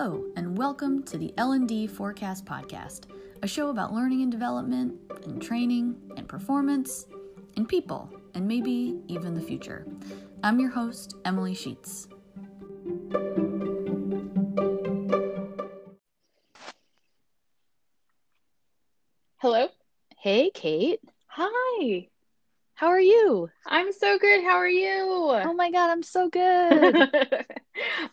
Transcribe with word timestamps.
Hello, 0.00 0.24
and 0.36 0.56
welcome 0.56 1.02
to 1.06 1.18
the 1.18 1.34
L&D 1.38 1.88
Forecast 1.88 2.44
Podcast, 2.44 3.06
a 3.42 3.48
show 3.48 3.70
about 3.70 3.92
learning 3.92 4.22
and 4.22 4.30
development, 4.30 4.94
and 5.24 5.42
training, 5.42 5.96
and 6.16 6.28
performance, 6.28 7.06
and 7.56 7.68
people, 7.68 8.08
and 8.34 8.46
maybe 8.46 8.94
even 9.08 9.34
the 9.34 9.40
future. 9.40 9.84
I'm 10.44 10.60
your 10.60 10.70
host, 10.70 11.16
Emily 11.24 11.52
Sheets. 11.52 12.06
Hello. 19.38 19.66
Hey, 20.16 20.52
Kate. 20.54 21.00
Hi. 21.26 22.06
How 22.74 22.86
are 22.86 23.00
you? 23.00 23.50
I'm 23.66 23.92
so 23.92 24.16
good. 24.16 24.44
How 24.44 24.58
are 24.58 24.68
you? 24.68 24.94
Oh 24.94 25.54
my 25.54 25.72
god, 25.72 25.90
I'm 25.90 26.04
so 26.04 26.28
good. 26.28 27.10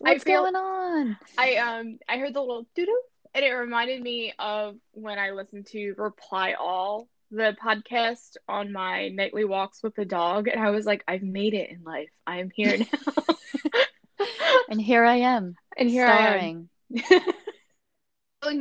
I 0.06 0.12
What's 0.14 0.24
feel 0.24 0.44
going 0.44 0.56
on? 0.56 1.18
I 1.38 1.56
um 1.58 2.00
I 2.08 2.18
heard 2.18 2.34
the 2.34 2.42
little 2.42 2.66
doo 2.76 2.86
doo 2.86 3.02
and 3.36 3.44
it 3.44 3.52
reminded 3.52 4.02
me 4.02 4.34
of 4.40 4.78
when 4.94 5.20
I 5.20 5.32
listened 5.32 5.68
to 5.68 5.94
Reply 5.98 6.54
All, 6.54 7.10
the 7.32 7.56
podcast 7.62 8.38
on 8.48 8.72
my 8.72 9.10
nightly 9.10 9.44
walks 9.44 9.84
with 9.84 9.94
the 9.96 10.06
dog, 10.06 10.48
and 10.48 10.60
I 10.60 10.70
was 10.70 10.86
like, 10.86 11.04
I've 11.06 11.22
made 11.22 11.54
it 11.54 11.70
in 11.70 11.84
life. 11.84 12.10
I 12.26 12.40
am 12.40 12.50
here 12.50 12.78
now. 12.78 12.86
And 14.70 14.82
here 14.82 15.04
I 15.04 15.18
am, 15.18 15.56
and 15.78 15.90
here 15.90 16.06
starring. 16.06 16.70
I 16.96 17.14
am. 17.14 17.22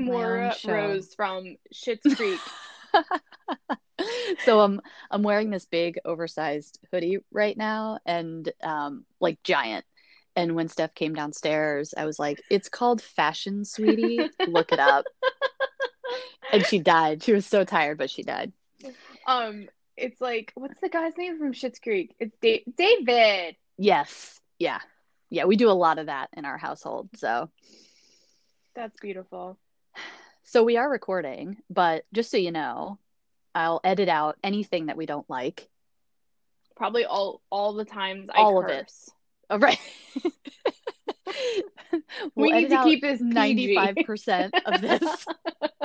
More. 0.05 0.53
Rose 0.67 1.15
from 1.15 1.57
Schitt's 1.73 2.15
Creek. 2.15 2.41
so 4.45 4.61
I'm 4.61 4.81
I'm 5.11 5.23
wearing 5.23 5.51
this 5.51 5.67
big 5.67 5.99
oversized 6.05 6.79
hoodie 6.91 7.19
right 7.31 7.57
now 7.57 7.99
and 8.05 8.51
um 8.63 9.05
like 9.21 9.43
giant. 9.43 9.85
And 10.37 10.55
when 10.57 10.69
Steph 10.69 10.95
came 10.95 11.15
downstairs, 11.15 11.95
I 11.97 12.07
was 12.07 12.19
like, 12.19 12.43
"It's 12.51 12.69
called 12.69 13.01
fashion, 13.01 13.65
sweetie. 13.65 14.29
Look 14.47 14.73
it 14.73 14.81
up." 14.81 15.05
and 16.53 16.67
she 16.67 16.79
died. 16.79 17.23
She 17.23 17.33
was 17.33 17.47
so 17.47 17.65
tired, 17.65 17.99
but 17.99 18.11
she 18.11 18.23
died. 18.23 18.53
um, 19.27 19.69
it's 19.97 20.21
like 20.21 20.53
what's 20.55 20.81
the 20.81 20.89
guy's 20.89 21.17
name 21.17 21.39
from 21.39 21.53
Schitt's 21.53 21.79
Creek? 21.79 22.15
It's 22.19 22.37
da- 22.41 22.65
David. 22.77 23.57
Yes. 23.79 24.41
Yeah. 24.59 24.81
Yeah, 25.31 25.47
we 25.47 25.57
do 25.57 25.71
a 25.71 25.73
lot 25.73 25.99
of 25.99 26.07
that 26.07 26.31
in 26.37 26.45
our 26.45 26.59
household. 26.59 27.09
So 27.17 27.51
That's 28.75 28.99
beautiful. 29.01 29.59
so 30.45 30.63
we 30.63 30.77
are 30.77 30.89
recording, 30.89 31.57
but 31.71 32.05
just 32.13 32.31
so 32.31 32.37
you 32.37 32.53
know, 32.53 32.99
I'll 33.55 33.81
edit 33.85 34.09
out 34.09 34.37
anything 34.43 34.87
that 34.87 34.97
we 34.97 35.07
don't 35.07 35.29
like. 35.29 35.69
Probably 36.77 37.05
all 37.05 37.41
all 37.51 37.75
the 37.75 37.85
times 37.85 38.29
I 38.33 38.41
All 38.41 38.63
of 38.63 38.69
it. 38.69 38.93
Oh, 39.51 39.59
right. 39.59 39.79
We 42.35 42.51
need 42.53 42.71
to 42.71 42.79
keep 42.79 43.01
this 43.03 43.21
95% 43.21 44.55
of 44.65 44.81
this. 44.81 45.27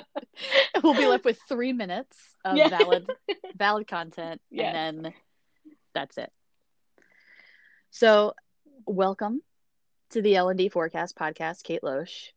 we'll 0.84 0.94
be 0.96 1.06
left 1.06 1.26
with 1.26 1.40
three 1.48 1.74
minutes 1.74 2.18
of 2.46 2.58
Yeah. 2.58 2.70
valid 2.70 3.06
valid 3.56 3.88
content 3.88 4.42
Yes. 4.52 4.76
and 4.76 5.06
then 5.06 5.14
that's 5.94 6.18
it 6.18 6.32
so 7.90 8.34
welcome 8.86 9.42
to 10.12 10.22
the 10.22 10.36
l&d 10.36 10.70
forecast 10.70 11.16
podcast 11.16 11.64
kate 11.64 11.82
loesch 11.84 12.32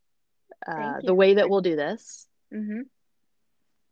uh, 0.66 1.00
the 1.04 1.14
way 1.14 1.34
that 1.34 1.48
we'll 1.48 1.60
do 1.60 1.76
this 1.76 2.26
hmm 2.52 2.80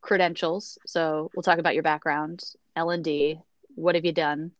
credentials 0.00 0.78
so 0.86 1.30
we'll 1.34 1.42
talk 1.42 1.58
about 1.58 1.74
your 1.74 1.82
background 1.82 2.42
l&d 2.74 3.38
what 3.74 3.94
have 3.94 4.04
you 4.04 4.12
done 4.12 4.50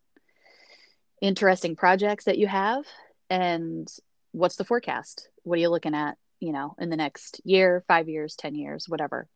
interesting 1.21 1.77
projects 1.77 2.25
that 2.25 2.39
you 2.39 2.47
have? 2.47 2.85
And 3.29 3.89
what's 4.33 4.57
the 4.57 4.65
forecast? 4.65 5.29
What 5.43 5.57
are 5.59 5.61
you 5.61 5.69
looking 5.69 5.95
at 5.95 6.17
you 6.41 6.53
know 6.53 6.75
in 6.79 6.91
the 6.91 6.97
next 6.97 7.41
year 7.45 7.85
five 7.87 8.09
years 8.09 8.37
ten 8.37 8.55
years 8.55 8.89
whatever? 8.89 9.29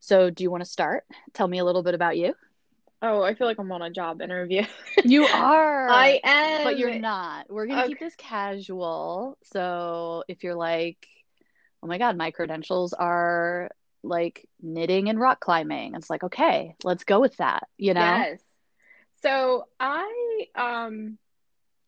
So 0.00 0.30
do 0.30 0.42
you 0.42 0.50
want 0.50 0.64
to 0.64 0.70
start? 0.70 1.04
Tell 1.32 1.46
me 1.46 1.58
a 1.58 1.64
little 1.64 1.82
bit 1.82 1.94
about 1.94 2.16
you. 2.16 2.34
Oh, 3.00 3.22
I 3.22 3.34
feel 3.34 3.46
like 3.48 3.58
I'm 3.58 3.70
on 3.72 3.82
a 3.82 3.90
job 3.90 4.22
interview. 4.22 4.62
you 5.04 5.24
are. 5.24 5.88
I 5.88 6.20
am. 6.22 6.64
but 6.64 6.78
you're 6.78 6.98
not. 6.98 7.50
We're 7.50 7.66
gonna 7.66 7.88
keep 7.88 7.98
this 7.98 8.14
casual. 8.16 9.38
So 9.44 10.24
if 10.28 10.44
you're 10.44 10.54
like 10.54 11.06
oh 11.82 11.86
my 11.86 11.98
god 11.98 12.16
my 12.16 12.30
credentials 12.30 12.92
are 12.92 13.70
like 14.02 14.48
knitting 14.60 15.08
and 15.08 15.20
rock 15.20 15.40
climbing 15.40 15.94
it's 15.94 16.10
like 16.10 16.24
okay 16.24 16.74
let's 16.82 17.04
go 17.04 17.20
with 17.20 17.36
that 17.36 17.68
you 17.76 17.94
know? 17.94 18.00
Yes. 18.00 18.40
So 19.22 19.66
I 19.80 20.46
um 20.54 21.18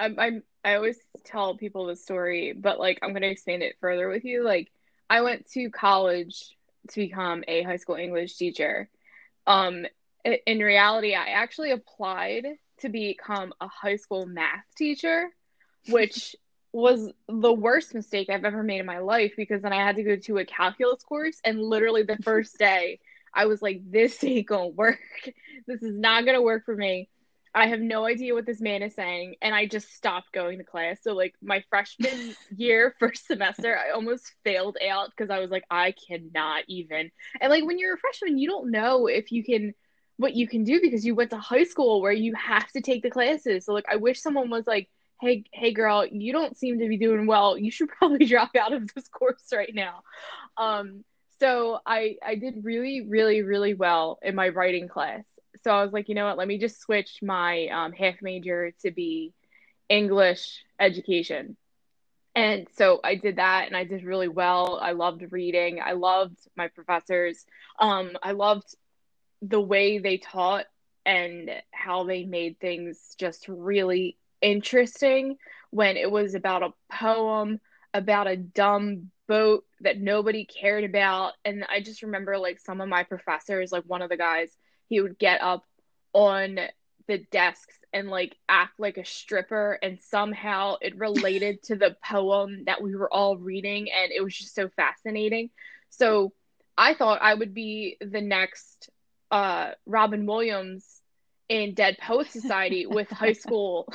I 0.00 0.10
I 0.18 0.30
I 0.64 0.74
always 0.76 0.98
tell 1.24 1.56
people 1.56 1.86
the 1.86 1.96
story, 1.96 2.52
but 2.52 2.78
like 2.80 2.98
I'm 3.02 3.12
gonna 3.12 3.26
expand 3.26 3.62
it 3.62 3.76
further 3.80 4.08
with 4.08 4.24
you. 4.24 4.44
Like 4.44 4.70
I 5.10 5.22
went 5.22 5.50
to 5.52 5.70
college 5.70 6.56
to 6.90 7.00
become 7.00 7.44
a 7.48 7.62
high 7.62 7.76
school 7.76 7.96
English 7.96 8.36
teacher. 8.36 8.88
Um 9.46 9.86
in 10.46 10.58
reality, 10.60 11.14
I 11.14 11.28
actually 11.28 11.70
applied 11.70 12.46
to 12.80 12.88
become 12.88 13.52
a 13.60 13.68
high 13.68 13.96
school 13.96 14.26
math 14.26 14.64
teacher, 14.76 15.28
which 15.88 16.36
was 16.72 17.12
the 17.28 17.52
worst 17.52 17.94
mistake 17.94 18.28
I've 18.30 18.44
ever 18.44 18.62
made 18.62 18.80
in 18.80 18.86
my 18.86 18.98
life 18.98 19.34
because 19.36 19.62
then 19.62 19.72
I 19.72 19.84
had 19.84 19.96
to 19.96 20.02
go 20.02 20.16
to 20.16 20.38
a 20.38 20.44
calculus 20.44 21.02
course 21.04 21.40
and 21.44 21.60
literally 21.60 22.02
the 22.02 22.18
first 22.22 22.58
day 22.58 23.00
I 23.34 23.46
was 23.46 23.62
like, 23.62 23.80
this 23.90 24.22
ain't 24.24 24.46
gonna 24.46 24.68
work. 24.68 25.00
This 25.66 25.82
is 25.82 25.96
not 25.96 26.26
gonna 26.26 26.42
work 26.42 26.64
for 26.64 26.76
me. 26.76 27.08
I 27.54 27.68
have 27.68 27.80
no 27.80 28.04
idea 28.04 28.34
what 28.34 28.46
this 28.46 28.60
man 28.60 28.82
is 28.82 28.94
saying, 28.94 29.36
and 29.40 29.54
I 29.54 29.66
just 29.66 29.94
stopped 29.94 30.32
going 30.32 30.58
to 30.58 30.64
class. 30.64 30.98
So, 31.02 31.14
like, 31.14 31.34
my 31.42 31.62
freshman 31.70 32.34
year, 32.56 32.94
first 32.98 33.26
semester, 33.26 33.76
I 33.78 33.90
almost 33.92 34.32
failed 34.44 34.76
out 34.90 35.10
because 35.10 35.30
I 35.30 35.38
was 35.38 35.50
like, 35.50 35.64
I 35.70 35.94
cannot 36.08 36.64
even. 36.68 37.10
And, 37.40 37.50
like, 37.50 37.64
when 37.64 37.78
you're 37.78 37.94
a 37.94 37.98
freshman, 37.98 38.38
you 38.38 38.48
don't 38.48 38.70
know 38.70 39.06
if 39.06 39.30
you 39.30 39.44
can, 39.44 39.72
what 40.16 40.34
you 40.34 40.48
can 40.48 40.64
do 40.64 40.80
because 40.80 41.04
you 41.04 41.14
went 41.14 41.30
to 41.30 41.38
high 41.38 41.64
school 41.64 42.00
where 42.00 42.12
you 42.12 42.34
have 42.34 42.70
to 42.72 42.80
take 42.80 43.02
the 43.02 43.10
classes. 43.10 43.64
So, 43.66 43.72
like, 43.72 43.86
I 43.90 43.96
wish 43.96 44.20
someone 44.20 44.50
was 44.50 44.66
like, 44.66 44.88
hey, 45.20 45.44
hey, 45.52 45.72
girl, 45.72 46.04
you 46.06 46.32
don't 46.32 46.56
seem 46.56 46.80
to 46.80 46.88
be 46.88 46.98
doing 46.98 47.26
well. 47.26 47.56
You 47.56 47.70
should 47.70 47.88
probably 47.98 48.26
drop 48.26 48.56
out 48.56 48.72
of 48.72 48.92
this 48.94 49.08
course 49.08 49.44
right 49.52 49.72
now. 49.74 50.02
Um, 50.56 51.04
so 51.40 51.78
I 51.84 52.16
I 52.24 52.36
did 52.36 52.64
really 52.64 53.06
really 53.06 53.42
really 53.42 53.74
well 53.74 54.18
in 54.22 54.34
my 54.34 54.48
writing 54.48 54.88
class. 54.88 55.24
So 55.64 55.70
I 55.70 55.82
was 55.82 55.92
like, 55.92 56.08
you 56.08 56.14
know 56.14 56.26
what? 56.26 56.38
Let 56.38 56.48
me 56.48 56.58
just 56.58 56.80
switch 56.80 57.18
my 57.22 57.66
um, 57.68 57.92
half 57.92 58.16
major 58.22 58.72
to 58.82 58.90
be 58.90 59.32
English 59.88 60.62
education. 60.78 61.56
And 62.36 62.66
so 62.76 63.00
I 63.02 63.14
did 63.14 63.36
that 63.36 63.66
and 63.66 63.76
I 63.76 63.84
did 63.84 64.04
really 64.04 64.28
well. 64.28 64.78
I 64.80 64.92
loved 64.92 65.24
reading. 65.30 65.80
I 65.84 65.92
loved 65.92 66.36
my 66.56 66.68
professors. 66.68 67.44
Um, 67.78 68.12
I 68.22 68.32
loved 68.32 68.74
the 69.40 69.60
way 69.60 69.98
they 69.98 70.18
taught 70.18 70.66
and 71.06 71.50
how 71.70 72.04
they 72.04 72.24
made 72.24 72.58
things 72.60 73.14
just 73.18 73.46
really 73.48 74.16
interesting 74.40 75.36
when 75.70 75.96
it 75.96 76.10
was 76.10 76.34
about 76.34 76.62
a 76.62 76.72
poem 76.92 77.60
about 77.94 78.26
a 78.26 78.36
dumb 78.36 79.10
boat 79.28 79.64
that 79.80 80.00
nobody 80.00 80.44
cared 80.44 80.84
about. 80.84 81.32
And 81.44 81.64
I 81.70 81.80
just 81.80 82.02
remember 82.02 82.36
like 82.36 82.58
some 82.58 82.80
of 82.80 82.88
my 82.88 83.04
professors, 83.04 83.72
like 83.72 83.84
one 83.86 84.02
of 84.02 84.10
the 84.10 84.16
guys, 84.16 84.50
he 84.88 85.00
would 85.00 85.18
get 85.18 85.42
up 85.42 85.64
on 86.12 86.58
the 87.06 87.18
desks 87.30 87.78
and 87.92 88.08
like 88.08 88.36
act 88.48 88.78
like 88.78 88.96
a 88.96 89.04
stripper 89.04 89.78
and 89.82 90.00
somehow 90.00 90.76
it 90.80 90.96
related 90.98 91.62
to 91.62 91.76
the 91.76 91.96
poem 92.04 92.64
that 92.64 92.82
we 92.82 92.94
were 92.96 93.12
all 93.12 93.36
reading 93.36 93.88
and 93.90 94.10
it 94.12 94.22
was 94.22 94.36
just 94.36 94.54
so 94.54 94.68
fascinating. 94.68 95.50
So 95.90 96.32
I 96.76 96.94
thought 96.94 97.22
I 97.22 97.34
would 97.34 97.54
be 97.54 97.96
the 98.00 98.20
next 98.20 98.90
uh 99.30 99.72
Robin 99.86 100.26
Williams 100.26 101.00
in 101.48 101.74
Dead 101.74 101.98
Poet 101.98 102.30
Society 102.30 102.86
with 102.86 103.10
high 103.10 103.32
school 103.32 103.92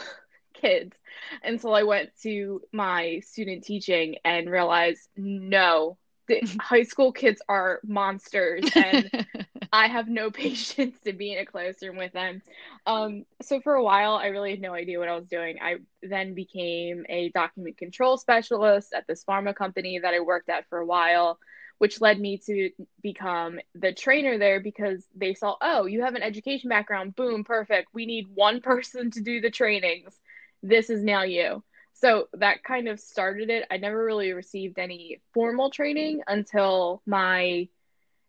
kids. 0.54 0.96
And 1.44 1.60
so 1.60 1.72
I 1.72 1.84
went 1.84 2.10
to 2.24 2.62
my 2.72 3.22
student 3.26 3.64
teaching 3.64 4.16
and 4.24 4.50
realized 4.50 5.08
no, 5.18 5.98
the 6.28 6.42
high 6.60 6.84
school 6.84 7.12
kids 7.12 7.42
are 7.50 7.80
monsters 7.84 8.66
and 8.76 9.10
I 9.72 9.88
have 9.88 10.08
no 10.08 10.32
patience 10.32 10.98
to 11.06 11.14
be 11.14 11.34
in 11.34 11.40
a 11.40 11.46
classroom 11.46 11.98
with 11.98 12.14
them. 12.14 12.42
Um, 12.86 13.26
so 13.42 13.62
for 13.62 13.76
a 13.76 13.84
while, 13.84 14.16
I 14.16 14.28
really 14.28 14.52
had 14.52 14.62
no 14.62 14.74
idea 14.74 15.00
what 15.00 15.10
I 15.10 15.16
was 15.16 15.28
doing. 15.28 15.58
I 15.62 15.78
then 16.02 16.34
became 16.34 17.06
a 17.10 17.30
document 17.30 17.78
control 17.78 18.18
specialist 18.18 18.94
at 18.94 19.08
this 19.08 19.24
pharma 19.24 19.56
company 19.56 20.00
that 20.00 20.14
I 20.14 20.20
worked 20.22 20.50
at 20.50 20.68
for 20.70 20.80
a 20.80 20.86
while, 20.86 21.40
which 21.78 22.02
led 22.02 22.20
me 22.20 22.38
to 22.46 22.72
become 23.02 23.60
the 23.76 23.94
trainer 23.94 24.38
there 24.38 24.60
because 24.60 25.06
they 25.16 25.34
saw, 25.34 25.56
oh, 25.62 25.86
you 25.86 26.04
have 26.04 26.16
an 26.16 26.24
education 26.24 26.70
background. 26.70 27.16
Boom, 27.16 27.44
perfect. 27.44 27.90
We 27.94 28.06
need 28.06 28.28
one 28.34 28.62
person 28.62 29.12
to 29.12 29.22
do 29.22 29.42
the 29.42 29.52
trainings. 29.52 30.18
This 30.62 30.90
is 30.90 31.04
now 31.04 31.24
you. 31.24 31.64
So 31.94 32.28
that 32.34 32.64
kind 32.64 32.88
of 32.88 33.00
started 33.00 33.50
it. 33.50 33.66
I 33.70 33.78
never 33.78 34.04
really 34.04 34.32
received 34.32 34.80
any 34.80 35.22
formal 35.34 35.70
training 35.70 36.22
until 36.28 37.02
my 37.06 37.68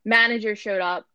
manager 0.05 0.57
showed 0.57 0.81
up 0.81 1.07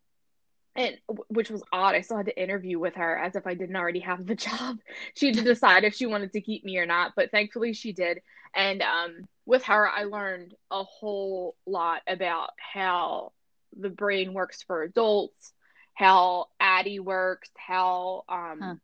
and 0.76 0.98
which 1.30 1.50
was 1.50 1.64
odd. 1.72 1.96
I 1.96 2.02
still 2.02 2.18
had 2.18 2.26
to 2.26 2.42
interview 2.42 2.80
with 2.80 2.96
her 2.96 3.18
as 3.18 3.36
if 3.36 3.48
I 3.48 3.54
didn't 3.54 3.76
already 3.76 4.02
have 4.02 4.26
the 4.26 4.36
job. 4.36 4.78
She 5.14 5.28
had 5.28 5.36
to 5.36 5.44
decide 5.44 5.84
if 5.84 5.96
she 5.96 6.06
wanted 6.06 6.34
to 6.34 6.42
keep 6.42 6.64
me 6.66 6.78
or 6.78 6.86
not, 6.86 7.14
but 7.16 7.32
thankfully 7.32 7.74
she 7.74 7.94
did. 7.94 8.22
And 8.54 8.82
um, 8.82 9.28
with 9.46 9.64
her, 9.64 9.88
I 9.88 10.04
learned 10.04 10.56
a 10.72 10.84
whole 10.84 11.56
lot 11.66 12.02
about 12.08 12.52
how 12.58 13.32
the 13.78 13.90
brain 13.90 14.34
works 14.34 14.64
for 14.64 14.84
adults, 14.84 15.54
how 15.94 16.48
ADDIE 16.60 17.00
works, 17.00 17.50
how 17.56 18.24
um, 18.30 18.60
huh. 18.62 18.76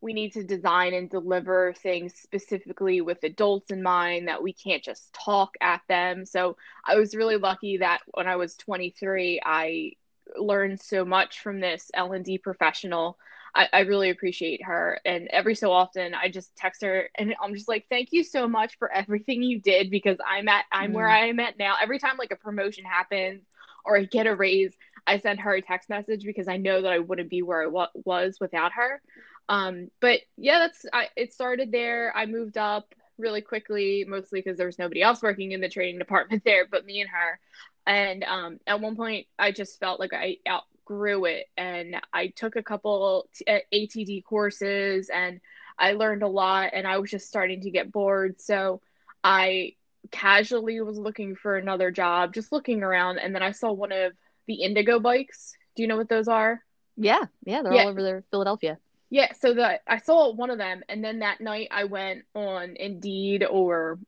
we 0.00 0.12
need 0.12 0.32
to 0.32 0.44
design 0.44 0.94
and 0.94 1.08
deliver 1.08 1.72
things 1.72 2.14
specifically 2.14 3.00
with 3.00 3.22
adults 3.22 3.70
in 3.70 3.82
mind, 3.82 4.28
that 4.28 4.42
we 4.42 4.52
can't 4.52 4.82
just 4.82 5.12
talk 5.12 5.54
at 5.60 5.82
them. 5.88 6.26
So 6.26 6.56
I 6.84 6.96
was 6.96 7.14
really 7.14 7.36
lucky 7.36 7.78
that 7.78 8.00
when 8.14 8.26
I 8.26 8.36
was 8.36 8.56
23, 8.56 9.40
I 9.44 9.92
learned 10.36 10.80
so 10.80 11.04
much 11.04 11.40
from 11.40 11.60
this 11.60 11.90
L&D 11.94 12.38
professional. 12.38 13.18
I, 13.54 13.68
I, 13.72 13.80
really 13.80 14.08
appreciate 14.08 14.64
her. 14.64 14.98
And 15.04 15.28
every 15.28 15.54
so 15.54 15.72
often 15.72 16.14
I 16.14 16.30
just 16.30 16.56
text 16.56 16.82
her 16.82 17.10
and 17.16 17.34
I'm 17.42 17.54
just 17.54 17.68
like, 17.68 17.84
thank 17.90 18.12
you 18.12 18.24
so 18.24 18.48
much 18.48 18.78
for 18.78 18.90
everything 18.90 19.42
you 19.42 19.60
did 19.60 19.90
because 19.90 20.16
I'm 20.26 20.48
at 20.48 20.64
I'm 20.72 20.92
mm. 20.92 20.94
where 20.94 21.08
I 21.08 21.26
am 21.26 21.38
at 21.38 21.58
now. 21.58 21.76
Every 21.80 21.98
time 21.98 22.16
like 22.16 22.30
a 22.30 22.36
promotion 22.36 22.84
happens 22.84 23.42
or 23.84 23.98
I 23.98 24.04
get 24.04 24.26
a 24.26 24.34
raise, 24.34 24.72
I 25.06 25.18
send 25.18 25.40
her 25.40 25.54
a 25.54 25.60
text 25.60 25.90
message 25.90 26.24
because 26.24 26.48
I 26.48 26.56
know 26.56 26.82
that 26.82 26.92
I 26.92 26.98
wouldn't 27.00 27.28
be 27.28 27.42
where 27.42 27.62
I 27.62 27.66
w- 27.66 27.86
was 28.04 28.38
without 28.40 28.72
her. 28.72 29.02
Um, 29.48 29.90
but 30.00 30.20
yeah, 30.36 30.60
that's 30.60 30.86
I, 30.92 31.08
it 31.16 31.34
started 31.34 31.72
there. 31.72 32.12
I 32.16 32.26
moved 32.26 32.56
up 32.56 32.94
really 33.18 33.40
quickly, 33.40 34.04
mostly 34.06 34.40
because 34.40 34.56
there 34.56 34.66
was 34.66 34.78
nobody 34.78 35.02
else 35.02 35.22
working 35.22 35.52
in 35.52 35.60
the 35.60 35.68
training 35.68 35.98
department 35.98 36.42
there 36.46 36.66
but 36.70 36.86
me 36.86 37.00
and 37.00 37.10
her. 37.10 37.38
And 37.86 38.24
um, 38.24 38.60
at 38.66 38.80
one 38.80 38.96
point, 38.96 39.26
I 39.38 39.52
just 39.52 39.78
felt 39.80 40.00
like 40.00 40.12
I 40.12 40.36
outgrew 40.48 41.24
it. 41.26 41.46
And 41.56 41.96
I 42.12 42.28
took 42.28 42.56
a 42.56 42.62
couple 42.62 43.28
t- 43.34 43.44
uh, 43.48 43.58
ATD 43.72 44.24
courses 44.24 45.10
and 45.12 45.40
I 45.78 45.92
learned 45.92 46.22
a 46.22 46.28
lot. 46.28 46.70
And 46.72 46.86
I 46.86 46.98
was 46.98 47.10
just 47.10 47.28
starting 47.28 47.62
to 47.62 47.70
get 47.70 47.92
bored. 47.92 48.40
So 48.40 48.80
I 49.24 49.74
casually 50.10 50.80
was 50.80 50.98
looking 50.98 51.34
for 51.34 51.56
another 51.56 51.90
job, 51.90 52.34
just 52.34 52.52
looking 52.52 52.82
around. 52.82 53.18
And 53.18 53.34
then 53.34 53.42
I 53.42 53.52
saw 53.52 53.72
one 53.72 53.92
of 53.92 54.12
the 54.46 54.60
Indego 54.64 55.02
bikes. 55.02 55.54
Do 55.74 55.82
you 55.82 55.88
know 55.88 55.96
what 55.96 56.08
those 56.08 56.28
are? 56.28 56.60
Yeah. 56.96 57.24
Yeah. 57.44 57.62
They're 57.62 57.74
yeah. 57.74 57.82
all 57.82 57.88
over 57.88 58.02
there, 58.02 58.24
Philadelphia. 58.30 58.78
Yeah, 59.12 59.30
so 59.38 59.52
that 59.52 59.82
I 59.86 59.98
saw 59.98 60.32
one 60.32 60.48
of 60.48 60.56
them, 60.56 60.82
and 60.88 61.04
then 61.04 61.18
that 61.18 61.42
night 61.42 61.68
I 61.70 61.84
went 61.84 62.22
on 62.34 62.76
Indeed 62.76 63.44
or 63.44 63.98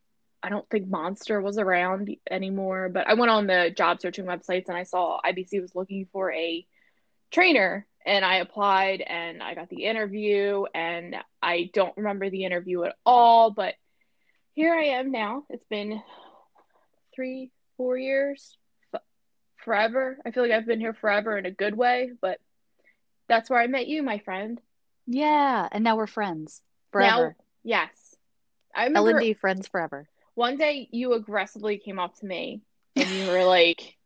I 0.44 0.50
don't 0.50 0.68
think 0.68 0.88
Monster 0.88 1.40
was 1.40 1.56
around 1.56 2.14
anymore, 2.30 2.90
but 2.90 3.08
I 3.08 3.14
went 3.14 3.30
on 3.30 3.46
the 3.46 3.72
job 3.74 4.02
searching 4.02 4.26
websites 4.26 4.68
and 4.68 4.76
I 4.76 4.82
saw 4.82 5.18
IBC 5.24 5.62
was 5.62 5.74
looking 5.74 6.06
for 6.12 6.30
a 6.30 6.66
trainer 7.30 7.86
and 8.04 8.26
I 8.26 8.36
applied 8.36 9.00
and 9.00 9.42
I 9.42 9.54
got 9.54 9.70
the 9.70 9.86
interview 9.86 10.64
and 10.74 11.16
I 11.42 11.70
don't 11.72 11.96
remember 11.96 12.28
the 12.28 12.44
interview 12.44 12.84
at 12.84 12.94
all, 13.06 13.52
but 13.52 13.74
here 14.52 14.74
I 14.74 14.98
am 14.98 15.10
now. 15.12 15.44
It's 15.48 15.64
been 15.70 16.02
three, 17.14 17.50
four 17.78 17.96
years, 17.96 18.58
f- 18.94 19.00
forever. 19.64 20.18
I 20.26 20.30
feel 20.30 20.42
like 20.42 20.52
I've 20.52 20.66
been 20.66 20.78
here 20.78 20.92
forever 20.92 21.38
in 21.38 21.46
a 21.46 21.50
good 21.50 21.74
way, 21.74 22.10
but 22.20 22.38
that's 23.30 23.48
where 23.48 23.60
I 23.60 23.66
met 23.66 23.86
you, 23.86 24.02
my 24.02 24.18
friend. 24.18 24.60
Yeah, 25.06 25.66
and 25.72 25.82
now 25.82 25.96
we're 25.96 26.06
friends 26.06 26.60
forever. 26.92 27.28
Now, 27.38 27.44
yes. 27.62 28.14
I 28.74 28.84
remember 28.84 29.12
L&D 29.12 29.32
friends 29.34 29.68
forever 29.68 30.06
one 30.34 30.56
day 30.56 30.88
you 30.90 31.14
aggressively 31.14 31.78
came 31.78 31.98
up 31.98 32.16
to 32.18 32.26
me 32.26 32.62
and 32.96 33.08
you 33.08 33.26
were 33.26 33.44
like, 33.44 33.96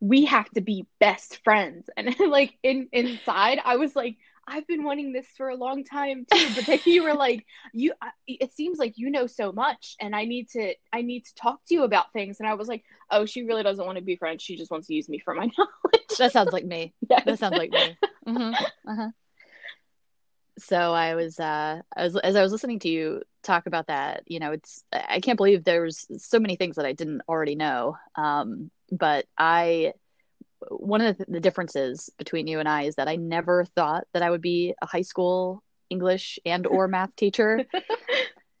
"We 0.00 0.26
have 0.26 0.48
to 0.50 0.60
be 0.60 0.86
best 1.00 1.42
friends," 1.44 1.88
and 1.96 2.14
like 2.28 2.54
in 2.62 2.88
inside, 2.92 3.60
I 3.64 3.76
was 3.76 3.94
like. 3.94 4.16
I've 4.46 4.66
been 4.66 4.84
wanting 4.84 5.14
this 5.14 5.26
for 5.38 5.48
a 5.48 5.56
long 5.56 5.84
time 5.84 6.26
too, 6.30 6.50
but 6.54 6.66
then 6.66 6.80
you 6.84 7.02
were 7.02 7.14
like, 7.14 7.46
"You, 7.72 7.94
it 8.26 8.52
seems 8.52 8.78
like 8.78 8.98
you 8.98 9.10
know 9.10 9.26
so 9.26 9.52
much, 9.52 9.96
and 10.02 10.14
I 10.14 10.26
need 10.26 10.50
to, 10.50 10.74
I 10.92 11.00
need 11.00 11.24
to 11.24 11.34
talk 11.34 11.64
to 11.68 11.74
you 11.74 11.82
about 11.84 12.12
things." 12.12 12.40
And 12.40 12.46
I 12.46 12.52
was 12.52 12.68
like, 12.68 12.84
"Oh, 13.10 13.24
she 13.24 13.44
really 13.44 13.62
doesn't 13.62 13.86
want 13.86 13.96
to 13.96 14.04
be 14.04 14.16
friends. 14.16 14.42
She 14.42 14.58
just 14.58 14.70
wants 14.70 14.88
to 14.88 14.94
use 14.94 15.08
me 15.08 15.18
for 15.18 15.34
my 15.34 15.46
knowledge." 15.58 16.18
That 16.18 16.32
sounds 16.32 16.52
like 16.52 16.66
me. 16.66 16.92
Yes. 17.08 17.22
That 17.24 17.38
sounds 17.38 17.56
like 17.56 17.70
me. 17.70 17.96
Mm-hmm. 18.28 18.90
Uh-huh 18.90 19.08
so 20.58 20.76
I 20.76 21.14
was, 21.14 21.40
uh, 21.40 21.80
I 21.96 22.02
was, 22.04 22.16
as 22.16 22.36
I 22.36 22.42
was 22.42 22.52
listening 22.52 22.78
to 22.80 22.88
you 22.88 23.22
talk 23.44 23.66
about 23.66 23.86
that, 23.88 24.22
you 24.26 24.40
know, 24.40 24.52
it's, 24.52 24.84
I 24.92 25.20
can't 25.20 25.36
believe 25.36 25.64
there's 25.64 26.06
so 26.18 26.38
many 26.38 26.56
things 26.56 26.76
that 26.76 26.86
I 26.86 26.92
didn't 26.92 27.22
already 27.28 27.54
know. 27.54 27.96
Um, 28.16 28.70
but 28.90 29.26
I, 29.38 29.92
one 30.70 31.00
of 31.00 31.18
the, 31.18 31.26
the 31.28 31.40
differences 31.40 32.10
between 32.18 32.46
you 32.46 32.58
and 32.58 32.68
I 32.68 32.82
is 32.82 32.96
that 32.96 33.08
I 33.08 33.16
never 33.16 33.64
thought 33.64 34.06
that 34.12 34.22
I 34.22 34.30
would 34.30 34.40
be 34.42 34.74
a 34.80 34.86
high 34.86 35.02
school 35.02 35.62
English 35.90 36.38
and 36.44 36.66
or 36.66 36.88
math 36.88 37.14
teacher. 37.16 37.64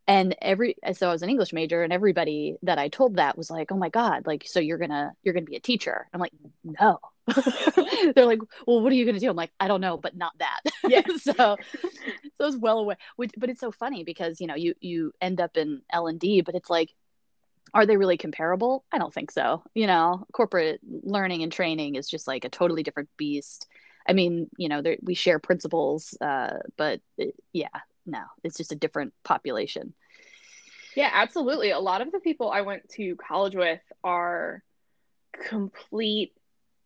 and 0.06 0.36
every 0.42 0.76
so 0.92 1.08
i 1.08 1.12
was 1.12 1.22
an 1.22 1.30
english 1.30 1.52
major 1.52 1.82
and 1.82 1.92
everybody 1.92 2.56
that 2.62 2.78
i 2.78 2.88
told 2.88 3.16
that 3.16 3.38
was 3.38 3.50
like 3.50 3.72
oh 3.72 3.76
my 3.76 3.88
god 3.88 4.26
like 4.26 4.44
so 4.46 4.60
you're 4.60 4.78
gonna 4.78 5.12
you're 5.22 5.34
gonna 5.34 5.46
be 5.46 5.56
a 5.56 5.60
teacher 5.60 6.06
i'm 6.12 6.20
like 6.20 6.32
no 6.62 6.98
they're 8.14 8.26
like 8.26 8.40
well 8.66 8.80
what 8.82 8.92
are 8.92 8.96
you 8.96 9.06
gonna 9.06 9.20
do? 9.20 9.30
I'm 9.30 9.36
like 9.36 9.52
i 9.58 9.68
don't 9.68 9.80
know 9.80 9.96
but 9.96 10.16
not 10.16 10.32
that. 10.38 10.60
Yeah. 10.88 11.02
So 11.18 11.32
so 11.32 11.56
i 12.40 12.44
was 12.44 12.56
well 12.56 12.80
aware 12.80 12.96
Which, 13.16 13.32
but 13.36 13.50
it's 13.50 13.60
so 13.60 13.70
funny 13.72 14.04
because 14.04 14.40
you 14.40 14.46
know 14.46 14.54
you 14.54 14.74
you 14.80 15.12
end 15.20 15.40
up 15.40 15.56
in 15.56 15.82
l&d 15.90 16.42
but 16.42 16.54
it's 16.54 16.70
like 16.70 16.92
are 17.72 17.86
they 17.86 17.96
really 17.96 18.16
comparable? 18.16 18.84
I 18.92 18.98
don't 18.98 19.12
think 19.12 19.30
so 19.30 19.62
you 19.74 19.86
know? 19.86 20.26
Corporate 20.32 20.80
learning 21.02 21.42
and 21.42 21.50
training 21.50 21.96
is 21.96 22.08
just 22.08 22.26
like 22.28 22.44
a 22.44 22.48
totally 22.48 22.82
different 22.82 23.08
beast. 23.16 23.66
I 24.08 24.12
mean 24.12 24.48
you 24.58 24.68
know 24.68 24.82
we 25.02 25.14
share 25.14 25.38
principles 25.38 26.16
uh, 26.20 26.58
but 26.76 27.00
it, 27.16 27.34
yeah 27.52 27.68
no, 28.06 28.22
it's 28.42 28.56
just 28.56 28.72
a 28.72 28.76
different 28.76 29.14
population. 29.24 29.94
Yeah, 30.94 31.10
absolutely. 31.12 31.70
A 31.70 31.78
lot 31.78 32.02
of 32.02 32.12
the 32.12 32.20
people 32.20 32.50
I 32.50 32.60
went 32.60 32.88
to 32.90 33.16
college 33.16 33.54
with 33.54 33.80
are 34.02 34.62
complete 35.48 36.32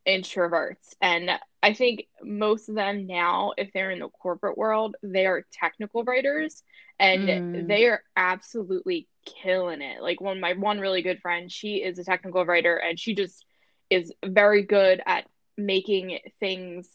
introverts. 0.06 0.94
And 1.00 1.30
I 1.62 1.74
think 1.74 2.06
most 2.22 2.68
of 2.68 2.74
them 2.74 3.06
now, 3.06 3.52
if 3.56 3.72
they're 3.72 3.90
in 3.90 3.98
the 4.00 4.08
corporate 4.08 4.56
world, 4.56 4.96
they 5.02 5.26
are 5.26 5.46
technical 5.52 6.04
writers 6.04 6.62
and 6.98 7.28
mm. 7.28 7.68
they 7.68 7.86
are 7.86 8.02
absolutely 8.16 9.08
killing 9.42 9.82
it. 9.82 10.02
Like 10.02 10.20
one 10.20 10.40
my 10.40 10.54
one 10.54 10.78
really 10.78 11.02
good 11.02 11.20
friend, 11.20 11.50
she 11.50 11.76
is 11.76 11.98
a 11.98 12.04
technical 12.04 12.44
writer 12.44 12.76
and 12.76 12.98
she 12.98 13.14
just 13.14 13.44
is 13.90 14.12
very 14.24 14.62
good 14.62 15.00
at 15.06 15.26
making 15.56 16.18
things 16.38 16.88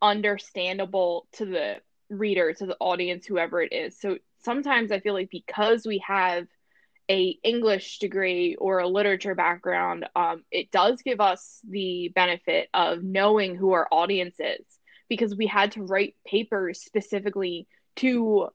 understandable 0.00 1.26
to 1.32 1.46
the 1.46 1.76
reader 2.08 2.52
to 2.52 2.66
the 2.66 2.76
audience 2.78 3.26
whoever 3.26 3.60
it 3.60 3.72
is 3.72 3.98
so 3.98 4.16
sometimes 4.44 4.92
i 4.92 5.00
feel 5.00 5.14
like 5.14 5.30
because 5.30 5.84
we 5.84 6.00
have 6.06 6.46
a 7.08 7.38
english 7.44 7.98
degree 7.98 8.56
or 8.56 8.78
a 8.78 8.88
literature 8.88 9.34
background 9.34 10.06
um, 10.16 10.42
it 10.50 10.70
does 10.70 11.02
give 11.02 11.20
us 11.20 11.60
the 11.68 12.10
benefit 12.14 12.68
of 12.74 13.02
knowing 13.02 13.54
who 13.54 13.72
our 13.72 13.86
audience 13.90 14.36
is 14.38 14.64
because 15.08 15.34
we 15.34 15.46
had 15.46 15.72
to 15.72 15.82
write 15.82 16.16
papers 16.26 16.80
specifically 16.80 17.66
to 17.96 18.48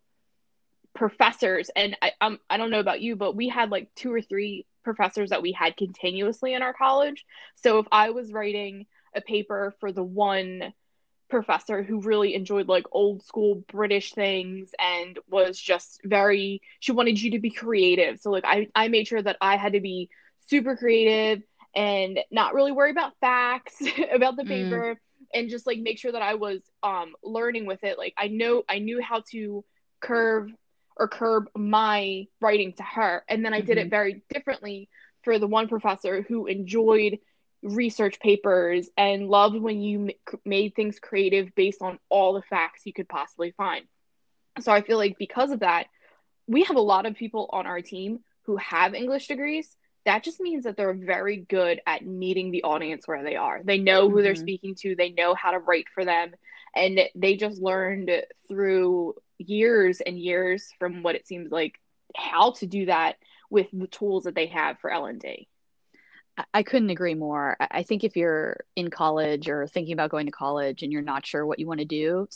professors. 0.94 1.70
And 1.76 1.96
I, 2.02 2.12
um, 2.20 2.40
I 2.50 2.58
don't 2.58 2.72
know 2.72 2.80
about 2.80 3.02
you 3.02 3.16
but 3.16 3.36
we 3.36 3.50
had 3.50 3.72
like 3.72 3.90
two 3.96 4.14
or 4.14 4.22
three 4.22 4.66
professors 4.84 5.30
that 5.30 5.42
we 5.42 5.52
had 5.52 5.78
continuously 5.78 6.54
in 6.54 6.62
our 6.62 6.74
college. 6.74 7.26
So 7.56 7.80
if 7.80 7.88
i 7.92 8.10
was 8.10 8.34
writing 8.34 8.86
a 9.16 9.22
paper 9.22 9.74
for 9.80 9.92
the 9.92 10.04
one 10.04 10.74
professor 11.32 11.82
who 11.82 12.02
really 12.02 12.36
enjoyed 12.36 12.68
like 12.68 12.86
old 12.92 13.24
school 13.24 13.64
British 13.72 14.14
things 14.14 14.70
and 14.80 15.18
was 15.30 15.58
just 15.58 16.02
very 16.04 16.62
she 16.80 16.92
wanted 16.92 17.20
you 17.20 17.32
to 17.32 17.40
be 17.40 17.50
creative. 17.50 18.20
So 18.20 18.30
like 18.30 18.46
I 18.46 18.68
I 18.76 18.90
made 18.90 19.08
sure 19.08 19.22
that 19.22 19.38
I 19.42 19.58
had 19.58 19.74
to 19.74 19.80
be 19.80 20.10
super 20.48 20.76
creative 20.76 21.42
and 21.74 22.20
not 22.30 22.54
really 22.54 22.72
worry 22.72 22.92
about 22.92 23.14
facts 23.22 23.82
about 24.12 24.36
the 24.36 24.44
mm. 24.44 24.50
paper 24.50 24.96
mm. 24.96 24.98
and 25.34 25.50
just 25.50 25.66
like 25.66 25.80
make 25.80 25.98
sure 25.98 26.12
that 26.12 26.22
I 26.22 26.36
was 26.36 26.62
um 26.84 27.14
learning 27.24 27.66
with 27.66 27.84
it. 27.84 27.98
Like 27.98 28.14
I 28.18 28.28
know 28.28 28.64
I 28.70 28.78
knew 28.78 29.02
how 29.02 29.24
to 29.32 29.66
curve 30.02 30.52
or 30.98 31.08
curb 31.08 31.50
my 31.56 32.28
writing 32.42 32.74
to 32.74 32.84
her 32.84 33.24
and 33.28 33.44
then 33.44 33.54
I 33.54 33.60
mm-hmm. 33.60 33.68
did 33.68 33.78
it 33.78 33.82
mm-hmm. 33.82 33.90
very 33.90 34.24
differently 34.30 34.90
for 35.24 35.40
the 35.40 35.48
one 35.48 35.68
professor 35.68 36.22
who 36.22 36.48
enjoyed 36.48 37.20
research 37.64 38.20
papers 38.20 38.90
and 38.98 39.30
loved 39.30 39.56
when 39.56 39.82
you 39.82 40.12
made 40.46 40.76
things 40.76 41.00
creative 41.00 41.54
based 41.56 41.82
on 41.82 42.00
all 42.10 42.34
the 42.34 42.42
facts 42.42 42.82
you 42.86 42.94
could 42.94 43.08
possibly 43.08 43.52
find. 43.52 43.86
So 44.60 44.72
I 44.72 44.82
feel 44.82 44.98
like 44.98 45.18
because 45.18 45.52
of 45.52 45.60
that, 45.60 45.88
we 46.48 46.64
have 46.64 46.76
a 46.76 46.82
lot 46.82 47.06
of 47.06 47.16
people 47.16 47.50
on 47.54 47.68
our 47.68 47.82
team 47.82 48.20
who 48.46 48.58
have 48.58 48.94
English 48.94 49.28
degrees. 49.28 49.70
That 50.06 50.24
just 50.24 50.40
means 50.40 50.64
that 50.64 50.76
they're 50.76 50.94
very 50.94 51.38
good 51.38 51.80
at 51.86 52.06
meeting 52.06 52.52
the 52.52 52.64
audience 52.64 53.08
where 53.08 53.24
they 53.24 53.36
are. 53.36 53.62
They 53.64 53.78
know 53.78 54.10
who 54.10 54.16
mm-hmm. 54.16 54.24
they're 54.24 54.36
speaking 54.36 54.76
to, 54.82 54.96
they 54.96 55.12
know 55.12 55.36
how 55.36 55.52
to 55.52 55.60
write 55.60 55.86
for 55.94 56.04
them, 56.04 56.32
and 56.76 57.00
they 57.16 57.36
just 57.36 57.62
learned 57.62 58.10
through 58.48 59.14
years 59.38 60.02
and 60.02 60.20
years 60.20 60.68
from 60.80 61.04
what 61.04 61.16
it 61.16 61.28
seems 61.28 61.52
like 61.52 61.80
how 62.16 62.52
to 62.52 62.66
do 62.66 62.88
that 62.88 63.16
with 63.50 63.68
the 63.72 63.88
tools 63.88 64.24
that 64.24 64.36
they 64.36 64.48
have 64.48 64.80
for 64.80 64.92
L&D. 64.92 65.48
I 66.54 66.64
couldn't 66.64 66.90
agree 66.90 67.14
more. 67.14 67.58
I 67.60 67.84
think 67.84 68.04
if 68.04 68.16
you're 68.16 68.64
in 68.76 68.90
college 68.90 69.50
or 69.50 69.68
thinking 69.68 69.94
about 69.94 70.12
going 70.12 70.26
to 70.26 70.32
college 70.32 70.84
and 70.84 70.92
you're 70.92 71.02
not 71.02 71.26
sure 71.26 71.46
what 71.46 71.60
you 71.60 71.68
want 71.68 71.80
to 71.80 71.86
do, 71.86 72.28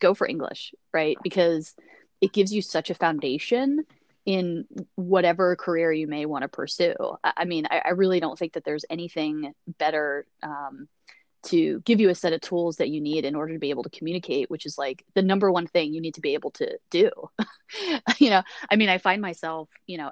go 0.00 0.14
for 0.14 0.26
English, 0.26 0.74
right? 0.92 1.16
Because 1.22 1.74
it 2.20 2.32
gives 2.32 2.52
you 2.52 2.62
such 2.62 2.90
a 2.90 2.94
foundation 2.94 3.84
in 4.26 4.66
whatever 4.96 5.56
career 5.56 5.92
you 5.92 6.06
may 6.06 6.26
want 6.26 6.42
to 6.42 6.48
pursue. 6.48 6.94
I 7.24 7.44
mean, 7.44 7.66
I, 7.70 7.82
I 7.84 7.88
really 7.90 8.20
don't 8.20 8.38
think 8.38 8.54
that 8.54 8.64
there's 8.64 8.84
anything 8.90 9.54
better 9.78 10.26
um, 10.42 10.88
to 11.44 11.80
give 11.80 12.00
you 12.00 12.10
a 12.10 12.14
set 12.14 12.32
of 12.32 12.40
tools 12.40 12.76
that 12.76 12.90
you 12.90 13.00
need 13.00 13.24
in 13.24 13.34
order 13.34 13.54
to 13.54 13.58
be 13.58 13.70
able 13.70 13.82
to 13.82 13.90
communicate, 13.90 14.50
which 14.50 14.66
is 14.66 14.76
like 14.76 15.04
the 15.14 15.22
number 15.22 15.50
one 15.50 15.66
thing 15.66 15.94
you 15.94 16.00
need 16.00 16.14
to 16.14 16.20
be 16.20 16.34
able 16.34 16.50
to 16.52 16.78
do. 16.90 17.10
you 18.18 18.30
know, 18.30 18.42
I 18.70 18.76
mean, 18.76 18.88
I 18.88 18.98
find 18.98 19.22
myself, 19.22 19.68
you 19.86 19.98
know, 19.98 20.10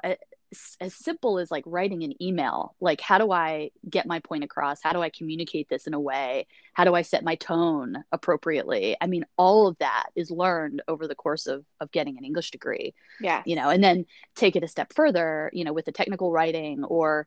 as 0.80 0.94
simple 0.94 1.38
as 1.38 1.50
like 1.50 1.64
writing 1.66 2.02
an 2.04 2.22
email 2.22 2.74
like 2.80 3.00
how 3.00 3.18
do 3.18 3.30
i 3.30 3.70
get 3.88 4.06
my 4.06 4.18
point 4.20 4.44
across? 4.44 4.80
How 4.82 4.92
do 4.92 5.02
i 5.02 5.10
communicate 5.10 5.68
this 5.68 5.86
in 5.86 5.94
a 5.94 6.00
way? 6.00 6.46
How 6.72 6.84
do 6.84 6.94
i 6.94 7.02
set 7.02 7.24
my 7.24 7.34
tone 7.34 8.04
appropriately? 8.12 8.96
I 9.00 9.06
mean 9.06 9.24
all 9.36 9.66
of 9.66 9.78
that 9.78 10.06
is 10.14 10.30
learned 10.30 10.82
over 10.88 11.06
the 11.06 11.14
course 11.14 11.46
of 11.46 11.64
of 11.80 11.90
getting 11.90 12.18
an 12.18 12.24
english 12.24 12.50
degree 12.50 12.94
yeah. 13.20 13.42
you 13.46 13.56
know 13.56 13.68
and 13.68 13.82
then 13.82 14.06
take 14.34 14.56
it 14.56 14.64
a 14.64 14.68
step 14.68 14.92
further 14.92 15.50
you 15.52 15.64
know 15.64 15.72
with 15.72 15.84
the 15.84 15.92
technical 15.92 16.32
writing 16.32 16.84
or 16.84 17.26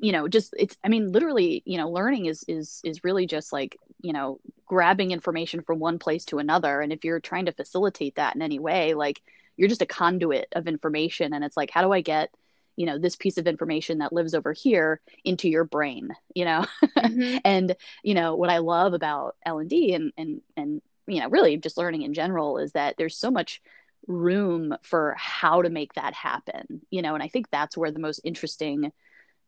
you 0.00 0.12
know 0.12 0.28
just 0.28 0.54
it's 0.56 0.76
i 0.84 0.88
mean 0.88 1.10
literally 1.10 1.62
you 1.66 1.76
know 1.76 1.90
learning 1.90 2.26
is 2.26 2.44
is 2.46 2.80
is 2.84 3.02
really 3.02 3.26
just 3.26 3.52
like 3.52 3.76
you 4.00 4.12
know 4.12 4.38
grabbing 4.68 5.10
information 5.10 5.62
from 5.62 5.78
one 5.80 5.98
place 5.98 6.26
to 6.26 6.38
another. 6.38 6.80
And 6.80 6.92
if 6.92 7.04
you're 7.04 7.20
trying 7.20 7.46
to 7.46 7.52
facilitate 7.52 8.16
that 8.16 8.36
in 8.36 8.42
any 8.42 8.58
way 8.58 8.94
like 8.94 9.20
you're 9.58 9.68
just 9.68 9.82
a 9.82 9.86
conduit 9.86 10.48
of 10.52 10.66
information. 10.66 11.34
And 11.34 11.44
it's 11.44 11.56
like 11.56 11.70
how 11.70 11.82
do 11.82 11.92
i 11.92 12.00
get 12.00 12.30
you 12.76 12.86
know 12.86 12.96
this 12.96 13.16
piece 13.16 13.38
of 13.38 13.48
information 13.48 13.98
that 13.98 14.12
lives 14.12 14.34
over 14.34 14.52
here 14.52 15.00
into 15.24 15.48
your 15.48 15.64
brain 15.64 16.10
you 16.34 16.44
know? 16.44 16.64
Mm-hmm. 16.96 17.38
and 17.44 17.76
you 18.04 18.14
know 18.14 18.36
what 18.36 18.50
i 18.50 18.58
love 18.58 18.94
about 18.94 19.36
l&d 19.44 19.92
and 19.92 20.12
and 20.16 20.40
and 20.56 20.80
you 21.08 21.20
know 21.20 21.28
really 21.28 21.56
just 21.56 21.76
learning 21.76 22.02
in 22.02 22.14
general 22.14 22.58
is 22.58 22.72
that 22.72 22.94
there's 22.96 23.18
so 23.18 23.30
much 23.30 23.60
room 24.06 24.76
for 24.82 25.14
how 25.18 25.60
to 25.60 25.70
make 25.70 25.92
that 25.94 26.14
happen 26.14 26.80
you 26.90 27.02
know? 27.02 27.14
And 27.14 27.22
i 27.22 27.28
think 27.28 27.50
that's 27.50 27.76
where 27.76 27.90
the 27.90 27.98
most 27.98 28.20
interesting 28.22 28.92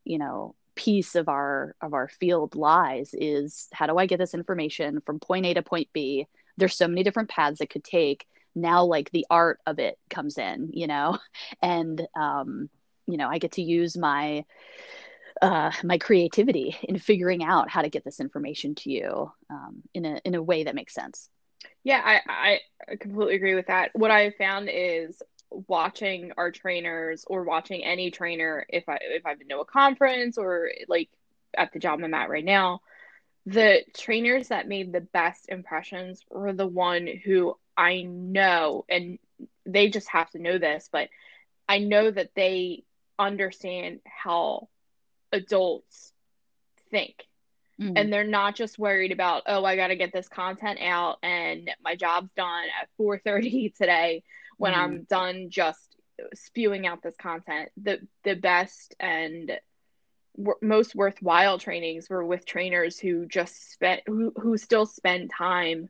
you 0.05 0.19
know 0.19 0.57
piece 0.75 1.15
of 1.15 1.29
our 1.29 1.77
of 1.81 1.95
our 1.95 2.09
field 2.09 2.57
lies 2.57 3.11
is 3.13 3.69
how 3.73 3.87
do 3.87 3.97
i 3.97 4.07
get 4.07 4.19
this 4.19 4.35
information 4.35 5.01
from 5.07 5.21
point 5.21 5.47
a 5.47 5.55
to 5.55 5.63
point 5.63 5.89
b? 5.93 6.27
There's 6.57 6.77
so 6.77 6.89
many 6.89 7.03
different 7.03 7.29
paths 7.29 7.61
it 7.61 7.71
could 7.71 7.85
take 7.85 8.27
now 8.55 8.85
like 8.85 9.11
the 9.11 9.27
art 9.31 9.61
of 9.67 9.79
it 9.79 9.99
comes 10.09 10.39
in 10.39 10.71
you 10.73 10.87
know? 10.87 11.19
And 11.63 12.07
um 12.17 12.69
you 13.07 13.17
know 13.17 13.29
i 13.29 13.39
get 13.39 13.53
to 13.53 13.63
use 13.63 13.97
my 13.97 14.45
uh 15.43 15.73
my 15.83 15.99
creativity 15.99 16.77
in 16.83 16.99
figuring 16.99 17.43
out 17.43 17.71
how 17.71 17.83
to 17.83 17.89
get 17.89 18.05
this 18.05 18.21
information 18.21 18.75
to 18.77 18.91
you 18.91 19.33
um 19.51 19.83
in 19.95 20.05
a 20.05 20.21
in 20.25 20.35
a 20.35 20.43
way 20.43 20.65
that 20.65 20.75
makes 20.75 20.95
sense. 20.95 21.29
Yeah 21.83 22.01
i 22.05 22.61
i 22.89 22.97
completely 22.97 23.37
agree 23.37 23.55
with 23.55 23.67
that. 23.67 23.91
What 23.95 24.11
i 24.11 24.31
found 24.31 24.69
is 24.73 25.23
watching 25.51 26.33
our 26.37 26.51
trainers 26.53 27.25
or 27.27 27.43
watching 27.45 27.83
any 27.83 28.11
trainer 28.11 28.65
if 28.69 28.89
i 28.89 28.99
if 29.01 29.27
i've 29.27 29.39
been 29.39 29.49
to 29.49 29.59
a 29.59 29.65
conference 29.65 30.39
or 30.39 30.71
like 30.89 31.09
at 31.57 31.73
the 31.73 31.81
job 31.81 32.01
i'm 32.03 32.15
at 32.15 32.31
right 32.31 32.45
now 32.45 32.81
the 33.47 33.83
trainers 33.97 34.49
that 34.49 34.69
made 34.69 34.93
the 34.93 35.01
best 35.01 35.49
impressions 35.49 36.23
were 36.31 36.53
the 36.53 36.67
one 36.67 37.09
who 37.25 37.57
I 37.77 38.03
know, 38.03 38.85
and 38.89 39.19
they 39.67 39.89
just 39.89 40.09
have 40.09 40.31
to 40.31 40.39
know 40.39 40.59
this, 40.59 40.89
but 40.91 41.09
I 41.69 41.79
know 41.79 42.11
that 42.11 42.35
they 42.35 42.85
understand 43.19 44.01
how 44.05 44.69
adults 45.33 46.13
think. 46.91 47.27
Mm-hmm. 47.81 47.97
And 47.97 48.13
they're 48.13 48.25
not 48.25 48.57
just 48.57 48.79
worried 48.79 49.13
about, 49.13 49.45
oh, 49.47 49.65
I 49.65 49.77
got 49.77 49.89
to 49.89 49.97
get 49.97 50.13
this 50.13 50.29
content 50.29 50.81
out 50.83 51.19
and 51.23 51.71
my 51.83 51.97
job's 51.97 52.31
done 52.37 52.65
at 52.81 52.89
4:30 53.01 53.75
today 53.79 54.23
when 54.59 54.73
mm-hmm. 54.73 54.81
I'm 54.81 55.03
done 55.05 55.47
just 55.49 55.97
spewing 56.35 56.87
out 56.87 57.03
this 57.03 57.17
content. 57.17 57.71
The 57.83 58.01
the 58.25 58.35
best 58.35 58.95
and 59.01 59.53
w- 60.37 60.59
most 60.61 60.95
worthwhile 60.95 61.59
trainings 61.59 62.11
were 62.11 62.25
with 62.25 62.45
trainers 62.45 62.99
who 62.99 63.27
just 63.27 63.73
spent 63.73 64.03
who 64.07 64.33
who 64.37 64.59
still 64.59 64.85
spend 64.85 65.31
time 65.31 65.89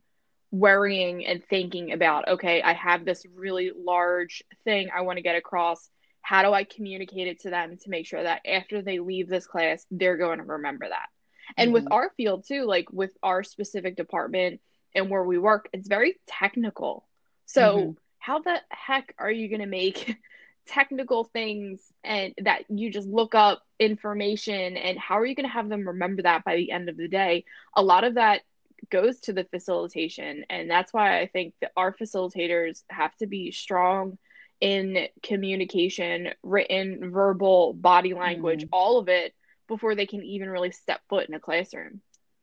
worrying 0.51 1.25
and 1.27 1.45
thinking 1.45 1.93
about 1.93 2.27
okay 2.29 2.61
i 2.63 2.73
have 2.73 3.05
this 3.05 3.25
really 3.35 3.71
large 3.77 4.43
thing 4.65 4.89
i 4.95 5.01
want 5.01 5.17
to 5.17 5.23
get 5.23 5.37
across 5.37 5.89
how 6.23 6.43
do 6.43 6.53
i 6.53 6.65
communicate 6.65 7.29
it 7.29 7.41
to 7.41 7.51
them 7.51 7.77
to 7.77 7.89
make 7.89 8.07
sure 8.07 8.23
that 8.23 8.41
after 8.47 8.83
they 8.83 8.99
leave 8.99 9.29
this 9.29 9.47
class 9.47 9.87
they're 9.93 10.17
going 10.17 10.39
to 10.39 10.45
remember 10.45 10.89
that 10.89 11.09
and 11.57 11.69
mm-hmm. 11.69 11.75
with 11.75 11.93
our 11.93 12.11
field 12.17 12.45
too 12.47 12.65
like 12.65 12.93
with 12.93 13.13
our 13.23 13.45
specific 13.45 13.97
department 13.97 14.61
and 14.95 15.09
where 15.09 15.23
we 15.23 15.39
work 15.39 15.69
it's 15.73 15.89
very 15.89 16.17
technical 16.27 17.07
so 17.47 17.77
mm-hmm. 17.77 17.91
how 18.19 18.41
the 18.41 18.61
heck 18.71 19.15
are 19.19 19.31
you 19.31 19.49
going 19.49 19.61
to 19.61 19.67
make 19.67 20.17
technical 20.67 21.25
things 21.25 21.81
and 22.05 22.35
that 22.43 22.63
you 22.69 22.91
just 22.91 23.09
look 23.09 23.35
up 23.35 23.63
information 23.79 24.77
and 24.77 24.99
how 24.99 25.19
are 25.19 25.27
you 25.27 25.35
going 25.35 25.47
to 25.47 25.53
have 25.53 25.69
them 25.69 25.87
remember 25.87 26.23
that 26.23 26.45
by 26.45 26.57
the 26.57 26.71
end 26.71 26.89
of 26.89 26.97
the 26.97 27.09
day 27.09 27.45
a 27.75 27.83
lot 27.83 28.05
of 28.05 28.15
that 28.15 28.43
goes 28.91 29.21
to 29.21 29.33
the 29.33 29.45
facilitation 29.45 30.45
and 30.51 30.71
that's 30.71 30.93
why 30.93 31.21
i 31.21 31.27
think 31.27 31.55
that 31.61 31.73
our 31.77 31.95
facilitators 31.95 32.83
have 32.91 33.15
to 33.17 33.27
be 33.27 33.51
strong 33.51 34.19
in 34.61 35.07
communication 35.23 36.29
written 36.43 37.11
verbal 37.11 37.73
body 37.73 38.15
language 38.15 38.65
mm. 38.65 38.69
all 38.73 38.99
of 38.99 39.09
it 39.09 39.35
before 39.69 39.95
they 39.95 40.07
can 40.07 40.23
even 40.23 40.51
really 40.51 40.71
step 40.71 41.01
foot 41.09 41.29
in 41.29 41.35
a 41.35 41.41
classroom 41.41 42.01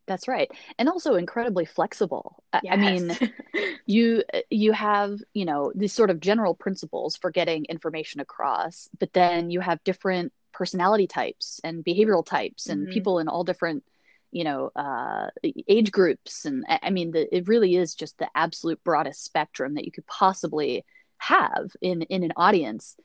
that's 0.07 0.27
right 0.27 0.49
and 0.79 0.89
also 0.89 1.15
incredibly 1.15 1.65
flexible 1.65 2.43
yes. 2.63 2.73
i 2.73 2.77
mean 2.77 3.15
you 3.85 4.23
you 4.49 4.71
have 4.71 5.19
you 5.33 5.45
know 5.45 5.71
these 5.75 5.93
sort 5.93 6.09
of 6.09 6.19
general 6.19 6.55
principles 6.55 7.15
for 7.17 7.29
getting 7.29 7.65
information 7.65 8.21
across 8.21 8.89
but 8.99 9.13
then 9.13 9.49
you 9.49 9.59
have 9.59 9.83
different 9.83 10.31
personality 10.53 11.05
types 11.05 11.61
and 11.63 11.85
behavioral 11.85 12.25
types 12.25 12.67
and 12.67 12.83
mm-hmm. 12.83 12.93
people 12.93 13.19
in 13.19 13.27
all 13.27 13.43
different 13.43 13.83
you 14.31 14.43
know 14.43 14.71
uh, 14.75 15.27
age 15.67 15.91
groups. 15.91 16.45
And 16.45 16.65
i 16.67 16.89
mean 16.89 17.11
the, 17.11 17.35
it 17.35 17.47
really 17.47 17.75
is 17.75 17.95
just 17.95 18.17
the 18.17 18.29
absolute 18.35 18.83
broadest 18.83 19.23
spectrum 19.23 19.75
that 19.75 19.85
you 19.85 19.91
could 19.91 20.07
possibly 20.07 20.85
have 21.17 21.71
in 21.81 22.03
in 22.03 22.23
an 22.23 22.33
audience. 22.35 22.95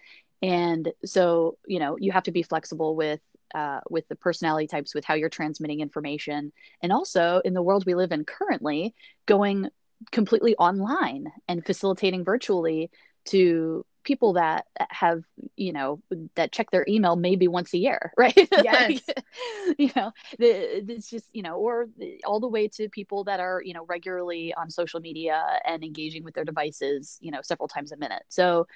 And 0.42 0.92
so 1.04 1.58
you 1.66 1.78
know 1.78 1.96
you 1.98 2.12
have 2.12 2.24
to 2.24 2.32
be 2.32 2.42
flexible 2.42 2.96
with 2.96 3.20
uh, 3.54 3.80
with 3.90 4.08
the 4.08 4.16
personality 4.16 4.66
types 4.66 4.94
with 4.94 5.04
how 5.04 5.14
you're 5.14 5.28
transmitting 5.28 5.80
information. 5.80 6.52
And 6.82 6.92
also 6.92 7.42
in 7.44 7.54
the 7.54 7.62
world 7.62 7.84
we 7.86 7.94
live 7.94 8.12
in 8.12 8.24
currently 8.24 8.94
going 9.26 9.68
completely 10.10 10.56
online 10.56 11.30
and 11.48 11.64
facilitating 11.64 12.24
virtually 12.24 12.90
to 13.26 13.84
people 14.04 14.34
that 14.34 14.66
have 14.90 15.22
you 15.56 15.72
know 15.72 16.00
that 16.34 16.52
check 16.52 16.70
their 16.70 16.84
email 16.88 17.16
maybe 17.16 17.48
once 17.48 17.72
a 17.74 17.78
year 17.78 18.12
right? 18.18 18.48
Yes. 18.56 19.00
like, 19.08 19.24
you 19.78 19.90
know 19.96 20.12
the, 20.38 20.90
it's 20.90 21.08
just 21.08 21.28
you 21.32 21.42
know 21.42 21.56
or 21.56 21.88
all 22.24 22.40
the 22.40 22.48
way 22.48 22.68
to 22.68 22.88
people 22.88 23.24
that 23.24 23.40
are 23.40 23.62
you 23.64 23.74
know 23.74 23.84
regularly 23.86 24.54
on 24.54 24.70
social 24.70 25.00
media 25.00 25.42
and 25.64 25.84
engaging 25.84 26.24
with 26.24 26.34
their 26.34 26.44
devices 26.44 27.18
you 27.20 27.30
know 27.30 27.40
several 27.42 27.68
times 27.68 27.92
a 27.92 27.96
minute. 27.96 28.22
So 28.28 28.66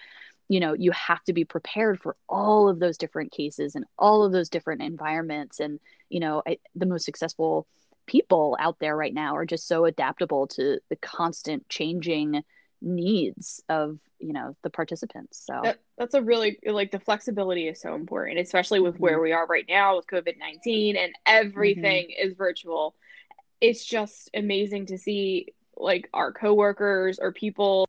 you 0.48 0.60
know 0.60 0.74
you 0.74 0.92
have 0.92 1.22
to 1.24 1.32
be 1.32 1.44
prepared 1.44 2.00
for 2.00 2.16
all 2.28 2.68
of 2.68 2.78
those 2.78 2.98
different 2.98 3.32
cases 3.32 3.74
and 3.74 3.84
all 3.98 4.24
of 4.24 4.32
those 4.32 4.48
different 4.48 4.82
environments. 4.82 5.60
And 5.60 5.80
you 6.08 6.20
know 6.20 6.42
I, 6.46 6.58
the 6.74 6.86
most 6.86 7.04
successful 7.04 7.66
people 8.06 8.56
out 8.60 8.78
there 8.78 8.96
right 8.96 9.14
now 9.14 9.36
are 9.36 9.46
just 9.46 9.66
so 9.66 9.84
adaptable 9.84 10.46
to 10.46 10.78
the 10.88 10.96
constant 10.96 11.68
changing 11.68 12.42
needs 12.80 13.62
of 13.68 13.98
you 14.18 14.32
know 14.32 14.56
the 14.62 14.70
participants 14.70 15.42
so 15.46 15.60
that, 15.62 15.78
that's 15.98 16.14
a 16.14 16.22
really 16.22 16.58
like 16.66 16.90
the 16.90 17.00
flexibility 17.00 17.68
is 17.68 17.80
so 17.80 17.94
important 17.94 18.38
especially 18.38 18.80
with 18.80 18.94
mm-hmm. 18.94 19.02
where 19.02 19.20
we 19.20 19.32
are 19.32 19.46
right 19.46 19.66
now 19.68 19.96
with 19.96 20.06
covid-19 20.06 20.96
and 20.96 21.12
everything 21.24 22.06
mm-hmm. 22.06 22.28
is 22.28 22.34
virtual 22.34 22.94
it's 23.60 23.84
just 23.84 24.30
amazing 24.34 24.86
to 24.86 24.98
see 24.98 25.54
like 25.76 26.08
our 26.12 26.32
coworkers 26.32 27.18
or 27.18 27.32
people 27.32 27.88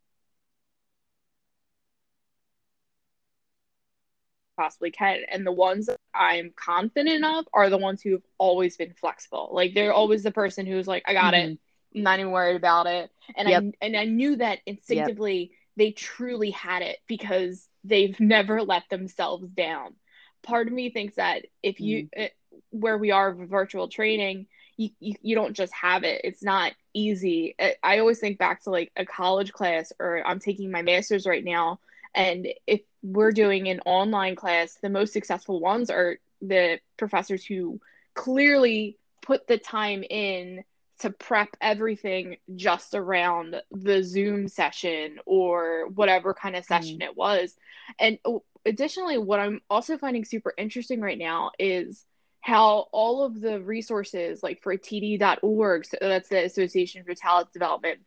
possibly 4.58 4.90
can 4.90 5.20
and 5.30 5.46
the 5.46 5.52
ones 5.52 5.86
that 5.86 5.98
i'm 6.16 6.52
confident 6.56 7.24
of 7.24 7.46
are 7.54 7.70
the 7.70 7.78
ones 7.78 8.02
who've 8.02 8.24
always 8.38 8.76
been 8.76 8.94
flexible 8.94 9.50
like 9.52 9.74
they're 9.74 9.94
always 9.94 10.24
the 10.24 10.32
person 10.32 10.66
who's 10.66 10.88
like 10.88 11.04
i 11.06 11.14
got 11.14 11.34
mm-hmm. 11.34 11.52
it 11.52 11.60
I'm 11.96 12.04
not 12.04 12.20
even 12.20 12.32
worried 12.32 12.56
about 12.56 12.88
it. 12.88 13.12
And 13.36 13.50
yep. 13.50 13.64
I 13.64 13.86
and 13.86 13.98
I 13.98 14.06
knew 14.06 14.38
that 14.38 14.60
instinctively 14.66 15.40
yep. 15.40 15.50
they 15.76 15.92
truly 15.92 16.52
had 16.52 16.82
it 16.82 16.98
because 17.08 17.68
they've 17.84 18.20
never 18.20 18.62
let 18.62 18.84
themselves 18.90 19.48
down. 19.48 19.96
Part 20.44 20.68
of 20.68 20.74
me 20.74 20.90
thinks 20.90 21.16
that 21.16 21.46
if 21.64 21.80
you 21.80 22.04
mm. 22.04 22.10
it, 22.14 22.34
where 22.72 22.98
we 22.98 23.12
are 23.12 23.34
virtual 23.34 23.88
training, 23.88 24.48
you, 24.78 24.90
you, 25.00 25.16
you 25.22 25.36
don't 25.36 25.54
just 25.54 25.74
have 25.74 26.04
it. 26.04 26.22
It's 26.24 26.44
not 26.44 26.74
easy. 26.94 27.56
I, 27.60 27.76
I 27.84 28.00
always 28.00 28.20
think 28.20 28.38
back 28.38 28.64
to 28.64 28.70
like 28.70 28.92
a 28.96 29.06
college 29.06 29.52
class 29.52 29.92
or 30.00 30.26
I'm 30.26 30.40
taking 30.40 30.72
my 30.72 30.82
master's 30.82 31.26
right 31.26 31.44
now 31.44 31.80
and 32.18 32.48
if 32.66 32.82
we're 33.04 33.32
doing 33.32 33.70
an 33.70 33.80
online 33.86 34.36
class, 34.36 34.78
the 34.82 34.90
most 34.90 35.14
successful 35.14 35.60
ones 35.60 35.92
are 35.92 36.18
the 36.42 36.80
professors 36.98 37.46
who 37.46 37.80
clearly 38.16 38.98
put 39.22 39.48
the 39.48 39.60
time 39.60 40.04
in 40.04 40.64
to 41.00 41.12
prep 41.12 41.50
everything 41.62 42.38
just 42.56 42.96
around 42.96 43.62
the 43.72 44.04
Zoom 44.04 44.48
session 44.48 45.20
or 45.26 45.88
whatever 45.94 46.34
kind 46.34 46.56
of 46.56 46.66
session 46.66 47.00
mm. 47.00 47.06
it 47.06 47.16
was. 47.16 47.56
And 48.00 48.18
oh, 48.26 48.44
additionally, 48.66 49.18
what 49.18 49.40
I'm 49.40 49.62
also 49.70 49.98
finding 49.98 50.26
super 50.26 50.54
interesting 50.58 51.02
right 51.02 51.18
now 51.18 51.52
is 51.60 52.04
how 52.42 52.88
all 52.92 53.24
of 53.24 53.40
the 53.40 53.60
resources, 53.60 54.42
like 54.42 54.62
for 54.64 54.76
TD.org, 54.76 55.86
so 55.86 55.98
that's 56.00 56.30
the 56.30 56.46
Association 56.46 57.04
for 57.04 57.14
Talent 57.14 57.52
Development, 57.52 58.00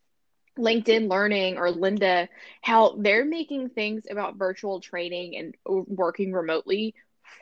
LinkedIn 0.59 1.09
Learning 1.09 1.59
or 1.59 1.73
Lynda, 1.73 2.28
how 2.62 2.97
they're 2.99 3.25
making 3.25 3.70
things 3.70 4.04
about 4.11 4.37
virtual 4.37 4.80
training 4.80 5.37
and 5.37 5.54
working 5.66 6.32
remotely 6.32 6.94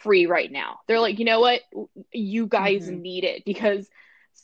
free 0.03 0.27
right 0.27 0.51
now. 0.51 0.81
They're 0.87 1.01
like, 1.01 1.19
you 1.19 1.25
know 1.25 1.41
what? 1.41 1.63
You 2.13 2.47
guys 2.47 2.89
mm-hmm. 2.89 3.01
need 3.01 3.25
it 3.25 3.45
because 3.45 3.89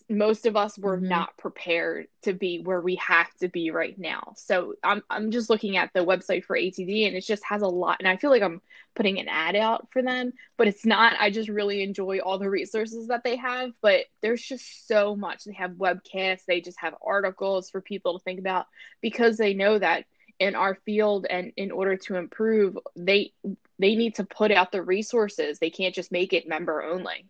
most 0.08 0.46
of 0.46 0.56
us 0.56 0.78
were 0.78 0.96
mm-hmm. 0.96 1.08
not 1.08 1.36
prepared 1.36 2.06
to 2.22 2.32
be 2.32 2.60
where 2.60 2.80
we 2.80 2.96
have 2.96 3.32
to 3.40 3.48
be 3.48 3.70
right 3.70 3.98
now. 3.98 4.34
So 4.36 4.74
I'm 4.82 5.02
I'm 5.08 5.30
just 5.30 5.50
looking 5.50 5.76
at 5.76 5.92
the 5.92 6.04
website 6.04 6.44
for 6.44 6.56
ATD 6.56 7.06
and 7.06 7.16
it 7.16 7.22
just 7.22 7.44
has 7.44 7.62
a 7.62 7.68
lot 7.68 7.96
and 8.00 8.08
I 8.08 8.16
feel 8.16 8.30
like 8.30 8.42
I'm 8.42 8.60
putting 8.94 9.18
an 9.18 9.28
ad 9.28 9.56
out 9.56 9.88
for 9.90 10.02
them, 10.02 10.32
but 10.56 10.68
it's 10.68 10.84
not. 10.84 11.14
I 11.18 11.30
just 11.30 11.48
really 11.48 11.82
enjoy 11.82 12.18
all 12.18 12.38
the 12.38 12.50
resources 12.50 13.08
that 13.08 13.24
they 13.24 13.36
have, 13.36 13.72
but 13.80 14.04
there's 14.20 14.42
just 14.42 14.86
so 14.86 15.16
much. 15.16 15.44
They 15.44 15.54
have 15.54 15.72
webcasts, 15.72 16.44
they 16.46 16.60
just 16.60 16.80
have 16.80 16.94
articles 17.04 17.70
for 17.70 17.80
people 17.80 18.18
to 18.18 18.22
think 18.22 18.38
about 18.38 18.66
because 19.00 19.36
they 19.36 19.54
know 19.54 19.78
that 19.78 20.04
in 20.38 20.54
our 20.54 20.74
field 20.84 21.26
and 21.28 21.52
in 21.56 21.70
order 21.70 21.96
to 21.96 22.16
improve, 22.16 22.76
they 22.96 23.32
they 23.78 23.96
need 23.96 24.16
to 24.16 24.24
put 24.24 24.50
out 24.50 24.72
the 24.72 24.82
resources. 24.82 25.58
They 25.58 25.70
can't 25.70 25.94
just 25.94 26.12
make 26.12 26.32
it 26.32 26.48
member 26.48 26.82
only. 26.82 27.26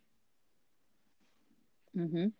Mhm. 1.95 2.33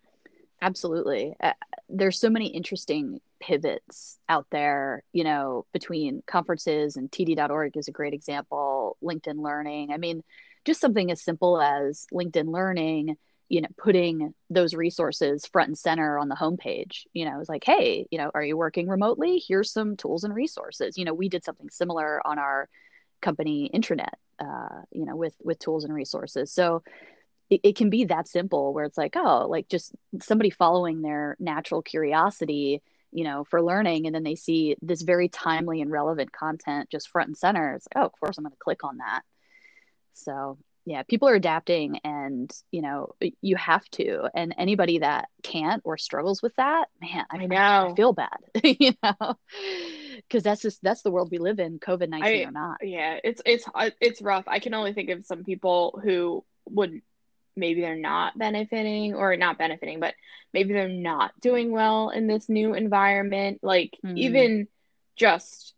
Absolutely. 0.62 1.36
Uh, 1.42 1.54
there's 1.90 2.20
so 2.20 2.30
many 2.30 2.48
interesting 2.48 3.20
pivots 3.40 4.18
out 4.30 4.48
there, 4.52 5.04
you 5.14 5.24
know, 5.24 5.66
between 5.74 6.24
conferences 6.26 6.96
and 6.96 7.12
TD.org 7.12 7.78
is 7.78 7.88
a 7.88 7.92
great 7.92 8.14
example, 8.14 8.98
LinkedIn 9.04 9.44
Learning. 9.44 9.92
I 9.92 9.98
mean, 9.98 10.24
just 10.64 10.82
something 10.82 11.12
as 11.12 11.22
simple 11.22 11.62
as 11.62 12.08
LinkedIn 12.14 12.52
Learning, 12.52 13.18
you 13.50 13.62
know, 13.62 13.68
putting 13.78 14.34
those 14.50 14.74
resources 14.74 15.46
front 15.46 15.68
and 15.68 15.78
center 15.78 16.18
on 16.18 16.30
the 16.30 16.36
homepage. 16.36 17.02
You 17.14 17.26
know, 17.26 17.40
it's 17.40 17.50
like, 17.50 17.64
hey, 17.64 18.08
you 18.10 18.18
know, 18.18 18.32
are 18.34 18.44
you 18.44 18.58
working 18.58 18.88
remotely? 18.88 19.44
Here's 19.46 19.72
some 19.72 19.98
tools 19.98 20.24
and 20.24 20.34
resources. 20.34 20.98
You 20.98 21.06
know, 21.06 21.14
we 21.14 21.30
did 21.30 21.44
something 21.44 21.70
similar 21.70 22.26
on 22.26 22.40
our 22.40 22.70
company 23.22 23.70
intranet, 23.74 24.14
uh, 24.40 24.82
you 24.92 25.06
know, 25.06 25.16
with 25.16 25.36
with 25.44 25.60
tools 25.60 25.84
and 25.84 25.94
resources. 25.94 26.52
So 26.52 26.82
it, 27.50 27.62
it 27.64 27.76
can 27.76 27.90
be 27.90 28.06
that 28.06 28.28
simple 28.28 28.74
where 28.74 28.86
it's 28.86 28.98
like 28.98 29.16
oh 29.16 29.48
like 29.50 29.68
just 29.68 29.94
somebody 30.22 30.50
following 30.50 31.02
their 31.02 31.36
natural 31.40 31.82
curiosity 31.82 32.82
you 33.16 33.24
know 33.24 33.46
for 33.46 33.62
learning 33.62 34.06
and 34.06 34.14
then 34.14 34.24
they 34.24 34.36
see 34.36 34.76
this 34.82 35.02
very 35.02 35.30
timely 35.30 35.82
and 35.82 35.90
relevant 35.90 36.32
content 36.32 36.90
just 36.90 37.10
front 37.10 37.30
and 37.30 37.38
center. 37.38 37.74
It's 37.74 37.88
like 37.94 38.04
oh 38.04 38.06
of 38.06 38.12
course 38.20 38.38
i'm 38.38 38.44
going 38.44 38.52
to 38.52 38.58
click 38.58 38.84
on 38.84 38.98
that. 38.98 39.22
So 40.14 40.58
yeah 40.86 41.04
people 41.04 41.30
are 41.30 41.36
adapting 41.36 42.00
and 42.04 42.52
you 42.72 42.82
know 42.82 43.16
you 43.42 43.56
have 43.56 43.86
to. 43.92 44.30
And 44.36 44.54
anybody 44.58 45.00
that 45.00 45.30
can't 45.44 45.82
or 45.86 45.98
struggles 45.98 46.42
with 46.42 46.56
that 46.58 46.86
man 47.02 47.26
i, 47.32 47.38
I 47.38 47.46
know 47.46 47.90
I 47.92 47.96
feel 47.96 48.14
bad 48.14 48.38
you 48.64 48.92
know 49.02 49.36
because 50.18 50.44
that's 50.44 50.62
just 50.62 50.84
that's 50.84 51.02
the 51.02 51.12
world 51.12 51.30
we 51.32 51.38
live 51.38 51.60
in 51.60 51.80
covid-19 51.80 52.48
or 52.48 52.52
not. 52.52 52.78
Yeah 52.82 53.20
it's 53.24 53.42
it's 53.46 53.66
uh, 53.74 53.92
it's 54.02 54.22
rough. 54.22 54.44
I 54.48 54.60
can 54.60 54.74
only 54.74 54.92
think 54.92 55.10
of 55.10 55.26
some 55.26 55.46
people 55.46 56.02
who 56.04 56.44
would 56.68 57.02
maybe 57.56 57.82
they're 57.82 57.96
not 57.96 58.38
benefiting 58.38 59.14
or 59.14 59.36
not 59.38 59.58
benefiting, 59.58 60.00
but 60.00 60.16
maybe 60.54 60.74
they're 60.74 60.88
not 60.88 61.32
doing 61.42 61.72
well 61.72 62.10
in 62.10 62.28
this 62.28 62.50
new 62.50 62.74
environment. 62.74 63.60
Like 63.62 63.98
mm-hmm. 64.06 64.18
even 64.18 64.68
just 65.16 65.74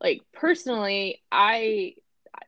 like 0.00 0.22
personally, 0.32 1.22
I 1.30 1.94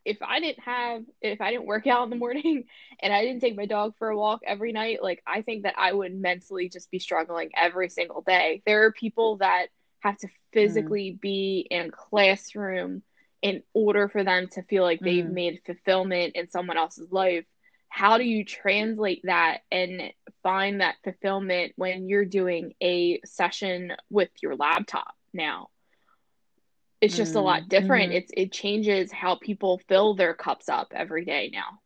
if 0.04 0.18
I 0.22 0.40
didn't 0.40 0.60
have 0.60 1.02
if 1.20 1.40
I 1.40 1.50
didn't 1.50 1.66
work 1.66 1.87
out 1.87 2.04
in 2.04 2.11
the 2.11 2.16
morning 2.16 2.64
and 3.00 3.12
I 3.12 3.24
didn't 3.24 3.40
take 3.40 3.56
my 3.56 3.66
dog 3.66 3.94
for 3.98 4.09
a 4.09 4.16
walk 4.16 4.40
every 4.46 4.72
night, 4.72 5.02
like 5.02 5.22
I 5.26 5.42
think 5.42 5.64
that 5.64 5.74
I 5.78 5.92
would 5.92 6.14
mentally 6.14 6.68
just 6.68 6.90
be 6.90 6.98
struggling 6.98 7.50
every 7.56 7.88
single 7.88 8.22
day. 8.22 8.62
There 8.66 8.85
are 8.85 8.92
people 8.92 9.37
that 9.38 9.66
have 10.00 10.16
to 10.18 10.28
physically 10.52 11.12
mm. 11.12 11.20
be 11.20 11.66
in 11.70 11.87
a 11.87 11.90
classroom 11.90 13.02
in 13.42 13.62
order 13.74 14.09
for 14.09 14.24
them 14.24 14.48
to 14.48 14.62
feel 14.62 14.83
like 14.83 15.00
they've 15.00 15.24
mm. 15.24 15.33
made 15.33 15.61
fulfillment 15.64 16.37
in 16.37 16.50
someone 16.50 16.76
else's 16.76 17.11
life 17.11 17.44
how 17.90 18.16
do 18.16 18.24
you 18.24 18.44
translate 18.44 19.20
that 19.24 19.59
and 19.70 20.00
find 20.42 20.81
that 20.81 20.94
fulfillment 21.05 21.72
when 21.76 22.09
you're 22.09 22.24
doing 22.24 22.72
a 22.81 23.20
session 23.26 23.92
with 24.09 24.31
your 24.42 24.57
laptop 24.57 25.14
now 25.35 25.68
it's 27.00 27.16
just 27.16 27.33
mm-hmm. 27.33 27.40
a 27.40 27.42
lot 27.42 27.68
different 27.68 28.11
mm-hmm. 28.11 28.18
it's 28.18 28.33
it 28.35 28.53
changes 28.53 29.12
how 29.12 29.35
people 29.35 29.81
fill 29.88 30.14
their 30.14 30.33
cups 30.33 30.68
up 30.68 30.92
every 30.94 31.24
day 31.24 31.50
now 31.53 31.79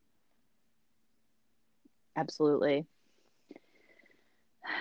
absolutely 2.17 2.87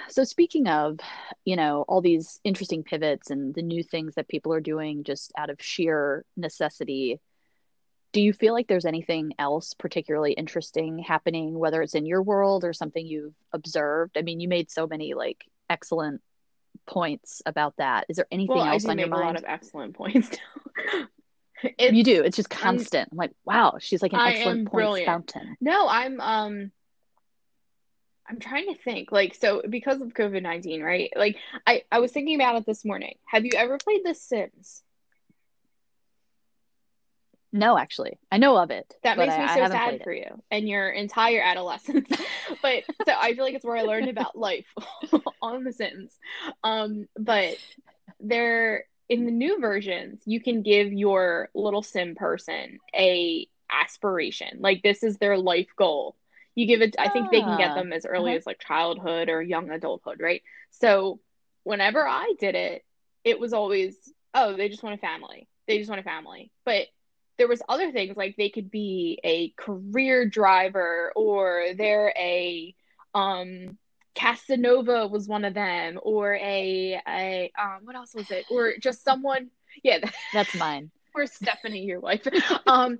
so 0.09 0.23
speaking 0.23 0.67
of 0.67 0.99
you 1.45 1.55
know 1.55 1.85
all 1.87 2.01
these 2.01 2.39
interesting 2.43 2.83
pivots 2.83 3.29
and 3.31 3.55
the 3.55 3.61
new 3.61 3.81
things 3.81 4.15
that 4.15 4.27
people 4.27 4.53
are 4.53 4.61
doing 4.61 5.03
just 5.03 5.31
out 5.37 5.49
of 5.49 5.61
sheer 5.61 6.25
necessity 6.35 7.19
do 8.13 8.21
you 8.21 8.31
feel 8.31 8.53
like 8.53 8.67
there's 8.67 8.85
anything 8.85 9.33
else 9.39 9.73
particularly 9.73 10.33
interesting 10.33 10.99
happening 10.99 11.57
whether 11.57 11.81
it's 11.81 11.95
in 11.95 12.05
your 12.05 12.21
world 12.21 12.63
or 12.63 12.71
something 12.71 13.05
you've 13.05 13.33
observed? 13.51 14.17
I 14.17 14.21
mean 14.21 14.39
you 14.39 14.47
made 14.47 14.71
so 14.71 14.87
many 14.87 15.13
like 15.15 15.43
excellent 15.69 16.21
points 16.85 17.41
about 17.45 17.75
that. 17.77 18.05
Is 18.07 18.15
there 18.15 18.27
anything 18.31 18.55
well, 18.55 18.65
else 18.65 18.85
on 18.85 18.99
your 18.99 19.07
mind 19.07 19.23
a 19.23 19.25
lot 19.25 19.35
of 19.35 19.45
excellent 19.45 19.95
points 19.95 20.29
you 21.79 22.03
do. 22.03 22.23
It's 22.23 22.37
just 22.37 22.49
constant. 22.49 23.09
I'm, 23.11 23.15
I'm, 23.15 23.17
like 23.17 23.31
wow 23.45 23.77
she's 23.79 24.01
like 24.01 24.13
an 24.13 24.19
I 24.19 24.33
excellent 24.33 24.71
point 24.71 25.05
fountain. 25.05 25.57
No 25.59 25.87
i'm 25.89 26.21
um 26.21 26.71
i'm 28.29 28.39
trying 28.39 28.71
to 28.73 28.79
think. 28.79 29.11
Like 29.11 29.33
so 29.33 29.63
because 29.67 30.01
of 30.01 30.09
covid-19 30.09 30.83
right? 30.83 31.11
Like 31.15 31.37
i 31.65 31.81
i 31.91 31.99
was 31.99 32.11
thinking 32.11 32.35
about 32.35 32.57
it 32.57 32.65
this 32.67 32.85
morning. 32.85 33.15
Have 33.25 33.43
you 33.43 33.51
ever 33.55 33.79
played 33.79 34.05
the 34.05 34.13
sims 34.13 34.83
no, 37.55 37.77
actually, 37.77 38.17
I 38.31 38.39
know 38.39 38.57
of 38.57 38.71
it. 38.71 38.91
That 39.03 39.15
makes 39.15 39.37
me 39.37 39.43
I, 39.43 39.55
so 39.55 39.61
I 39.61 39.69
sad 39.69 40.01
for 40.03 40.11
you 40.11 40.41
and 40.49 40.67
your 40.67 40.89
entire 40.89 41.39
adolescence. 41.39 42.09
but 42.63 42.83
so 43.05 43.13
I 43.15 43.35
feel 43.35 43.45
like 43.45 43.53
it's 43.53 43.63
where 43.63 43.77
I 43.77 43.83
learned 43.83 44.09
about 44.09 44.35
life 44.35 44.65
on 45.41 45.63
the 45.63 45.71
sentence. 45.71 46.17
Um, 46.63 47.07
but 47.15 47.57
there 48.19 48.85
in 49.07 49.25
the 49.25 49.31
new 49.31 49.59
versions, 49.59 50.23
you 50.25 50.41
can 50.41 50.63
give 50.63 50.91
your 50.91 51.49
little 51.53 51.83
sim 51.83 52.15
person 52.15 52.79
a 52.95 53.47
aspiration. 53.69 54.57
Like 54.59 54.81
this 54.81 55.03
is 55.03 55.17
their 55.17 55.37
life 55.37 55.69
goal. 55.77 56.15
You 56.55 56.65
give 56.65 56.81
it. 56.81 56.95
I 56.97 57.09
think 57.09 57.29
they 57.29 57.41
can 57.41 57.57
get 57.59 57.71
ah, 57.71 57.75
them 57.75 57.93
as 57.93 58.03
early 58.03 58.31
uh-huh. 58.31 58.37
as 58.37 58.45
like 58.47 58.59
childhood 58.59 59.29
or 59.29 59.43
young 59.43 59.69
adulthood, 59.69 60.19
right? 60.19 60.41
So 60.71 61.19
whenever 61.63 62.07
I 62.07 62.33
did 62.39 62.55
it, 62.55 62.83
it 63.23 63.39
was 63.39 63.53
always 63.53 63.95
oh 64.33 64.57
they 64.57 64.69
just 64.69 64.81
want 64.81 64.95
a 64.95 64.99
family. 64.99 65.47
They 65.67 65.77
just 65.77 65.89
want 65.89 66.01
a 66.01 66.03
family, 66.03 66.49
but 66.65 66.87
there 67.37 67.47
was 67.47 67.61
other 67.67 67.91
things 67.91 68.15
like 68.15 68.35
they 68.37 68.49
could 68.49 68.69
be 68.69 69.19
a 69.23 69.49
career 69.51 70.27
driver 70.27 71.11
or 71.15 71.67
they're 71.77 72.13
a 72.17 72.75
um 73.13 73.77
Casanova 74.15 75.07
was 75.07 75.27
one 75.27 75.43
of 75.43 75.53
them 75.53 75.99
or 76.03 76.35
a 76.35 77.01
a 77.07 77.51
um 77.59 77.79
what 77.83 77.95
else 77.95 78.13
was 78.13 78.29
it? 78.29 78.45
Or 78.51 78.73
just 78.79 79.03
someone 79.03 79.49
yeah. 79.83 79.99
That's 80.33 80.53
mine. 80.55 80.91
Or 81.15 81.25
Stephanie 81.25 81.85
your 81.85 81.99
wife. 81.99 82.27
Um 82.67 82.99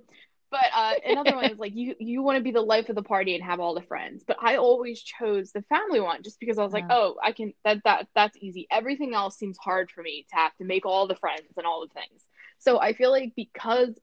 but 0.50 0.66
uh 0.74 0.94
another 1.04 1.34
one 1.34 1.50
is 1.50 1.58
like 1.58 1.74
you 1.74 1.94
you 1.98 2.22
want 2.22 2.38
to 2.38 2.42
be 2.42 2.52
the 2.52 2.60
life 2.60 2.88
of 2.88 2.94
the 2.96 3.02
party 3.02 3.34
and 3.34 3.44
have 3.44 3.60
all 3.60 3.74
the 3.74 3.82
friends. 3.82 4.24
But 4.26 4.38
I 4.40 4.56
always 4.56 5.00
chose 5.00 5.52
the 5.52 5.62
family 5.62 6.00
one 6.00 6.22
just 6.22 6.40
because 6.40 6.58
I 6.58 6.64
was 6.64 6.72
like 6.72 6.86
oh 6.90 7.16
I 7.22 7.32
can 7.32 7.52
that 7.64 7.82
that 7.84 8.08
that's 8.14 8.36
easy. 8.40 8.66
Everything 8.70 9.14
else 9.14 9.36
seems 9.36 9.56
hard 9.58 9.90
for 9.90 10.02
me 10.02 10.26
to 10.30 10.36
have 10.36 10.54
to 10.56 10.64
make 10.64 10.86
all 10.86 11.06
the 11.06 11.16
friends 11.16 11.52
and 11.56 11.66
all 11.66 11.86
the 11.86 11.94
things. 11.94 12.24
So 12.58 12.80
I 12.80 12.92
feel 12.92 13.10
like 13.10 13.32
because 13.36 13.94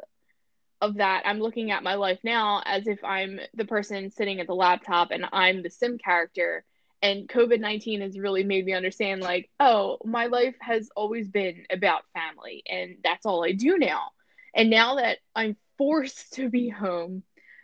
of 0.81 0.95
that, 0.95 1.23
I'm 1.25 1.39
looking 1.39 1.71
at 1.71 1.83
my 1.83 1.95
life 1.95 2.19
now 2.23 2.61
as 2.65 2.87
if 2.87 3.03
I'm 3.03 3.39
the 3.53 3.65
person 3.65 4.09
sitting 4.09 4.39
at 4.39 4.47
the 4.47 4.55
laptop 4.55 5.11
and 5.11 5.25
I'm 5.31 5.61
the 5.61 5.69
sim 5.69 5.97
character. 5.97 6.65
And 7.03 7.27
COVID 7.27 7.59
19 7.59 8.01
has 8.01 8.17
really 8.17 8.43
made 8.43 8.65
me 8.65 8.73
understand, 8.73 9.21
like, 9.21 9.49
oh, 9.59 9.97
my 10.05 10.27
life 10.27 10.55
has 10.61 10.89
always 10.95 11.27
been 11.27 11.65
about 11.71 12.03
family, 12.13 12.63
and 12.69 12.97
that's 13.03 13.25
all 13.25 13.43
I 13.43 13.53
do 13.53 13.77
now. 13.77 14.09
And 14.53 14.69
now 14.69 14.95
that 14.95 15.17
I'm 15.35 15.55
forced 15.77 16.33
to 16.33 16.49
be 16.49 16.69
home, 16.69 17.23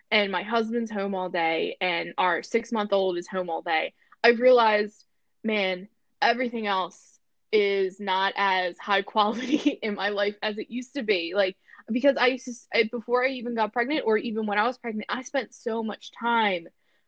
and 0.10 0.32
my 0.32 0.42
husband's 0.42 0.90
home 0.90 1.14
all 1.14 1.30
day, 1.30 1.78
and 1.82 2.14
our 2.18 2.42
six 2.42 2.72
month 2.72 2.94
old 2.94 3.18
is 3.18 3.28
home 3.28 3.50
all 3.50 3.62
day, 3.62 3.94
I've 4.24 4.40
realized, 4.40 5.04
man, 5.44 5.88
everything 6.20 6.66
else 6.66 7.20
is 7.52 8.00
not 8.00 8.34
as 8.38 8.78
high 8.80 9.02
quality 9.04 9.78
in 9.82 9.96
my 9.96 10.10
life 10.10 10.36
as 10.42 10.58
it 10.58 10.72
used 10.72 10.96
to 10.96 11.04
be. 11.04 11.34
Like 11.36 11.58
because 11.92 12.18
I 12.18 12.28
used 12.28 12.46
to 12.46 12.54
I, 12.74 12.84
before 12.92 13.24
I 13.24 13.30
even 13.30 13.56
got 13.56 13.74
pregnant 13.74 14.04
or 14.06 14.18
even 14.18 14.46
when 14.46 14.58
I 14.58 14.68
was 14.68 14.78
pregnant, 14.78 15.06
I 15.10 15.24
spent 15.24 15.54
so 15.54 15.84
much 15.84 16.12
time 16.20 16.68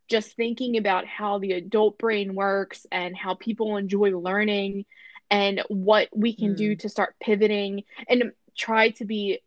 just 0.10 0.36
thinking 0.36 0.78
about 0.78 1.06
how 1.06 1.40
the 1.40 1.54
adult 1.54 1.98
brain 1.98 2.34
works 2.34 2.86
and 2.92 3.16
how 3.16 3.36
people 3.36 3.78
enjoy 3.78 4.18
learning 4.18 4.86
and 5.30 5.62
what 5.68 6.10
we 6.14 6.36
can 6.36 6.54
mm. 6.54 6.58
do 6.58 6.76
to 6.78 6.90
start 6.90 7.16
pivoting 7.22 7.84
and 8.08 8.32
try 8.58 8.90
to 8.90 9.06
be 9.06 9.42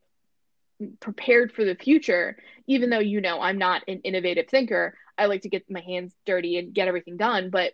prepared 1.01 1.53
for 1.53 1.65
the 1.65 1.75
future 1.75 2.37
even 2.67 2.91
though 2.91 2.99
you 2.99 3.21
know 3.21 3.41
I'm 3.41 3.59
not 3.59 3.83
an 3.87 4.01
innovative 4.01 4.49
thinker 4.49 4.97
I 5.17 5.27
like 5.27 5.43
to 5.43 5.49
get 5.49 5.71
my 5.71 5.81
hands 5.81 6.15
dirty 6.25 6.59
and 6.59 6.75
get 6.75 6.89
everything 6.89 7.17
done 7.17 7.51
but 7.51 7.73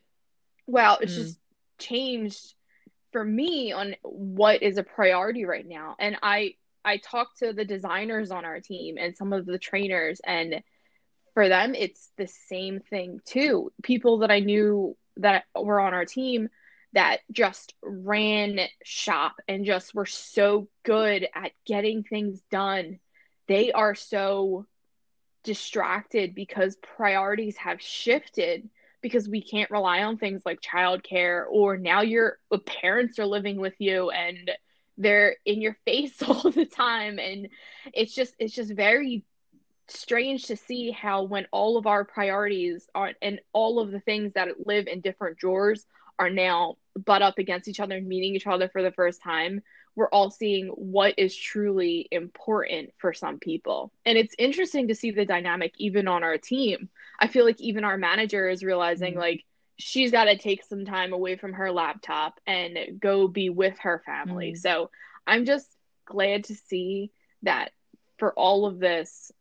wow 0.66 0.98
it's 1.00 1.12
mm. 1.12 1.16
just 1.16 1.38
changed 1.78 2.54
for 3.12 3.24
me 3.24 3.72
on 3.72 3.96
what 4.02 4.62
is 4.62 4.76
a 4.76 4.82
priority 4.82 5.46
right 5.46 5.66
now 5.66 5.96
and 5.98 6.16
I 6.22 6.54
I 6.84 6.98
talked 6.98 7.38
to 7.40 7.52
the 7.52 7.64
designers 7.64 8.30
on 8.30 8.44
our 8.44 8.60
team 8.60 8.96
and 8.98 9.16
some 9.16 9.32
of 9.32 9.46
the 9.46 9.58
trainers 9.58 10.20
and 10.24 10.62
for 11.34 11.48
them 11.48 11.74
it's 11.74 12.10
the 12.16 12.26
same 12.26 12.80
thing 12.80 13.20
too 13.24 13.70
people 13.82 14.18
that 14.18 14.30
I 14.30 14.40
knew 14.40 14.96
that 15.18 15.44
were 15.54 15.80
on 15.80 15.94
our 15.94 16.04
team 16.04 16.48
that 16.92 17.20
just 17.30 17.74
ran 17.82 18.60
shop 18.82 19.36
and 19.46 19.64
just 19.64 19.94
were 19.94 20.06
so 20.06 20.68
good 20.84 21.26
at 21.34 21.52
getting 21.66 22.02
things 22.02 22.40
done. 22.50 22.98
They 23.46 23.72
are 23.72 23.94
so 23.94 24.66
distracted 25.44 26.34
because 26.34 26.76
priorities 26.76 27.56
have 27.58 27.80
shifted 27.80 28.68
because 29.00 29.28
we 29.28 29.42
can't 29.42 29.70
rely 29.70 30.02
on 30.02 30.18
things 30.18 30.42
like 30.44 30.60
childcare 30.60 31.44
or 31.48 31.76
now 31.76 32.00
your 32.00 32.38
uh, 32.50 32.58
parents 32.66 33.18
are 33.18 33.26
living 33.26 33.60
with 33.60 33.74
you 33.78 34.10
and 34.10 34.50
they're 34.98 35.36
in 35.46 35.62
your 35.62 35.76
face 35.84 36.20
all 36.22 36.50
the 36.50 36.66
time 36.66 37.18
and 37.18 37.48
it's 37.94 38.14
just 38.14 38.34
it's 38.38 38.54
just 38.54 38.72
very 38.72 39.24
strange 39.90 40.44
to 40.44 40.56
see 40.56 40.90
how 40.90 41.22
when 41.22 41.46
all 41.50 41.78
of 41.78 41.86
our 41.86 42.04
priorities 42.04 42.86
are 42.94 43.12
and 43.22 43.40
all 43.52 43.80
of 43.80 43.90
the 43.90 44.00
things 44.00 44.32
that 44.34 44.66
live 44.66 44.86
in 44.86 45.00
different 45.00 45.38
drawers 45.38 45.86
are 46.18 46.30
now 46.30 46.76
butt 46.96 47.22
up 47.22 47.38
against 47.38 47.68
each 47.68 47.80
other 47.80 47.96
and 47.96 48.06
meeting 48.06 48.34
each 48.34 48.46
other 48.46 48.68
for 48.68 48.82
the 48.82 48.92
first 48.92 49.22
time, 49.22 49.62
we're 49.94 50.08
all 50.08 50.30
seeing 50.30 50.68
what 50.68 51.14
is 51.16 51.34
truly 51.34 52.08
important 52.10 52.90
for 52.98 53.12
some 53.12 53.38
people. 53.38 53.92
And 54.04 54.18
it's 54.18 54.34
interesting 54.38 54.88
to 54.88 54.94
see 54.94 55.10
the 55.10 55.24
dynamic 55.24 55.74
even 55.78 56.06
on 56.06 56.22
our 56.22 56.38
team. 56.38 56.88
I 57.18 57.28
feel 57.28 57.44
like 57.44 57.60
even 57.60 57.84
our 57.84 57.96
manager 57.96 58.48
is 58.48 58.62
realizing 58.62 59.12
mm-hmm. 59.12 59.20
like 59.20 59.44
she's 59.78 60.10
got 60.10 60.24
to 60.24 60.36
take 60.36 60.64
some 60.64 60.84
time 60.84 61.12
away 61.12 61.36
from 61.36 61.54
her 61.54 61.72
laptop 61.72 62.40
and 62.46 62.78
go 63.00 63.28
be 63.28 63.48
with 63.50 63.78
her 63.80 64.02
family. 64.04 64.52
Mm-hmm. 64.52 64.60
So 64.60 64.90
I'm 65.26 65.44
just 65.44 65.68
glad 66.04 66.44
to 66.44 66.54
see 66.54 67.10
that 67.42 67.72
for 68.18 68.32
all 68.32 68.66
of 68.66 68.78
this, 68.78 69.32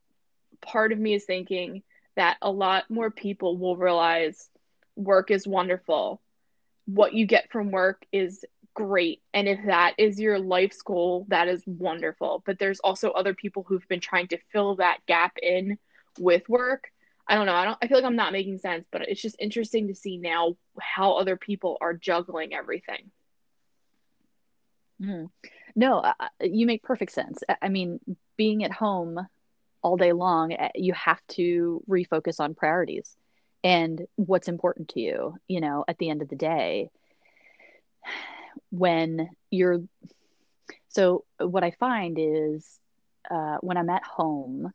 part 0.62 0.92
of 0.92 1.00
me 1.00 1.16
is 1.16 1.26
thinking 1.26 1.84
that 2.16 2.38
a 2.42 2.52
lot 2.52 2.90
more 2.90 3.12
people 3.12 3.58
will 3.58 3.78
realize 3.78 4.50
work 4.96 5.32
is 5.32 5.48
wonderful 5.48 6.22
what 6.88 7.14
you 7.14 7.26
get 7.26 7.52
from 7.52 7.70
work 7.70 8.06
is 8.12 8.44
great. 8.74 9.22
And 9.34 9.48
if 9.48 9.60
that 9.66 9.94
is 9.98 10.20
your 10.20 10.40
life's 10.40 10.82
goal, 10.82 11.26
that 11.30 11.48
is 11.48 11.62
wonderful. 11.66 12.42
But 12.46 12.60
there's 12.60 12.80
also 12.80 13.12
other 13.12 13.34
people 13.34 13.64
who've 13.68 13.88
been 13.88 14.00
trying 14.00 14.30
to 14.30 14.40
fill 14.52 14.76
that 14.78 15.00
gap 15.06 15.38
in 15.42 15.78
with 16.18 16.48
work. 16.50 16.90
I 17.28 17.36
don't 17.36 17.46
know. 17.46 17.56
I 17.56 17.66
don't 17.66 17.78
I 17.82 17.88
feel 17.88 17.98
like 17.98 18.06
I'm 18.06 18.16
not 18.16 18.32
making 18.32 18.60
sense, 18.60 18.86
but 18.92 19.02
it's 19.02 19.22
just 19.22 19.36
interesting 19.40 19.88
to 19.88 19.96
see 19.96 20.18
now 20.18 20.56
how 20.80 21.14
other 21.14 21.36
people 21.36 21.78
are 21.82 21.94
juggling 21.94 22.54
everything. 22.54 23.12
Mm. 25.02 25.30
No, 25.76 26.00
uh, 26.00 26.14
you 26.42 26.66
make 26.66 26.84
perfect 26.84 27.12
sense. 27.12 27.44
I 27.62 27.70
mean, 27.70 28.00
being 28.36 28.64
at 28.64 28.72
home 28.72 29.20
all 29.84 29.98
day 29.98 30.14
long, 30.14 30.54
eh, 30.54 30.70
you 30.76 30.94
have 30.94 31.22
to 31.30 31.84
refocus 31.88 32.40
on 32.40 32.56
priorities 32.56 33.16
and 33.64 34.08
what's 34.16 34.48
important 34.48 34.90
to 34.90 35.00
you, 35.00 35.36
you 35.48 35.62
know, 35.62 35.84
at 35.88 35.98
the 35.98 36.10
end 36.10 36.22
of 36.22 36.30
the 36.30 36.36
day. 36.36 36.90
When 38.70 39.30
you're, 39.52 39.84
so 40.90 41.24
what 41.38 41.64
I 41.64 41.72
find 41.72 42.18
is 42.20 42.80
uh, 43.30 43.58
when 43.62 43.78
I'm 43.78 43.90
at 43.90 44.04
home, 44.04 44.74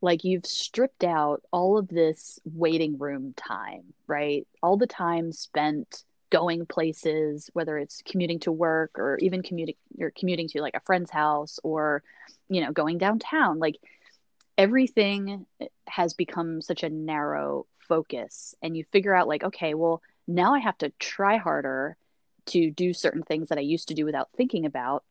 like 0.00 0.24
you've 0.24 0.46
stripped 0.46 1.04
out 1.04 1.42
all 1.52 1.78
of 1.78 1.88
this 1.88 2.38
waiting 2.44 2.98
room 2.98 3.34
time, 3.36 3.94
right? 4.06 4.46
All 4.62 4.76
the 4.76 4.86
time 4.86 5.32
spent 5.32 6.04
going 6.30 6.66
places, 6.66 7.48
whether 7.52 7.78
it's 7.78 8.02
commuting 8.02 8.40
to 8.40 8.52
work 8.52 8.98
or 8.98 9.16
even 9.18 9.42
commuting 9.42 9.76
or 10.00 10.10
commuting 10.10 10.48
to 10.48 10.60
like 10.60 10.74
a 10.74 10.80
friend's 10.80 11.10
house 11.10 11.58
or, 11.62 12.02
you 12.48 12.60
know, 12.60 12.72
going 12.72 12.98
downtown. 12.98 13.58
Like 13.58 13.76
everything 14.58 15.46
has 15.86 16.14
become 16.14 16.60
such 16.62 16.82
a 16.82 16.88
narrow 16.88 17.66
focus 17.78 18.54
and 18.62 18.76
you 18.76 18.84
figure 18.90 19.14
out 19.14 19.28
like 19.28 19.44
okay 19.44 19.74
well 19.74 20.02
now 20.26 20.54
i 20.54 20.58
have 20.58 20.76
to 20.76 20.90
try 20.98 21.36
harder 21.36 21.96
to 22.46 22.70
do 22.70 22.92
certain 22.92 23.22
things 23.22 23.48
that 23.48 23.58
i 23.58 23.60
used 23.60 23.88
to 23.88 23.94
do 23.94 24.04
without 24.04 24.28
thinking 24.36 24.66
about 24.66 25.04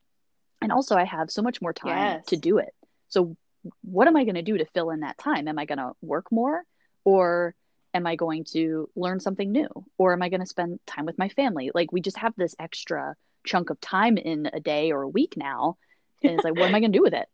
and 0.62 0.72
also 0.72 0.96
i 0.96 1.06
have 1.06 1.32
so 1.32 1.42
much 1.42 1.62
more 1.62 1.74
time 1.74 2.18
yes. 2.18 2.26
to 2.26 2.36
do 2.36 2.58
it 2.58 2.74
so 3.08 3.36
what 3.82 4.08
am 4.08 4.16
i 4.16 4.24
going 4.24 4.36
to 4.36 4.42
do 4.42 4.58
to 4.58 4.66
fill 4.66 4.92
in 4.92 5.02
that 5.02 5.18
time? 5.18 5.48
Am 5.48 5.60
i 5.60 5.66
going 5.66 5.78
to 5.78 5.92
work 6.02 6.32
more 6.32 6.64
or 7.04 7.56
am 7.94 8.06
i 8.08 8.16
going 8.16 8.44
to 8.44 8.90
learn 8.96 9.20
something 9.20 9.52
new? 9.52 9.70
Or 9.98 10.14
am 10.14 10.22
i 10.22 10.30
going 10.30 10.42
to 10.42 10.46
spend 10.46 10.80
time 10.86 11.06
with 11.06 11.18
my 11.18 11.30
family? 11.30 11.72
Like 11.74 11.92
we 11.92 12.02
just 12.02 12.18
have 12.18 12.34
this 12.36 12.56
extra 12.60 13.16
chunk 13.46 13.70
of 13.70 13.80
time 13.80 14.18
in 14.18 14.50
a 14.52 14.60
day 14.60 14.92
or 14.92 15.04
a 15.04 15.10
week 15.10 15.36
now 15.38 15.78
and 16.24 16.34
it's 16.34 16.44
like 16.44 16.56
what 16.56 16.68
am 16.68 16.76
i 16.76 16.80
going 16.80 16.92
to 16.92 16.98
do 16.98 17.04
with 17.04 17.14
it? 17.14 17.28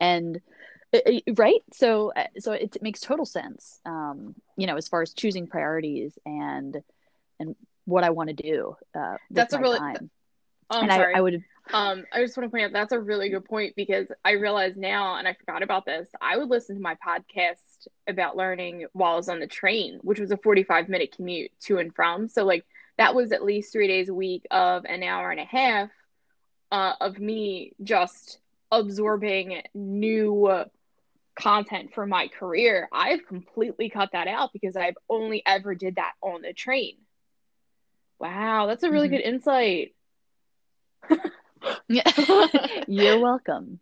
And 0.00 0.40
right? 1.36 1.62
So 1.72 2.12
uh, 2.14 2.26
so 2.38 2.52
it, 2.52 2.76
it, 2.76 2.82
makes 2.82 3.00
total 3.00 3.24
sense 3.26 3.80
um 3.84 4.34
you 4.56 4.66
know 4.66 4.76
as 4.76 4.88
far 4.88 5.02
as 5.02 5.12
choosing 5.12 5.46
priorities 5.46 6.16
and 6.24 6.82
and 7.40 7.56
what 7.84 8.04
i 8.04 8.10
want 8.10 8.28
to 8.28 8.34
do 8.34 8.76
uh 8.94 9.16
that's 9.30 9.52
a 9.54 9.58
really 9.58 9.78
time. 9.78 10.10
Oh, 10.70 10.80
and 10.80 10.90
I, 10.90 11.12
I, 11.12 11.20
would 11.20 11.44
um 11.72 12.04
i 12.12 12.20
just 12.20 12.36
want 12.36 12.46
to 12.46 12.50
point 12.50 12.64
out 12.64 12.72
that's 12.72 12.92
a 12.92 13.00
really 13.00 13.28
good 13.30 13.44
point 13.44 13.74
because 13.74 14.06
i 14.24 14.32
realize 14.32 14.76
now 14.76 15.16
and 15.16 15.26
i 15.26 15.32
forgot 15.32 15.62
about 15.62 15.86
this 15.86 16.08
i 16.20 16.36
would 16.36 16.48
listen 16.48 16.76
to 16.76 16.82
my 16.82 16.96
podcast 16.96 17.88
about 18.06 18.36
learning 18.36 18.86
while 18.92 19.14
i 19.14 19.16
was 19.16 19.28
on 19.28 19.40
the 19.40 19.46
train 19.46 19.98
which 20.02 20.20
was 20.20 20.30
a 20.30 20.36
45 20.36 20.88
minute 20.88 21.14
commute 21.16 21.50
to 21.60 21.78
and 21.78 21.94
from 21.94 22.28
so 22.28 22.44
like 22.44 22.66
that 22.98 23.14
was 23.14 23.32
at 23.32 23.44
least 23.44 23.72
three 23.72 23.88
days 23.88 24.08
a 24.08 24.14
week 24.14 24.46
of 24.50 24.84
an 24.84 25.02
hour 25.02 25.30
and 25.30 25.40
a 25.40 25.44
half 25.44 25.90
uh, 26.70 26.92
of 27.00 27.18
me 27.18 27.72
just 27.82 28.38
absorbing 28.70 29.62
new 29.74 30.64
content 31.34 31.92
for 31.94 32.06
my 32.06 32.28
career, 32.28 32.88
I've 32.92 33.26
completely 33.26 33.90
cut 33.90 34.10
that 34.12 34.28
out 34.28 34.52
because 34.52 34.76
I've 34.76 34.96
only 35.08 35.42
ever 35.44 35.74
did 35.74 35.96
that 35.96 36.12
on 36.20 36.42
the 36.42 36.52
train. 36.52 36.96
Wow, 38.18 38.66
that's 38.66 38.82
a 38.82 38.90
really 38.90 39.08
mm-hmm. 39.08 39.16
good 39.16 39.22
insight. 39.22 39.94
You're 42.88 43.18
welcome. 43.18 43.80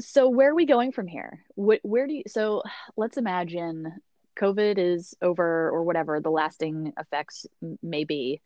So 0.00 0.28
where 0.28 0.50
are 0.50 0.54
we 0.54 0.66
going 0.66 0.92
from 0.92 1.06
here? 1.06 1.40
Where, 1.54 1.80
where 1.82 2.06
do 2.06 2.14
you 2.14 2.22
so 2.26 2.62
let's 2.96 3.16
imagine 3.16 4.00
COVID 4.38 4.78
is 4.78 5.14
over 5.20 5.68
or 5.70 5.82
whatever 5.82 6.20
the 6.20 6.30
lasting 6.30 6.92
effects 6.98 7.46
may 7.82 8.04
be. 8.04 8.40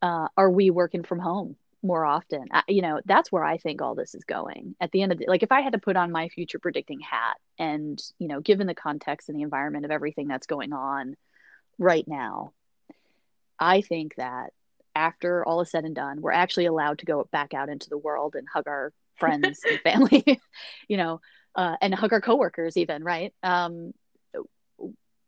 Uh, 0.00 0.28
are 0.36 0.50
we 0.50 0.70
working 0.70 1.02
from 1.02 1.18
home? 1.18 1.56
more 1.82 2.04
often. 2.04 2.46
I, 2.50 2.62
you 2.68 2.82
know, 2.82 3.00
that's 3.04 3.32
where 3.32 3.44
I 3.44 3.56
think 3.56 3.80
all 3.80 3.94
this 3.94 4.14
is 4.14 4.24
going. 4.24 4.74
At 4.80 4.90
the 4.92 5.02
end 5.02 5.12
of 5.12 5.18
the 5.18 5.26
like 5.28 5.42
if 5.42 5.52
I 5.52 5.60
had 5.60 5.72
to 5.72 5.78
put 5.78 5.96
on 5.96 6.12
my 6.12 6.28
future 6.28 6.58
predicting 6.58 7.00
hat 7.00 7.38
and, 7.58 8.00
you 8.18 8.28
know, 8.28 8.40
given 8.40 8.66
the 8.66 8.74
context 8.74 9.28
and 9.28 9.38
the 9.38 9.42
environment 9.42 9.84
of 9.84 9.90
everything 9.90 10.28
that's 10.28 10.46
going 10.46 10.72
on 10.72 11.16
right 11.78 12.06
now, 12.06 12.52
I 13.58 13.80
think 13.80 14.16
that 14.16 14.52
after 15.00 15.44
all 15.46 15.62
is 15.62 15.70
said 15.70 15.84
and 15.84 15.94
done, 15.94 16.20
we're 16.20 16.30
actually 16.30 16.66
allowed 16.66 16.98
to 16.98 17.06
go 17.06 17.26
back 17.32 17.54
out 17.54 17.70
into 17.70 17.88
the 17.88 17.96
world 17.96 18.34
and 18.36 18.46
hug 18.52 18.68
our 18.68 18.92
friends 19.16 19.60
and 19.68 19.80
family, 19.84 20.24
you 20.88 20.96
know, 20.98 21.20
uh, 21.54 21.76
and 21.80 21.94
hug 21.94 22.12
our 22.12 22.20
coworkers 22.20 22.76
even, 22.76 23.02
right? 23.02 23.32
Um, 23.42 23.92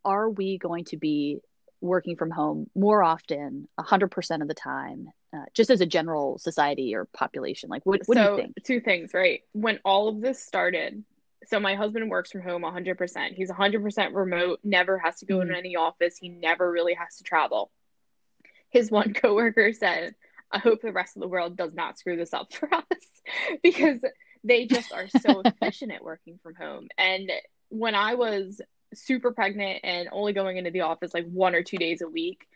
are 0.05 0.29
we 0.29 0.59
going 0.59 0.85
to 0.87 0.97
be 0.97 1.39
working 1.81 2.17
from 2.17 2.31
home 2.31 2.69
more 2.75 3.03
often 3.03 3.67
100% 3.81 4.43
of 4.43 4.49
the 4.49 4.55
time 4.55 5.09
uh, 5.35 5.45
just 5.55 5.71
as 5.71 5.81
a 5.81 5.87
general 5.87 6.39
society 6.39 6.95
or 6.95 7.07
population? 7.07 7.71
Like 7.71 7.85
what, 7.85 8.03
what 8.05 8.17
so, 8.17 8.25
do 8.25 8.31
you 8.31 8.37
think? 8.43 8.65
two 8.65 8.81
things 8.81 9.15
right? 9.15 9.41
When 9.53 9.79
all 9.85 10.09
of 10.09 10.21
this 10.21 10.43
started 10.43 11.03
so 11.47 11.59
my 11.59 11.75
husband 11.75 12.09
works 12.09 12.31
from 12.31 12.43
home 12.43 12.63
100% 12.63 13.35
he's 13.35 13.51
100% 13.51 14.15
remote 14.15 14.61
never 14.63 14.97
has 14.99 15.17
to 15.19 15.27
go 15.27 15.39
mm-hmm. 15.39 15.51
in 15.51 15.57
any 15.57 15.77
office. 15.77 16.17
He 16.17 16.29
never 16.29 16.71
really 16.71 16.95
has 16.95 17.17
to 17.17 17.25
travel 17.25 17.73
his 18.73 18.91
one 18.91 19.15
coworker 19.15 19.73
said 19.73 20.15
i 20.53 20.59
hope 20.59 20.83
the 20.83 20.93
rest 20.93 21.17
of 21.17 21.23
the 21.23 21.29
world 21.29 21.57
does 21.57 21.75
not 21.75 21.99
screw 21.99 22.17
this 22.17 22.35
up 22.35 22.53
for 22.53 22.73
us 22.75 22.85
because 23.63 24.01
they 24.45 24.67
just 24.67 24.93
are 24.93 25.09
so 25.09 25.41
efficient 25.41 25.93
at 25.93 26.05
working 26.05 26.39
from 26.43 26.55
home. 26.55 26.89
And 26.99 27.31
when 27.71 27.95
i 27.95 28.15
was 28.15 28.61
super 28.95 29.33
pregnant 29.33 29.81
and 29.85 30.09
only 30.13 30.33
going 30.33 30.57
into 30.59 30.71
the 30.71 30.83
office 30.83 31.15
like 31.15 31.27
one 31.31 31.55
or 31.55 31.63
two 31.63 31.79
days 31.79 32.03
a 32.03 32.09
week 32.09 32.47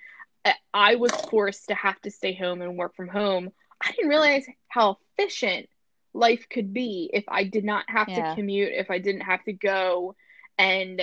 eh, 0.44 0.52
I 0.74 0.96
was 0.96 1.20
forced 1.30 1.68
to 1.68 1.74
have 1.74 2.00
to 2.02 2.10
stay 2.10 2.34
home 2.34 2.62
and 2.62 2.76
work 2.76 2.94
from 2.96 3.08
home, 3.08 3.50
I 3.82 3.92
didn't 3.92 4.08
realize 4.10 4.46
how 4.68 4.98
efficient 5.18 5.68
life 6.14 6.46
could 6.50 6.72
be 6.72 7.10
if 7.12 7.24
I 7.28 7.44
did 7.44 7.64
not 7.64 7.84
have 7.88 8.12
Yeah. 8.12 8.14
to 8.14 8.22
commute, 8.22 8.72
if 8.74 8.90
I 8.90 8.98
didn't 8.98 9.22
have 9.22 9.44
to 9.44 9.52
go. 9.52 10.16
And 10.58 11.00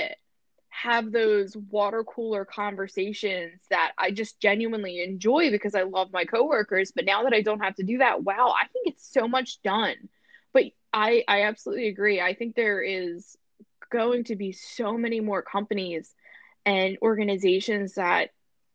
have 0.74 1.12
those 1.12 1.56
water 1.56 2.04
cooler 2.04 2.46
conversations 2.46 3.62
that 3.70 3.92
I 3.98 4.10
just 4.10 4.40
genuinely 4.40 5.04
enjoy 5.04 5.52
because 5.52 5.76
I 5.76 5.84
love 5.84 6.12
my 6.12 6.26
coworkers. 6.26 6.92
But 6.92 7.06
now 7.06 7.24
that 7.24 7.34
I 7.34 7.42
don't 7.42 7.60
have 7.60 7.76
to 7.76 7.84
do 7.84 8.00
that, 8.00 8.24
wow, 8.24 8.54
I 8.60 8.68
think 8.68 8.88
it's 8.88 9.08
so 9.08 9.28
much 9.28 9.62
done. 9.62 9.96
But 10.52 10.66
I 10.92 11.24
I 11.28 11.44
absolutely 11.44 11.90
agree. 11.90 12.20
I 12.20 12.34
think 12.34 12.56
there 12.56 12.82
is 12.82 13.38
going 13.92 14.24
to 14.26 14.36
be 14.36 14.52
so 14.52 14.98
many 14.98 15.20
more 15.20 15.44
companies 15.44 16.12
and 16.66 16.98
organizations 17.04 17.94
that 17.94 18.32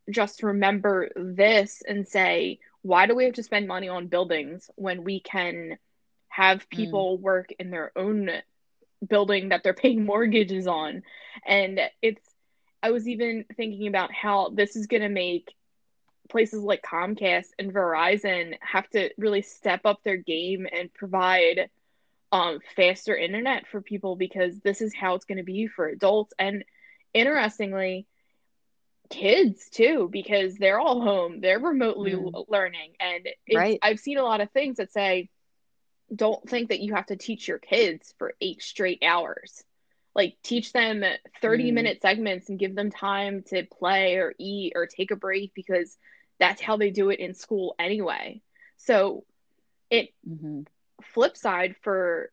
just 0.09 0.45
remember 0.45 1.11
this 1.17 1.83
and 1.87 2.07
say, 2.07 2.61
why 2.83 3.07
do 3.07 3.17
we 3.17 3.25
have 3.25 3.35
to 3.35 3.43
spend 3.43 3.67
money 3.67 3.89
on 3.89 4.07
buildings 4.07 4.71
when 4.77 5.03
we 5.03 5.19
can 5.19 5.79
have 6.29 6.59
mm. 6.61 6.71
people 6.71 7.19
work 7.19 7.49
in 7.59 7.71
their 7.71 7.91
own 7.97 8.31
building 9.07 9.51
that 9.51 9.63
they're 9.63 9.75
paying 9.75 10.05
mortgages 10.07 10.67
on? 10.67 11.03
And 11.47 11.81
it's, 12.03 12.23
I 12.83 12.91
was 12.91 13.09
even 13.09 13.45
thinking 13.57 13.89
about 13.89 14.13
how 14.13 14.51
this 14.51 14.77
is 14.77 14.87
going 14.87 15.03
to 15.03 15.09
make 15.09 15.53
places 16.31 16.63
like 16.63 16.83
Comcast 16.83 17.49
and 17.59 17.73
Verizon 17.73 18.55
have 18.61 18.89
to 18.91 19.11
really 19.17 19.43
step 19.43 19.81
up 19.85 20.03
their 20.05 20.17
game 20.17 20.67
and 20.71 20.93
provide 20.93 21.71
um, 22.31 22.59
faster 22.77 23.17
internet 23.17 23.67
for 23.67 23.81
people 23.81 24.17
because 24.17 24.59
this 24.61 24.83
is 24.83 24.95
how 24.95 25.15
it's 25.15 25.25
going 25.25 25.39
to 25.39 25.45
be 25.45 25.67
for 25.67 25.89
adults. 25.89 26.35
And 26.39 26.65
interestingly, 27.15 28.07
kids 29.11 29.71
too, 29.71 30.09
because 30.13 30.57
they're 30.57 30.79
all 30.79 31.01
home, 31.01 31.41
they're 31.41 31.59
remotely 31.59 32.13
Mm. 32.13 32.45
learning. 32.49 32.93
And 33.01 33.27
it's, 33.47 33.57
Right. 33.57 33.79
I've 33.83 33.99
seen 33.99 34.19
a 34.19 34.23
lot 34.23 34.41
of 34.43 34.51
things 34.51 34.77
that 34.77 34.93
say, 34.93 35.31
don't 36.15 36.49
think 36.49 36.69
that 36.69 36.81
you 36.81 36.95
have 36.95 37.07
to 37.07 37.17
teach 37.17 37.49
your 37.49 37.59
kids 37.59 38.15
for 38.19 38.35
eight 38.41 38.63
straight 38.63 39.03
hours. 39.03 39.65
Like, 40.15 40.37
teach 40.43 40.73
them 40.73 41.05
30 41.41 41.71
Mm. 41.71 41.73
minute 41.73 42.01
segments 42.03 42.49
and 42.49 42.59
give 42.59 42.75
them 42.75 42.91
time 42.91 43.43
to 43.49 43.65
play 43.65 44.17
or 44.17 44.35
eat 44.39 44.73
or 44.75 44.87
take 44.87 45.11
a 45.11 45.17
break 45.17 45.53
because 45.55 45.97
that's 46.39 46.61
how 46.61 46.77
they 46.77 46.91
do 46.91 47.11
it 47.11 47.21
in 47.21 47.35
school 47.35 47.75
anyway. 47.79 48.41
So, 48.77 49.25
it 49.91 50.11
hmm 50.27 50.63
flip 51.03 51.37
side 51.37 51.77
for 51.83 52.31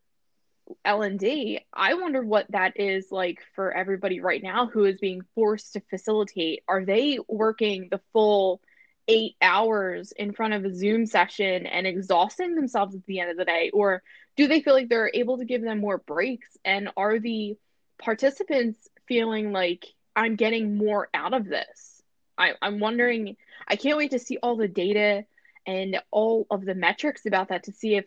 L&D, 0.83 1.59
I 1.73 1.93
wonder 1.95 2.23
what 2.23 2.51
that 2.51 2.79
is 2.79 3.07
like 3.11 3.39
for 3.55 3.71
everybody 3.75 4.19
right 4.19 4.41
now 4.41 4.67
who 4.67 4.85
is 4.85 4.97
being 4.99 5.21
forced 5.35 5.73
to 5.73 5.81
facilitate. 5.89 6.63
Are 6.67 6.85
they 6.85 7.19
working 7.27 7.87
the 7.91 8.01
full 8.13 8.61
eight 9.07 9.35
hours 9.41 10.11
in 10.11 10.33
front 10.33 10.53
of 10.53 10.65
a 10.65 10.73
Zoom 10.73 11.05
session 11.05 11.65
and 11.65 11.85
exhausting 11.85 12.55
themselves 12.55 12.95
at 12.95 13.05
the 13.05 13.19
end 13.19 13.31
of 13.31 13.37
the 13.37 13.45
day? 13.45 13.69
Or 13.73 14.01
do 14.35 14.47
they 14.47 14.61
feel 14.61 14.73
like 14.73 14.89
they're 14.89 15.11
able 15.13 15.37
to 15.37 15.45
give 15.45 15.61
them 15.61 15.79
more 15.79 15.97
breaks? 15.97 16.57
And 16.63 16.89
are 16.97 17.19
the 17.19 17.57
participants 17.99 18.89
feeling 19.07 19.51
like 19.51 19.85
I'm 20.15 20.35
getting 20.35 20.77
more 20.77 21.09
out 21.13 21.33
of 21.33 21.47
this? 21.47 22.01
I, 22.37 22.53
I'm 22.61 22.79
wondering, 22.79 23.37
I 23.67 23.75
can't 23.75 23.97
wait 23.97 24.11
to 24.11 24.19
see 24.19 24.37
all 24.37 24.57
the 24.57 24.67
data 24.67 25.25
and 25.65 26.01
all 26.11 26.47
of 26.51 26.65
the 26.65 26.75
metrics 26.75 27.25
about 27.25 27.49
that 27.49 27.63
to 27.63 27.71
see 27.71 27.95
if 27.95 28.05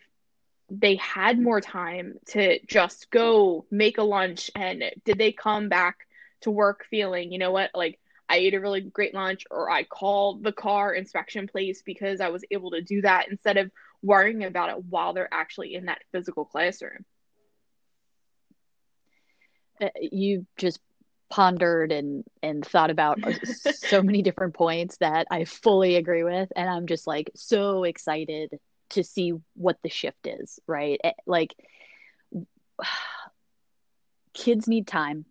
they 0.69 0.95
had 0.95 1.39
more 1.39 1.61
time 1.61 2.15
to 2.27 2.59
just 2.65 3.09
go 3.09 3.65
make 3.71 3.97
a 3.97 4.03
lunch 4.03 4.51
and 4.55 4.83
did 5.03 5.17
they 5.17 5.31
come 5.31 5.67
back 5.67 5.97
to 6.41 6.51
work 6.51 6.85
feeling 6.89 7.31
you 7.31 7.39
know 7.39 7.51
what 7.51 7.71
like 7.73 7.99
i 8.29 8.37
ate 8.37 8.53
a 8.53 8.59
really 8.59 8.81
great 8.81 9.13
lunch 9.13 9.43
or 9.51 9.69
i 9.71 9.83
called 9.83 10.43
the 10.43 10.53
car 10.53 10.93
inspection 10.93 11.47
place 11.47 11.81
because 11.85 12.21
i 12.21 12.29
was 12.29 12.43
able 12.51 12.71
to 12.71 12.81
do 12.81 13.01
that 13.01 13.27
instead 13.29 13.57
of 13.57 13.71
worrying 14.03 14.43
about 14.43 14.69
it 14.69 14.83
while 14.89 15.13
they're 15.13 15.33
actually 15.33 15.75
in 15.75 15.85
that 15.85 15.99
physical 16.11 16.45
classroom 16.45 17.05
Uh, 19.81 19.89
You 20.01 20.45
just 20.57 20.79
pondered 21.29 21.91
and 21.91 22.23
and 22.41 22.65
thought 22.65 22.89
about 22.89 23.19
uh, 23.23 23.33
so 23.43 24.01
many 24.01 24.21
different 24.21 24.53
points 24.55 24.97
that 24.97 25.27
I 25.31 25.45
fully 25.45 25.95
agree 25.95 26.23
with, 26.23 26.51
and 26.55 26.69
I'm 26.69 26.87
just 26.87 27.07
like 27.07 27.29
so 27.35 27.83
excited 27.83 28.51
to 28.91 29.03
see 29.03 29.33
what 29.55 29.77
the 29.83 29.89
shift 29.89 30.27
is, 30.27 30.59
right? 30.67 30.99
Eh, 31.03 31.13
Like 31.25 31.55
kids 34.33 34.67
need 34.67 34.87
time 34.87 35.25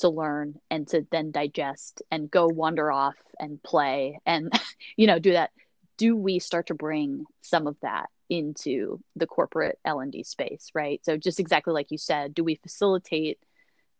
to 0.00 0.08
learn 0.08 0.54
and 0.70 0.86
to 0.88 1.06
then 1.10 1.30
digest 1.30 2.02
and 2.10 2.30
go 2.30 2.46
wander 2.46 2.90
off 2.90 3.16
and 3.38 3.62
play 3.62 4.20
and 4.26 4.52
you 4.96 5.06
know 5.06 5.18
do 5.18 5.32
that. 5.32 5.50
Do 5.96 6.16
we 6.16 6.38
start 6.38 6.68
to 6.68 6.74
bring 6.74 7.24
some 7.42 7.66
of 7.66 7.76
that 7.82 8.08
into 8.28 9.00
the 9.16 9.26
corporate 9.26 9.78
l&d 9.84 10.22
space 10.24 10.70
right? 10.74 11.00
So 11.04 11.16
just 11.16 11.40
exactly 11.40 11.72
like 11.72 11.90
you 11.90 11.98
said 11.98 12.34
do 12.34 12.44
we 12.44 12.56
facilitate 12.56 13.38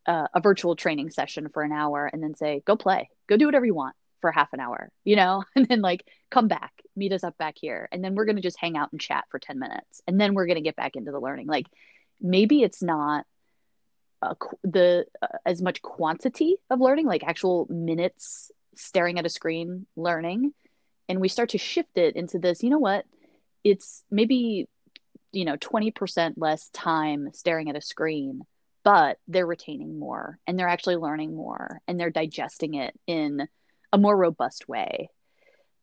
uh, 0.06 0.28
a 0.34 0.40
virtual 0.40 0.76
training 0.76 1.10
session 1.10 1.48
for 1.52 1.62
an 1.62 1.72
hour 1.72 2.08
and 2.10 2.22
then 2.22 2.34
say 2.34 2.62
go 2.64 2.76
play. 2.76 3.10
Go 3.28 3.36
do 3.36 3.46
whatever 3.46 3.66
you 3.66 3.74
want 3.74 3.94
for 4.20 4.32
half 4.32 4.52
an 4.52 4.60
hour 4.60 4.90
you 5.04 5.16
know? 5.16 5.44
And 5.56 5.66
then 5.68 5.80
like 5.80 6.06
come 6.30 6.48
back. 6.48 6.72
Meet 6.96 7.12
us 7.12 7.24
up 7.24 7.36
back 7.38 7.56
here. 7.58 7.88
And 7.92 8.02
then 8.02 8.14
we're 8.14 8.24
going 8.24 8.36
to 8.36 8.42
just 8.42 8.58
hang 8.58 8.76
out 8.76 8.92
and 8.92 9.00
chat 9.00 9.24
for 9.30 9.38
10 9.38 9.58
minutes 9.58 10.02
and 10.06 10.20
then 10.20 10.34
we're 10.34 10.46
going 10.46 10.56
to 10.56 10.62
get 10.62 10.76
back 10.76 10.96
into 10.96 11.12
the 11.12 11.20
learning. 11.20 11.46
Like 11.46 11.66
maybe 12.20 12.62
it's 12.62 12.82
not 12.82 13.26
uh, 14.22 14.34
the 14.62 15.06
uh, 15.22 15.26
as 15.46 15.62
much 15.62 15.82
quantity 15.82 16.56
of 16.68 16.80
learning 16.80 17.06
like 17.06 17.24
actual 17.24 17.66
minutes 17.70 18.50
staring 18.76 19.18
at 19.18 19.26
a 19.26 19.30
screen 19.30 19.86
learning. 19.96 20.52
And 21.08 21.20
we 21.20 21.28
start 21.28 21.50
to 21.50 21.58
shift 21.58 21.96
it 21.96 22.16
into 22.16 22.38
this 22.38 22.62
you 22.62 22.70
know 22.70 22.78
what? 22.78 23.04
It's 23.64 24.02
maybe 24.10 24.68
you 25.32 25.44
know 25.44 25.56
20% 25.56 26.34
less 26.36 26.68
time 26.70 27.30
staring 27.32 27.70
at 27.70 27.76
a 27.76 27.80
screen 27.80 28.42
but 28.82 29.18
they're 29.28 29.46
retaining 29.46 29.98
more 29.98 30.38
and 30.46 30.58
they're 30.58 30.68
actually 30.68 30.96
learning 30.96 31.34
more 31.36 31.80
and 31.86 32.00
they're 32.00 32.10
digesting 32.10 32.74
it 32.74 32.98
in 33.06 33.46
a 33.92 33.98
more 33.98 34.16
robust 34.16 34.68
way. 34.68 35.10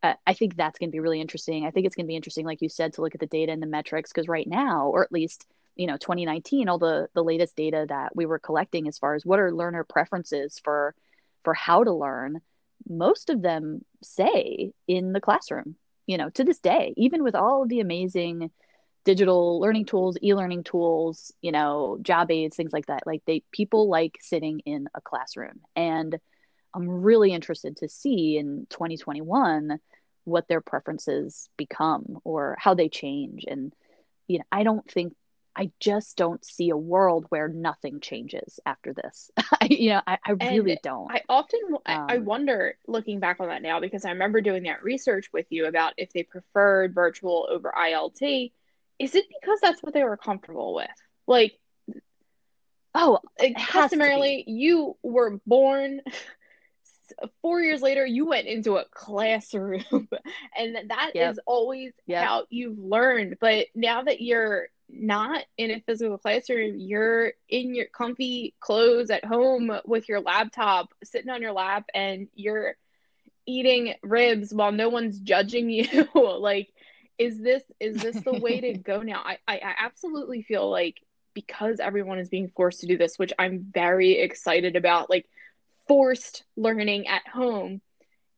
Uh, 0.04 0.14
i 0.26 0.34
think 0.34 0.56
that's 0.56 0.78
going 0.78 0.90
to 0.90 0.96
be 0.96 1.00
really 1.00 1.22
interesting. 1.22 1.66
I 1.66 1.72
think 1.72 1.86
it's 1.86 1.96
going 1.96 2.06
to 2.06 2.12
be 2.12 2.16
interesting 2.16 2.46
like 2.46 2.62
you 2.62 2.70
said 2.70 2.94
to 2.94 3.02
look 3.02 3.16
at 3.16 3.20
the 3.20 3.28
data 3.28 3.52
and 3.52 3.62
the 3.62 3.68
metrics 3.68 4.12
because 4.12 4.28
right 4.28 4.48
now 4.48 4.88
or 4.88 5.04
at 5.04 5.12
least 5.12 5.46
you 5.78 5.88
know 5.88 5.98
2019 5.98 6.68
all 6.68 6.78
the 6.78 7.08
the 7.14 7.24
latest 7.24 7.56
data 7.56 7.86
that 7.88 8.16
we 8.16 8.26
were 8.26 8.40
collecting 8.40 8.88
as 8.88 8.98
far 8.98 9.16
as 9.16 9.26
what 9.26 9.40
are 9.40 9.54
learner 9.54 9.84
preferences 9.84 10.60
for 10.64 10.94
for 11.44 11.54
how 11.54 11.84
to 11.84 11.94
learn 11.94 12.42
most 12.90 13.30
of 13.30 13.42
them 13.42 13.82
say 14.04 14.72
in 14.88 15.14
the 15.14 15.22
classroom 15.22 15.76
you 16.06 16.18
know 16.18 16.30
to 16.30 16.44
this 16.44 16.60
day 16.60 16.94
even 16.98 17.24
with 17.24 17.36
all 17.36 17.64
of 17.64 17.70
the 17.70 17.80
amazing 17.80 18.50
digital 19.08 19.62
learning 19.62 19.86
tools 19.86 20.18
e-learning 20.22 20.66
tools 20.66 21.32
you 21.42 21.54
know 21.54 21.98
job 22.02 22.30
aids 22.30 22.58
things 22.58 22.74
like 22.74 22.88
that 22.88 23.08
like 23.08 23.22
they 23.26 23.42
people 23.54 23.88
like 23.90 24.18
sitting 24.20 24.60
in 24.66 24.90
a 24.94 25.00
classroom. 25.00 25.62
And 25.78 26.20
i'm 26.74 26.90
really 26.90 27.32
interested 27.32 27.78
to 27.78 27.88
see 27.88 28.38
in 28.38 28.68
2021 28.70 29.80
what 30.26 30.50
their 30.50 30.60
preferences 30.60 31.48
become 31.56 32.20
or 32.26 32.58
how 32.60 32.74
they 32.74 32.90
change. 32.90 33.46
And 33.48 33.74
you 34.28 34.40
know 34.40 34.46
i 34.52 34.64
don't 34.64 34.90
think 34.92 35.14
i 35.58 35.72
just 35.80 36.16
don't 36.18 36.46
see 36.46 36.70
a 36.70 36.78
world 36.78 37.26
where 37.30 37.48
nothing 37.48 38.00
changes 38.00 38.60
after 38.66 38.94
this 38.94 39.32
I, 39.38 39.68
you 39.70 39.90
know 39.92 40.02
i, 40.08 40.18
I 40.26 40.32
really 40.32 40.72
And 40.72 40.80
don't 40.84 41.12
I 41.12 41.22
often 41.30 41.60
I 41.86 41.94
I 42.10 42.18
um, 42.18 42.26
wonder 42.26 42.78
looking 42.88 43.20
back 43.20 43.40
on 43.40 43.48
that 43.48 43.62
now 43.62 43.80
because 43.80 44.06
I 44.06 44.12
remember 44.12 44.42
doing 44.42 44.64
that 44.64 44.84
research 44.84 45.30
with 45.34 45.46
you 45.50 45.66
about 45.66 45.94
if 45.98 46.12
they 46.14 46.24
preferred 46.24 46.94
virtual 46.94 47.48
over 47.50 47.74
ILT. 47.78 48.52
Is 49.00 49.16
it 49.16 49.26
because 49.42 49.60
that's 49.62 49.82
what 49.84 49.94
they 49.94 50.04
were 50.04 50.18
comfortable 50.18 50.74
with? 50.76 50.90
Like 51.28 51.58
oh 52.96 53.20
it 53.40 53.58
has 53.58 53.92
to 53.92 53.98
be 53.98 54.08
customarily, 54.08 54.44
you 54.48 54.98
were 55.04 55.40
born 55.46 56.02
four 57.42 57.62
years 57.62 57.82
later, 57.82 58.06
you 58.06 58.26
went 58.26 58.48
into 58.48 58.78
a 58.78 58.86
classroom, 58.92 59.84
and 60.58 60.78
that 60.90 61.12
yep 61.14 61.32
is 61.32 61.40
always 61.46 61.94
yep 62.06 62.24
how 62.24 62.46
you've 62.50 62.78
learned. 62.80 63.38
But 63.40 63.68
now 63.76 64.04
that 64.04 64.22
you're 64.22 64.68
not 64.90 65.44
in 65.58 65.72
a 65.72 65.82
physical 65.82 66.18
classroom, 66.18 66.78
you're 66.78 67.34
in 67.50 67.76
your 67.76 67.88
comfy 67.88 68.54
clothes 68.60 69.10
at 69.10 69.26
home 69.26 69.72
with 69.86 70.08
your 70.08 70.22
laptop, 70.22 70.94
sitting 71.04 71.30
on 71.30 71.42
your 71.42 71.52
lap, 71.52 71.86
and 71.94 72.28
you're 72.36 72.76
eating 73.46 73.96
ribs 74.04 74.54
while 74.54 74.72
no 74.72 74.90
one's 74.90 75.20
judging 75.20 75.70
you. 75.70 76.08
like, 76.16 76.70
is 77.18 77.40
this 77.42 77.64
is 77.80 77.98
this 77.98 78.20
the 78.22 78.40
way 78.40 78.62
to 78.62 78.74
go 78.78 79.02
now? 79.02 79.22
I, 79.24 79.38
I 79.48 79.56
I 79.58 79.74
absolutely 79.80 80.44
feel 80.44 80.70
like 80.70 80.98
because 81.34 81.80
everyone 81.80 82.20
is 82.20 82.30
being 82.30 82.52
forced 82.56 82.82
to 82.82 82.88
do 82.88 82.98
this, 82.98 83.20
which 83.20 83.34
I'm 83.38 83.68
very 83.72 84.20
excited 84.20 84.76
about, 84.76 85.10
like 85.10 85.28
forced 85.88 86.44
learning 86.56 87.08
at 87.08 87.28
home, 87.28 87.82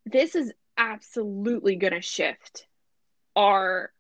this 0.05 0.35
is 0.35 0.51
absolutely 0.77 1.75
going 1.75 1.93
to 1.93 2.01
shift 2.01 2.65
our 3.35 3.91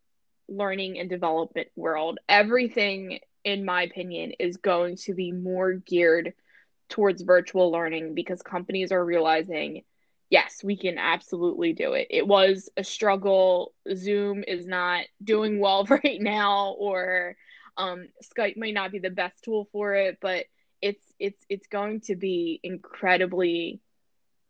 learning 0.49 0.99
and 0.99 1.09
development 1.09 1.67
world. 1.75 2.19
Everything, 2.27 3.19
in 3.43 3.65
my 3.65 3.83
opinion, 3.83 4.33
is 4.39 4.57
going 4.57 4.97
to 4.97 5.13
be 5.13 5.31
more 5.31 5.73
geared 5.73 6.33
towards 6.89 7.21
virtual 7.21 7.71
learning 7.71 8.15
because 8.15 8.41
companies 8.41 8.91
are 8.91 9.03
realizing 9.03 9.83
yes, 10.29 10.63
we 10.63 10.77
can 10.77 10.97
absolutely 10.97 11.73
do 11.73 11.93
it. 11.93 12.07
It 12.09 12.27
was 12.27 12.69
a 12.77 12.83
struggle. 12.83 13.73
Zoom 13.95 14.43
is 14.47 14.65
not 14.65 15.05
doing 15.23 15.59
well 15.59 15.85
right 15.89 16.21
now, 16.21 16.75
or 16.77 17.35
um, 17.77 18.07
Skype 18.23 18.57
might 18.57 18.73
not 18.73 18.91
be 18.91 18.99
the 18.99 19.09
best 19.09 19.43
tool 19.43 19.67
for 19.71 19.95
it, 19.95 20.17
but 20.21 20.45
it's 20.81 21.03
it's 21.19 21.43
it's 21.49 21.67
going 21.67 22.01
to 22.01 22.15
be 22.15 22.59
incredibly 22.63 23.81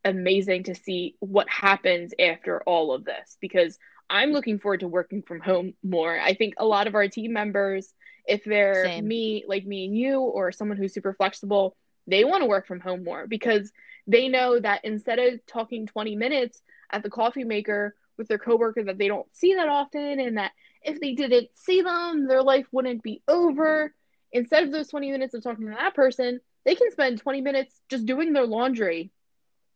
amazing 0.05 0.63
to 0.63 0.75
see 0.75 1.15
what 1.19 1.49
happens 1.49 2.13
after 2.19 2.61
all 2.63 2.93
of 2.93 3.03
this 3.03 3.37
because 3.41 3.77
I'm 4.09 4.31
looking 4.31 4.59
forward 4.59 4.79
to 4.81 4.87
working 4.87 5.21
from 5.21 5.39
home 5.39 5.73
more. 5.83 6.19
I 6.19 6.33
think 6.33 6.55
a 6.57 6.65
lot 6.65 6.87
of 6.87 6.95
our 6.95 7.07
team 7.07 7.33
members, 7.33 7.93
if 8.25 8.43
they're 8.43 8.85
Same. 8.85 9.07
me, 9.07 9.43
like 9.47 9.65
me 9.65 9.85
and 9.85 9.97
you, 9.97 10.19
or 10.19 10.51
someone 10.51 10.77
who's 10.77 10.93
super 10.93 11.13
flexible, 11.13 11.75
they 12.07 12.23
want 12.23 12.41
to 12.41 12.47
work 12.47 12.67
from 12.67 12.79
home 12.79 13.03
more 13.03 13.27
because 13.27 13.71
they 14.07 14.27
know 14.27 14.59
that 14.59 14.83
instead 14.83 15.19
of 15.19 15.45
talking 15.45 15.85
20 15.85 16.15
minutes 16.15 16.61
at 16.91 17.03
the 17.03 17.09
coffee 17.09 17.43
maker 17.43 17.95
with 18.17 18.27
their 18.27 18.39
coworker 18.39 18.83
that 18.83 18.97
they 18.97 19.07
don't 19.07 19.27
see 19.35 19.53
that 19.53 19.69
often 19.69 20.19
and 20.19 20.37
that 20.37 20.51
if 20.81 20.99
they 20.99 21.13
didn't 21.13 21.49
see 21.53 21.81
them, 21.81 22.27
their 22.27 22.41
life 22.41 22.65
wouldn't 22.71 23.03
be 23.03 23.21
over. 23.27 23.93
Instead 24.31 24.63
of 24.63 24.71
those 24.71 24.87
20 24.87 25.11
minutes 25.11 25.33
of 25.33 25.43
talking 25.43 25.65
to 25.65 25.75
that 25.77 25.93
person, 25.93 26.39
they 26.65 26.75
can 26.75 26.91
spend 26.91 27.19
20 27.19 27.41
minutes 27.41 27.79
just 27.89 28.05
doing 28.05 28.33
their 28.33 28.45
laundry 28.45 29.11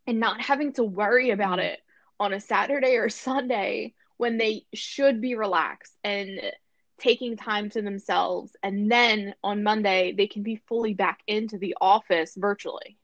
and 0.08 0.19
not 0.19 0.41
having 0.41 0.74
to 0.74 0.84
worry 0.84 1.30
about 1.30 1.60
mm. 1.60 1.63
it 1.63 1.80
on 2.19 2.34
a 2.34 2.39
Saturday 2.39 2.96
or 2.98 3.10
Sunday 3.10 3.93
when 4.24 4.38
they 4.38 4.66
should 4.74 5.20
be 5.20 5.36
relaxed 5.36 5.94
and 6.02 6.40
taking 6.98 7.36
time 7.36 7.70
to 7.70 7.82
themselves. 7.82 8.56
And 8.64 8.90
then 8.90 9.36
on 9.44 9.64
Monday, 9.64 10.14
they 10.14 10.28
can 10.28 10.44
be 10.44 10.62
fully 10.70 10.94
back 10.94 11.20
into 11.28 11.58
the 11.58 11.76
office 11.82 12.34
virtually. 12.38 12.98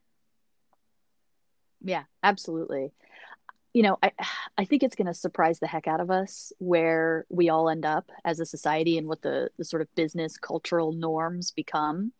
Yeah, 1.81 2.05
absolutely. 2.23 2.93
You 3.73 3.83
know, 3.83 3.97
I 4.01 4.13
I 4.57 4.63
think 4.63 4.81
it's 4.81 4.95
going 4.95 5.07
to 5.07 5.13
surprise 5.13 5.59
the 5.59 5.67
heck 5.67 5.89
out 5.89 5.99
of 5.99 6.09
us 6.09 6.53
where 6.57 7.25
we 7.27 7.49
all 7.49 7.69
end 7.69 7.85
up 7.85 8.09
as 8.23 8.39
a 8.39 8.45
society 8.45 8.97
and 8.97 9.05
what 9.05 9.21
the 9.21 9.49
the 9.57 9.65
sort 9.65 9.81
of 9.81 9.93
business 9.95 10.37
cultural 10.37 10.93
norms 10.93 11.51
become. 11.51 12.13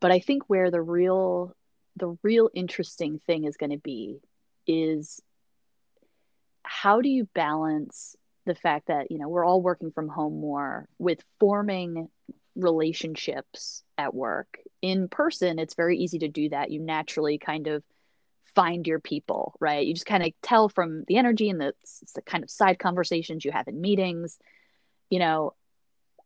But 0.00 0.10
I 0.10 0.18
think 0.18 0.50
where 0.50 0.70
the 0.70 0.82
real 0.82 1.56
the 1.96 2.18
real 2.22 2.50
interesting 2.52 3.20
thing 3.26 3.44
is 3.44 3.56
going 3.56 3.72
to 3.72 3.78
be 3.78 4.20
is 4.66 5.22
how 6.66 7.00
do 7.00 7.08
you 7.08 7.28
balance 7.34 8.16
the 8.44 8.54
fact 8.54 8.88
that 8.88 9.10
you 9.10 9.18
know 9.18 9.28
we're 9.28 9.44
all 9.44 9.62
working 9.62 9.90
from 9.92 10.08
home 10.08 10.40
more 10.40 10.88
with 10.98 11.22
forming 11.40 12.08
relationships 12.54 13.82
at 13.96 14.14
work? 14.14 14.58
In 14.82 15.08
person 15.08 15.58
it's 15.58 15.74
very 15.74 15.98
easy 15.98 16.18
to 16.20 16.28
do 16.28 16.48
that. 16.50 16.70
You 16.70 16.80
naturally 16.80 17.38
kind 17.38 17.66
of 17.66 17.82
find 18.54 18.86
your 18.86 19.00
people 19.00 19.54
right? 19.60 19.86
You 19.86 19.94
just 19.94 20.06
kind 20.06 20.24
of 20.24 20.32
tell 20.42 20.68
from 20.68 21.04
the 21.08 21.18
energy 21.18 21.50
and 21.50 21.60
the, 21.60 21.74
the 22.14 22.22
kind 22.22 22.42
of 22.42 22.50
side 22.50 22.78
conversations 22.78 23.44
you 23.44 23.52
have 23.52 23.68
in 23.68 23.80
meetings. 23.80 24.38
You 25.10 25.20
know 25.20 25.54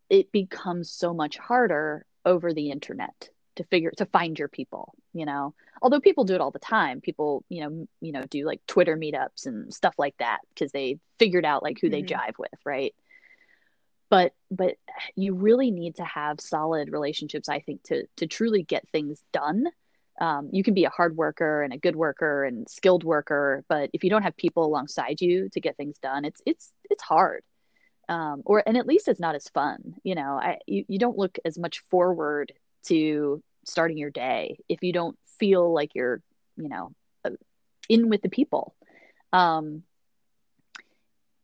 it 0.09 0.33
becomes 0.33 0.91
so 0.91 1.15
much 1.15 1.39
harder 1.39 2.05
over 2.25 2.53
the 2.53 2.71
internet 2.71 3.31
to 3.61 3.69
figure 3.69 3.93
to 3.97 4.07
find 4.07 4.39
your 4.39 4.49
people 4.49 4.95
you 5.13 5.27
know? 5.27 5.55
Although 5.83 6.01
people 6.01 6.25
do 6.25 6.35
it 6.35 6.41
all 6.41 6.51
the 6.51 6.59
time. 6.59 7.01
People 7.01 7.45
you 7.49 7.63
know 7.63 7.89
you 8.01 8.13
know 8.13 8.23
do 8.25 8.45
like 8.45 8.61
twitter 8.67 8.97
meetups 8.97 9.47
and 9.47 9.73
stuff 9.73 9.95
like 9.99 10.17
that 10.19 10.39
because 10.55 10.73
they 10.73 10.99
figured 11.19 11.45
out 11.45 11.63
like 11.63 11.79
who 11.81 11.89
mm-hmm. 11.89 11.93
they 11.93 12.03
jive 12.03 12.39
with 12.39 12.51
right? 12.65 12.95
But 14.09 14.33
but 14.51 14.77
you 15.15 15.35
really 15.35 15.71
need 15.71 15.97
to 15.97 16.05
have 16.05 16.41
solid 16.41 16.91
relationships 16.91 17.49
i 17.49 17.61
think 17.61 17.83
to 17.85 18.07
to 18.17 18.27
truly 18.27 18.63
get 18.63 18.89
things 18.91 19.23
done. 19.33 19.67
Um, 20.21 20.51
you 20.53 20.63
can 20.63 20.75
be 20.75 20.85
a 20.85 20.91
hard 20.91 21.17
worker 21.17 21.63
and 21.63 21.73
a 21.73 21.79
good 21.79 21.97
worker 21.97 22.45
and 22.45 22.69
skilled 22.69 23.05
worker 23.05 23.65
but 23.69 23.91
if 23.95 24.05
you 24.05 24.11
don't 24.11 24.25
have 24.25 24.37
people 24.37 24.67
alongside 24.67 25.21
you 25.21 25.49
to 25.51 25.61
get 25.61 25.77
things 25.77 25.99
done 25.99 26.25
it's 26.25 26.43
it's 26.47 26.73
it's 26.91 27.03
hard. 27.03 27.43
Um, 28.09 28.43
or 28.45 28.63
and 28.67 28.77
at 28.77 28.87
least 28.87 29.07
it's 29.07 29.21
not 29.21 29.37
as 29.37 29.49
fun 29.49 29.95
you 30.03 30.15
know? 30.15 30.39
I 30.43 30.59
you, 30.67 30.85
you 30.89 30.99
don't 30.99 31.17
look 31.17 31.39
as 31.45 31.59
much 31.59 31.81
forward 31.91 32.53
to 32.87 33.43
starting 33.65 33.99
your 33.99 34.11
day 34.11 34.59
if 34.69 34.83
you 34.83 34.93
don't 34.93 35.19
feel 35.39 35.73
like 35.73 35.95
you're 35.95 36.23
you 36.57 36.69
know 36.69 36.93
uh, 37.25 37.31
in 37.89 38.09
with 38.09 38.23
the 38.23 38.29
people. 38.29 38.75
Um 39.33 39.85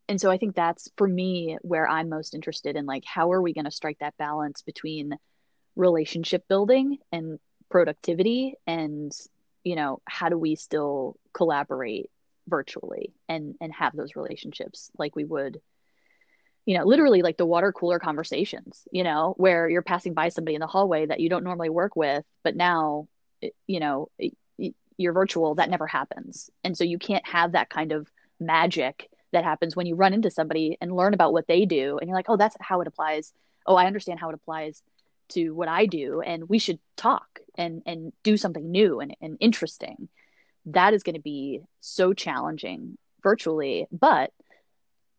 and 0.08 0.20
so 0.20 0.30
i 0.30 0.38
think 0.38 0.54
that's 0.54 0.88
for 0.96 1.06
me 1.06 1.58
where 1.62 1.88
i'm 1.88 2.08
most 2.08 2.34
interested 2.34 2.76
in 2.76 2.86
like 2.86 3.04
how 3.04 3.32
are 3.32 3.42
we 3.42 3.52
going 3.52 3.64
to 3.64 3.70
strike 3.70 3.98
that 4.00 4.16
balance 4.18 4.62
between 4.62 5.16
relationship 5.74 6.46
building 6.48 6.98
and 7.12 7.38
productivity 7.70 8.54
and 8.66 9.12
you 9.64 9.76
know 9.76 10.00
how 10.06 10.28
do 10.28 10.38
we 10.38 10.54
still 10.54 11.16
collaborate 11.32 12.10
virtually 12.48 13.12
and 13.28 13.56
and 13.60 13.72
have 13.72 13.94
those 13.96 14.16
relationships 14.16 14.90
like 14.98 15.16
we 15.16 15.24
would 15.24 15.60
you 16.66 16.76
know, 16.76 16.84
literally 16.84 17.22
like 17.22 17.36
the 17.36 17.46
water 17.46 17.72
cooler 17.72 17.98
conversations, 18.00 18.86
you 18.90 19.04
know, 19.04 19.34
where 19.38 19.68
you're 19.68 19.82
passing 19.82 20.14
by 20.14 20.28
somebody 20.28 20.56
in 20.56 20.60
the 20.60 20.66
hallway 20.66 21.06
that 21.06 21.20
you 21.20 21.30
don't 21.30 21.44
normally 21.44 21.70
work 21.70 21.94
with, 21.94 22.24
but 22.42 22.56
now, 22.56 23.06
you 23.66 23.80
know, 23.80 24.10
you're 24.98 25.12
virtual, 25.12 25.54
that 25.54 25.70
never 25.70 25.86
happens. 25.86 26.50
And 26.64 26.76
so 26.76 26.82
you 26.82 26.98
can't 26.98 27.26
have 27.26 27.52
that 27.52 27.70
kind 27.70 27.92
of 27.92 28.10
magic 28.40 29.08
that 29.32 29.44
happens 29.44 29.76
when 29.76 29.86
you 29.86 29.94
run 29.94 30.12
into 30.12 30.30
somebody 30.30 30.76
and 30.80 30.94
learn 30.94 31.14
about 31.14 31.32
what 31.32 31.46
they 31.46 31.66
do. 31.66 31.98
And 31.98 32.08
you're 32.08 32.16
like, 32.16 32.28
oh, 32.28 32.36
that's 32.36 32.56
how 32.60 32.80
it 32.80 32.88
applies. 32.88 33.32
Oh, 33.64 33.76
I 33.76 33.86
understand 33.86 34.18
how 34.18 34.30
it 34.30 34.34
applies 34.34 34.82
to 35.28 35.50
what 35.50 35.68
I 35.68 35.86
do. 35.86 36.20
And 36.20 36.48
we 36.48 36.58
should 36.58 36.78
talk 36.96 37.40
and, 37.56 37.82
and 37.86 38.12
do 38.22 38.36
something 38.36 38.70
new 38.70 39.00
and, 39.00 39.16
and 39.20 39.36
interesting. 39.38 40.08
That 40.66 40.94
is 40.94 41.02
going 41.02 41.14
to 41.14 41.20
be 41.20 41.60
so 41.80 42.12
challenging 42.12 42.98
virtually. 43.22 43.86
But 43.92 44.32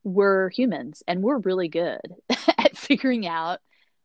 we're 0.07 0.49
humans 0.49 1.03
and 1.05 1.21
we're 1.21 1.37
really 1.39 1.67
good 1.67 1.99
at 2.57 2.77
figuring 2.77 3.27
out 3.27 3.59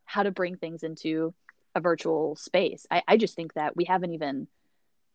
how 0.05 0.25
to 0.25 0.33
bring 0.33 0.57
things 0.57 0.83
into 0.83 1.33
a 1.77 1.81
virtual 1.81 2.35
space. 2.35 2.87
I, 2.91 3.03
I 3.07 3.17
just 3.17 3.37
think 3.37 3.55
that 3.55 3.77
we 3.77 3.85
haven't 3.85 4.13
even 4.13 4.49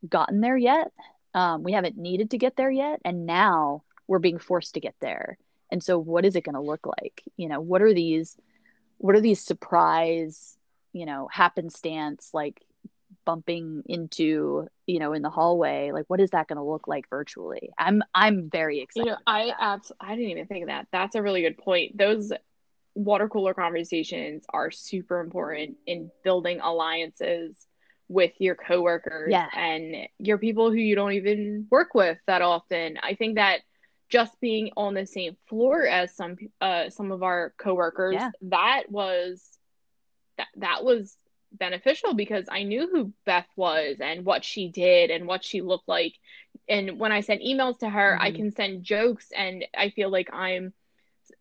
gotten 0.08 0.40
there 0.40 0.58
yet. 0.58 0.92
Um, 1.34 1.64
we 1.64 1.74
haven't 1.74 1.98
needed 1.98 2.32
to 2.32 2.38
get 2.38 2.56
there 2.56 2.72
yet. 2.72 3.02
And 3.04 3.26
now 3.26 3.84
we're 4.08 4.20
being 4.20 4.40
forced 4.40 4.76
to 4.76 4.80
get 4.80 4.96
there. 5.02 5.38
And 5.70 5.84
so 5.84 6.00
what 6.00 6.24
is 6.24 6.38
it 6.38 6.46
going 6.46 6.56
to 6.56 6.62
look 6.62 6.88
like? 6.88 7.22
You 7.36 7.50
know, 7.50 7.60
what 7.60 7.82
are 7.82 7.94
these, 7.94 8.38
what 8.98 9.14
are 9.14 9.22
these 9.22 9.44
surprise, 9.44 10.58
you 10.94 11.06
know, 11.06 11.28
happenstance 11.30 12.30
like 12.34 12.62
bumping 13.28 13.84
into 13.88 14.68
you 14.86 15.00
know 15.00 15.12
in 15.12 15.22
the 15.22 15.30
hallway 15.30 15.92
like 15.92 16.06
what 16.08 16.22
is 16.22 16.30
that 16.30 16.48
going 16.48 16.56
to 16.56 16.64
look 16.64 16.88
like 16.88 17.10
virtually? 17.10 17.70
I'm 17.78 18.02
i'm 18.16 18.50
very 18.50 18.80
excited 18.80 19.06
you 19.06 19.12
know 19.12 19.18
i 19.28 19.52
abs- 19.60 19.92
i 20.00 20.16
didn't 20.16 20.32
even 20.32 20.48
think 20.48 20.64
of 20.64 20.70
that. 20.70 20.88
That's 20.92 21.16
a 21.16 21.22
really 21.22 21.42
good 21.42 21.58
point. 21.58 21.98
Those 21.98 22.32
water 22.96 23.28
cooler 23.28 23.54
conversations 23.54 24.46
are 24.50 24.72
super 24.72 25.20
important 25.20 25.78
in 25.86 26.10
building 26.24 26.62
alliances 26.62 27.54
with 28.10 28.32
your 28.40 28.56
coworkers 28.56 29.30
yeah. 29.30 29.48
and 29.54 30.08
your 30.18 30.38
people 30.38 30.72
who 30.72 30.78
you 30.78 30.96
don't 30.96 31.12
even 31.12 31.68
work 31.70 31.94
with 31.94 32.18
that 32.28 32.42
often. 32.42 32.98
I 33.04 33.16
think 33.16 33.36
that 33.36 33.60
just 34.10 34.40
being 34.40 34.72
on 34.78 34.94
the 34.94 35.06
same 35.06 35.36
floor 35.50 35.86
as 35.86 36.16
some 36.16 36.38
uh 36.62 36.90
some 36.90 37.12
of 37.12 37.24
our 37.24 37.54
coworkers 37.58 38.14
yeah. 38.14 38.32
that 38.44 38.84
was 38.90 39.46
that 40.38 40.48
that 40.56 40.86
was 40.86 41.14
beneficial 41.52 42.14
because 42.14 42.46
I 42.50 42.64
knew 42.64 42.90
who 42.90 43.14
Beth 43.26 43.48
was 43.56 43.98
and 44.00 44.26
what 44.26 44.44
she 44.44 44.70
did 44.70 45.12
and 45.12 45.28
what 45.28 45.44
she 45.44 45.62
looked 45.62 45.88
like. 45.88 46.14
And 46.68 47.00
when 47.00 47.12
I 47.12 47.22
send 47.22 47.42
emails 47.42 47.80
to 47.80 47.90
her, 47.90 48.14
mm-hmm. 48.14 48.24
I 48.24 48.32
can 48.32 48.52
send 48.52 48.84
jokes 48.84 49.28
and 49.36 49.66
I 49.76 49.90
feel 49.90 50.10
like 50.10 50.30
I'm 50.34 50.74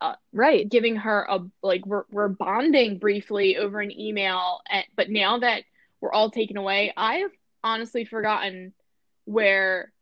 uh, 0.01 0.15
right 0.33 0.69
giving 0.69 0.97
her 0.97 1.27
a 1.29 1.41
like 1.63 1.87
we're 1.87 2.05
we're 2.11 2.29
bonding 2.29 2.99
briefly 2.99 3.57
over 3.57 3.81
an 3.81 3.97
email 3.97 4.61
and, 4.69 4.85
but 4.97 5.09
now 5.09 5.39
that 5.39 5.63
we're 6.01 6.13
all 6.13 6.31
taken 6.31 6.57
away, 6.57 6.93
I've 6.97 7.31
honestly 7.65 8.05
forgotten 8.05 8.73
where 9.25 9.93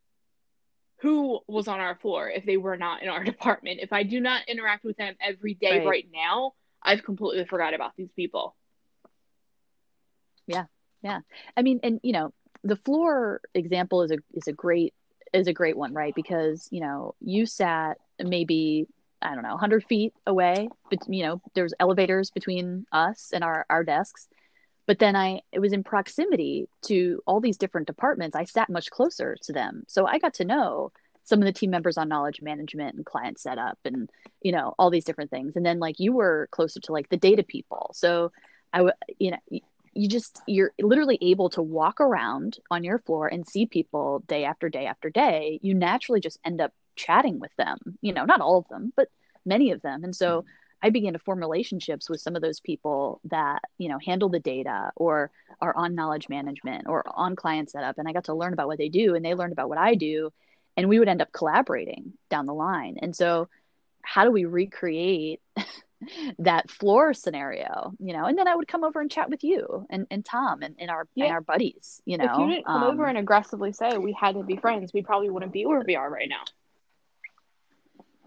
who 1.01 1.41
was 1.47 1.69
on 1.69 1.81
our 1.81 1.97
floor 1.97 2.31
if 2.31 2.47
they 2.47 2.57
were 2.57 2.77
not 2.77 3.03
in 3.03 3.09
our 3.09 3.25
department. 3.33 3.81
If 3.83 3.93
I 3.93 4.03
do 4.03 4.21
not 4.21 4.49
interact 4.49 4.85
with 4.85 4.97
them 4.97 5.15
every 5.21 5.55
day 5.55 5.79
right, 5.79 5.87
right 5.87 6.09
now, 6.13 6.55
I've 6.83 7.05
completely 7.05 7.45
forgot 7.45 7.75
about 7.75 7.93
these 7.97 8.11
people. 8.17 8.57
Yeah. 10.47 10.65
Yeah. 11.03 11.21
I 11.57 11.63
mean, 11.63 11.81
and 11.83 12.01
you 12.03 12.13
know, 12.13 12.33
the 12.63 12.77
floor 12.77 13.41
example 13.55 14.03
is 14.03 14.11
a 14.11 14.19
is 14.33 14.47
a 14.49 14.53
great 14.53 14.95
is 15.33 15.47
a 15.49 15.53
great 15.53 15.77
one, 15.77 15.93
right? 15.93 16.15
Because, 16.15 16.69
you 16.71 16.81
know, 16.81 17.15
you 17.21 17.47
sat 17.47 17.99
maybe 18.23 18.87
I 19.23 19.35
don't 19.35 19.43
know, 19.43 19.51
100 19.51 19.85
feet 19.85 20.13
away, 20.27 20.69
but 20.91 20.99
you 21.09 21.25
know, 21.25 21.41
there's 21.55 21.75
elevators 21.81 22.31
between 22.31 22.87
us 22.93 23.31
and 23.33 23.45
our 23.45 23.67
our 23.71 23.85
desks. 23.85 24.29
But 24.87 24.99
then 24.99 25.17
I 25.17 25.41
it 25.53 25.61
was 25.61 25.73
in 25.73 25.83
proximity 25.85 26.69
to 26.87 27.23
all 27.27 27.41
these 27.41 27.57
different 27.59 27.87
departments. 27.87 28.37
I 28.37 28.45
sat 28.45 28.71
much 28.71 28.91
closer 28.91 29.37
to 29.43 29.53
them. 29.53 29.85
So 29.89 30.07
I 30.07 30.19
got 30.19 30.35
to 30.35 30.45
know 30.45 30.93
some 31.25 31.39
of 31.41 31.47
the 31.47 31.53
team 31.53 31.71
members 31.71 31.97
on 31.99 32.09
knowledge 32.09 32.43
management 32.43 32.95
and 32.97 33.05
client 33.05 33.39
setup 33.39 33.79
and 33.85 34.11
you 34.43 34.53
know 34.53 34.75
all 34.79 34.91
these 34.91 35.05
different 35.05 35.31
things 35.31 35.57
and 35.57 35.65
then 35.65 35.79
like 35.79 35.99
you 35.99 36.13
were 36.13 36.49
closer 36.51 36.81
to 36.81 36.93
like 36.93 37.09
the 37.09 37.17
data 37.17 37.43
people 37.43 37.91
so 37.95 38.31
i 38.73 38.83
would 38.83 38.93
you 39.19 39.31
know 39.31 39.39
you 39.95 40.09
just 40.09 40.41
you're 40.47 40.73
literally 40.81 41.19
able 41.21 41.51
to 41.51 41.63
walk 41.63 42.01
around 42.01 42.59
on 42.71 42.85
your 42.85 42.99
floor 42.99 43.29
and 43.29 43.47
see 43.47 43.67
people 43.67 44.23
day 44.27 44.45
after 44.45 44.69
day 44.69 44.87
after 44.87 45.11
day. 45.11 45.59
You 45.63 45.75
naturally 45.75 46.21
just 46.21 46.39
end 46.45 46.61
up 46.61 46.73
chatting 46.97 47.41
with 47.41 47.51
them 47.57 47.77
you 48.03 48.13
know 48.13 48.25
not 48.25 48.41
all 48.41 48.59
of 48.59 48.69
them 48.69 48.93
but 48.97 49.09
many 49.45 49.71
of 49.73 49.83
them. 49.83 50.05
And 50.05 50.15
so 50.15 50.41
mm-hmm. 50.41 50.49
i 50.83 50.91
began 50.91 51.13
to 51.15 51.19
form 51.19 51.41
relationships 51.41 52.09
with 52.09 52.21
some 52.21 52.37
of 52.37 52.43
those 52.43 52.61
people 52.61 53.21
that 53.25 53.61
you 53.79 53.89
know 53.89 53.99
handle 54.05 54.29
the 54.29 54.41
data 54.41 54.91
or 54.97 55.31
are 55.61 55.77
on 55.77 55.95
knowledge 55.95 56.29
management 56.29 56.87
or 56.89 57.05
on 57.07 57.37
client 57.37 57.71
setup. 57.71 57.99
And 57.99 58.09
i 58.09 58.13
got 58.13 58.25
to 58.25 58.35
learn 58.35 58.53
about 58.53 58.69
what 58.69 58.79
they 58.79 58.89
do 58.89 59.15
and 59.15 59.25
they 59.25 59.35
learned 59.35 59.53
about 59.53 59.69
what 59.69 59.79
i 59.79 59.95
do. 59.95 60.31
And 60.77 60.89
we 60.89 60.99
would 60.99 61.09
end 61.09 61.23
up 61.23 61.33
collaborating 61.33 62.15
down 62.31 62.47
the 62.47 62.55
line. 62.55 62.97
And 63.01 63.15
so 63.15 63.49
how 64.03 64.25
do 64.25 64.31
we 64.31 64.45
recreate 64.45 65.41
that 66.39 66.71
floor 66.71 67.15
scenario, 67.15 67.93
you 67.99 68.13
know, 68.13 68.25
and 68.27 68.39
then 68.39 68.49
I 68.49 68.55
would 68.55 68.69
come 68.69 68.85
over 68.85 69.01
and 69.01 69.11
chat 69.11 69.31
with 69.31 69.45
you 69.45 69.87
and, 69.91 70.07
and 70.11 70.25
Tom 70.25 70.63
and, 70.63 70.75
and 70.79 70.91
our 70.91 71.07
yeah. 71.15 71.27
and 71.27 71.35
our 71.35 71.41
buddies, 71.41 72.03
you 72.05 72.19
know. 72.19 72.25
If 72.25 72.39
you 72.39 72.49
didn't 72.49 72.67
come 72.67 72.83
um, 72.83 72.91
over 72.91 73.07
and 73.07 73.19
aggressively 73.19 73.73
say 73.73 73.97
we 73.99 74.13
had 74.13 74.35
to 74.35 74.43
be 74.43 74.57
friends, 74.57 74.93
we 74.93 75.03
probably 75.03 75.31
wouldn't 75.31 75.53
be 75.53 75.67
where 75.67 75.83
we 75.87 75.97
are 75.97 76.11
right 76.11 76.29
now. 76.29 76.43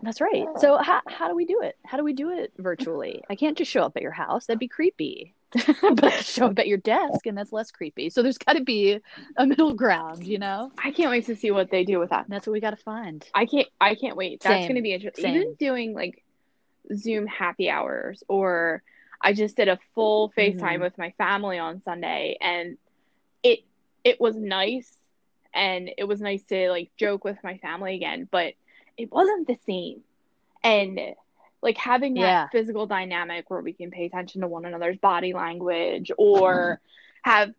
That's 0.04 0.22
right. 0.22 0.46
So 0.60 0.78
how 0.78 1.02
how 1.08 1.28
do 1.28 1.36
we 1.36 1.46
do 1.46 1.62
it? 1.62 1.76
How 1.86 1.98
do 1.98 2.04
we 2.04 2.14
do 2.14 2.32
it 2.32 2.54
virtually? 2.58 3.24
I 3.30 3.36
can't 3.36 3.58
just 3.58 3.72
show 3.72 3.82
up 3.82 3.94
at 3.96 4.04
your 4.04 4.12
house. 4.12 4.46
That'd 4.46 4.60
be 4.60 4.68
creepy. 4.68 5.34
but 5.96 6.14
show 6.26 6.48
up 6.48 6.60
at 6.60 6.68
your 6.68 6.78
desk 6.78 7.26
and 7.26 7.38
that's 7.38 7.54
less 7.54 7.72
creepy. 7.72 8.10
So 8.10 8.22
there's 8.22 8.38
got 8.38 8.54
to 8.54 8.64
be 8.64 9.00
a 9.38 9.46
middle 9.46 9.74
ground, 9.74 10.26
you 10.26 10.40
know. 10.40 10.72
I 10.78 10.92
can't 10.92 11.10
wait 11.10 11.26
to 11.28 11.38
see 11.38 11.52
what 11.52 11.72
they 11.72 11.86
do 11.86 12.00
with 12.00 12.10
that. 12.10 12.26
That's 12.28 12.46
what 12.46 12.54
we 12.54 12.60
got 12.60 12.72
to 12.72 12.84
find. 12.84 13.26
I 13.34 13.46
can't. 13.46 13.68
I 13.80 13.96
can't 13.96 14.18
wait. 14.18 14.42
That's 14.42 14.66
going 14.66 14.76
to 14.76 14.82
be 14.82 14.94
interesting. 14.94 15.24
Same. 15.24 15.36
Even 15.36 15.54
doing 15.56 15.94
like 15.94 16.24
Zoom 16.96 17.28
happy 17.28 17.70
hours 17.70 18.24
or 18.28 18.82
I 19.20 19.34
just 19.34 19.56
did 19.56 19.68
a 19.68 19.80
full 19.96 20.32
FaceTime 20.38 20.60
mm-hmm. 20.60 20.82
with 20.82 20.98
my 20.98 21.12
family 21.18 21.58
on 21.58 21.82
Sunday 21.84 22.38
and 22.40 22.78
it 23.44 23.60
it 24.04 24.22
was 24.22 24.36
nice 24.36 24.98
and 25.54 25.90
it 25.98 26.04
was 26.04 26.22
nice 26.22 26.44
to 26.44 26.70
like 26.70 26.92
joke 26.98 27.24
with 27.24 27.38
my 27.44 27.58
family 27.58 27.96
again, 27.96 28.28
but 28.30 28.54
it 28.96 29.12
wasn't 29.12 29.48
the 29.48 29.58
same. 29.66 30.02
And 30.64 31.00
like 31.62 31.78
having 31.78 32.14
that 32.16 32.22
yeah. 32.22 32.48
physical 32.50 32.86
dynamic 32.86 33.50
where 33.50 33.62
we 33.62 33.74
can 33.74 33.92
pay 33.92 34.06
attention 34.06 34.42
to 34.42 34.48
one 34.48 34.66
another's 34.66 34.98
body 34.98 35.34
language 35.34 36.12
or 36.18 36.80
have 37.24 37.52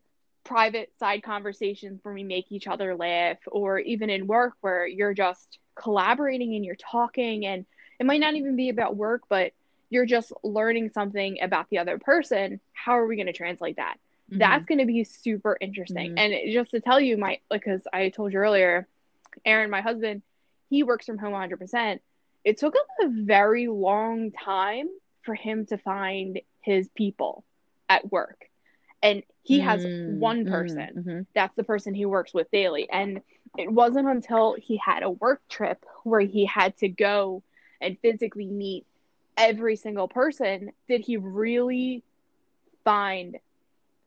private 0.45 0.91
side 0.99 1.23
conversations 1.23 2.01
where 2.03 2.15
we 2.15 2.23
make 2.23 2.51
each 2.51 2.67
other 2.67 2.95
laugh 2.95 3.37
or 3.49 3.79
even 3.81 4.09
in 4.09 4.27
work 4.27 4.55
where 4.61 4.87
you're 4.87 5.15
just 5.15 5.59
collaborating 5.75 6.55
and 6.55 6.65
you're 6.65 6.77
talking 6.77 7.45
and 7.45 7.67
it 7.99 8.07
might 8.07 8.21
not 8.21 8.35
even 8.35 8.57
be 8.57 8.69
about 8.69 8.97
work, 8.97 9.23
but 9.29 9.53
you're 9.91 10.07
just 10.07 10.33
learning 10.43 10.91
something 10.91 11.39
about 11.41 11.69
the 11.71 11.79
other 11.79 11.99
person. 11.99 12.61
How 12.73 12.99
are 12.99 13.07
we 13.07 13.17
going 13.17 13.27
to 13.27 13.33
translate 13.33 13.77
that? 13.77 13.97
Mm-hmm. 14.31 14.39
That's 14.39 14.65
going 14.67 14.79
to 14.79 14.87
be 14.87 15.05
super 15.05 15.57
interesting. 15.61 16.15
Mm-hmm. 16.15 16.19
And 16.19 16.53
just 16.53 16.71
to 16.73 16.81
tell 16.81 17.01
you, 17.01 17.17
my 17.17 17.41
because 17.51 17.81
I 17.93 18.11
told 18.11 18.33
you 18.33 18.39
earlier, 18.39 18.87
Aaron, 19.45 19.71
my 19.71 19.81
husband, 19.81 20.23
he 20.69 20.83
works 20.83 21.07
from 21.07 21.19
home 21.19 21.33
100%. 21.33 22.01
It 22.45 22.59
took 22.59 22.75
him 22.75 23.09
a 23.09 23.25
very 23.25 23.69
long 23.69 24.31
time 24.31 24.89
for 25.23 25.35
him 25.35 25.67
to 25.67 25.79
find 25.79 26.41
his 26.61 26.89
people 26.95 27.45
at 27.89 28.11
work. 28.11 28.49
And 29.03 29.23
he 29.43 29.61
has 29.61 29.85
mm-hmm. 29.85 30.19
one 30.19 30.47
person. 30.47 31.27
That's 31.35 31.55
the 31.57 31.65
person 31.65 31.95
he 31.95 32.05
works 32.05 32.35
with 32.35 32.51
daily. 32.51 32.89
And 32.91 33.23
it 33.57 33.71
wasn't 33.71 34.09
until 34.09 34.57
he 34.59 34.77
had 34.77 35.03
a 35.03 35.11
work 35.11 35.41
trip 35.49 35.85
where 36.05 36.21
he 36.21 36.45
had 36.45 36.77
to 36.79 36.89
go 36.89 37.43
and 37.81 37.99
physically 38.01 38.47
meet 38.47 38.87
every 39.37 39.77
single 39.77 40.09
person, 40.09 40.73
did 40.89 41.01
he 41.01 41.17
really 41.17 42.03
find 42.85 43.39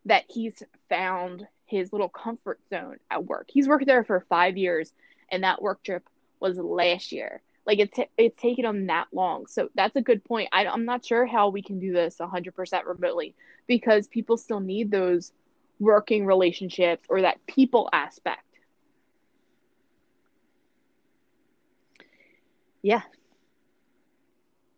that 0.05 0.25
he's 0.27 0.61
found 0.89 1.47
his 1.65 1.91
little 1.93 2.09
comfort 2.09 2.59
zone 2.69 2.97
at 3.09 3.25
work? 3.25 3.47
He's 3.51 3.67
worked 3.67 3.85
there 3.85 4.03
for 4.03 4.25
five 4.29 4.57
years, 4.57 4.91
and 5.29 5.43
that 5.43 5.61
work 5.61 5.83
trip 5.83 6.07
was 6.39 6.57
last 6.57 7.11
year. 7.11 7.41
Like 7.65 7.79
it's 7.79 7.97
it's 8.17 8.41
taken 8.41 8.65
him 8.65 8.87
that 8.87 9.07
long, 9.13 9.45
so 9.47 9.69
that's 9.75 9.95
a 9.95 10.01
good 10.01 10.23
point. 10.25 10.49
I, 10.51 10.65
I'm 10.65 10.85
not 10.85 11.05
sure 11.05 11.25
how 11.25 11.49
we 11.49 11.61
can 11.61 11.79
do 11.79 11.93
this 11.93 12.17
100% 12.19 12.85
remotely 12.85 13.35
because 13.67 14.07
people 14.07 14.37
still 14.37 14.59
need 14.59 14.89
those 14.91 15.31
working 15.79 16.25
relationships 16.25 17.05
or 17.09 17.21
that 17.21 17.45
people 17.45 17.89
aspect. 17.93 18.43
Yeah, 22.81 23.03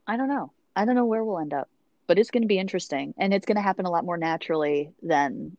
I 0.07 0.17
don't 0.17 0.27
know. 0.27 0.51
I 0.75 0.85
don't 0.85 0.95
know 0.95 1.05
where 1.05 1.23
we'll 1.23 1.39
end 1.39 1.53
up, 1.53 1.69
but 2.07 2.19
it's 2.19 2.31
going 2.31 2.43
to 2.43 2.47
be 2.47 2.59
interesting 2.59 3.13
and 3.17 3.33
it's 3.33 3.45
going 3.45 3.55
to 3.55 3.61
happen 3.61 3.85
a 3.85 3.91
lot 3.91 4.05
more 4.05 4.17
naturally 4.17 4.91
than 5.01 5.55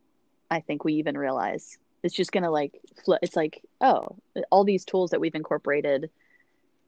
I 0.50 0.60
think 0.60 0.84
we 0.84 0.94
even 0.94 1.16
realize. 1.16 1.78
It's 2.02 2.14
just 2.14 2.32
going 2.32 2.44
to 2.44 2.50
like 2.50 2.80
flip. 3.04 3.20
It's 3.22 3.36
like, 3.36 3.62
oh, 3.80 4.16
all 4.50 4.64
these 4.64 4.84
tools 4.84 5.10
that 5.10 5.20
we've 5.20 5.34
incorporated 5.34 6.10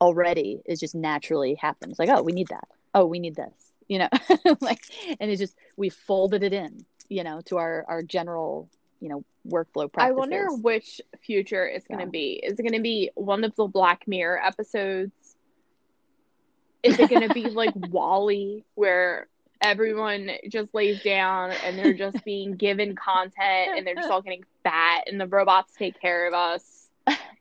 already 0.00 0.60
is 0.66 0.80
just 0.80 0.94
naturally 0.94 1.54
happens. 1.54 1.98
Like, 1.98 2.10
oh, 2.10 2.22
we 2.22 2.32
need 2.32 2.48
that. 2.48 2.68
Oh, 2.94 3.06
we 3.06 3.18
need 3.18 3.36
this, 3.36 3.72
you 3.88 3.98
know, 3.98 4.08
like, 4.60 4.80
and 5.20 5.30
it's 5.30 5.40
just, 5.40 5.54
we 5.76 5.90
folded 5.90 6.42
it 6.42 6.52
in, 6.52 6.84
you 7.08 7.24
know, 7.24 7.40
to 7.46 7.58
our, 7.58 7.84
our 7.88 8.02
general, 8.02 8.68
you 9.00 9.08
know, 9.08 9.24
workflow 9.46 9.90
practices. 9.90 9.98
I 9.98 10.10
wonder 10.12 10.46
which 10.50 11.00
future 11.20 11.66
it's 11.66 11.86
going 11.86 12.00
to 12.00 12.06
be. 12.06 12.40
Is 12.42 12.58
it 12.58 12.62
going 12.62 12.72
to 12.72 12.80
be 12.80 13.10
one 13.14 13.44
of 13.44 13.54
the 13.56 13.66
Black 13.66 14.08
Mirror 14.08 14.42
episodes 14.42 15.12
is 16.86 16.98
it 16.98 17.10
going 17.10 17.26
to 17.26 17.34
be 17.34 17.44
like 17.50 17.74
WALL-E, 17.74 18.64
where 18.74 19.26
everyone 19.60 20.30
just 20.48 20.74
lays 20.74 21.02
down 21.02 21.50
and 21.64 21.78
they're 21.78 21.94
just 21.94 22.24
being 22.24 22.56
given 22.56 22.94
content 22.94 23.76
and 23.76 23.86
they're 23.86 23.94
just 23.94 24.10
all 24.10 24.22
getting 24.22 24.44
fat 24.62 25.04
and 25.06 25.20
the 25.20 25.26
robots 25.26 25.72
take 25.76 26.00
care 26.00 26.28
of 26.28 26.34
us? 26.34 26.88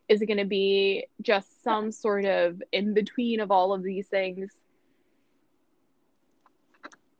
Is 0.07 0.21
it 0.21 0.27
going 0.27 0.37
to 0.37 0.45
be 0.45 1.07
just 1.21 1.63
some 1.63 1.91
sort 1.91 2.25
of 2.25 2.61
in 2.71 2.93
between 2.93 3.39
of 3.39 3.51
all 3.51 3.73
of 3.73 3.83
these 3.83 4.07
things? 4.07 4.51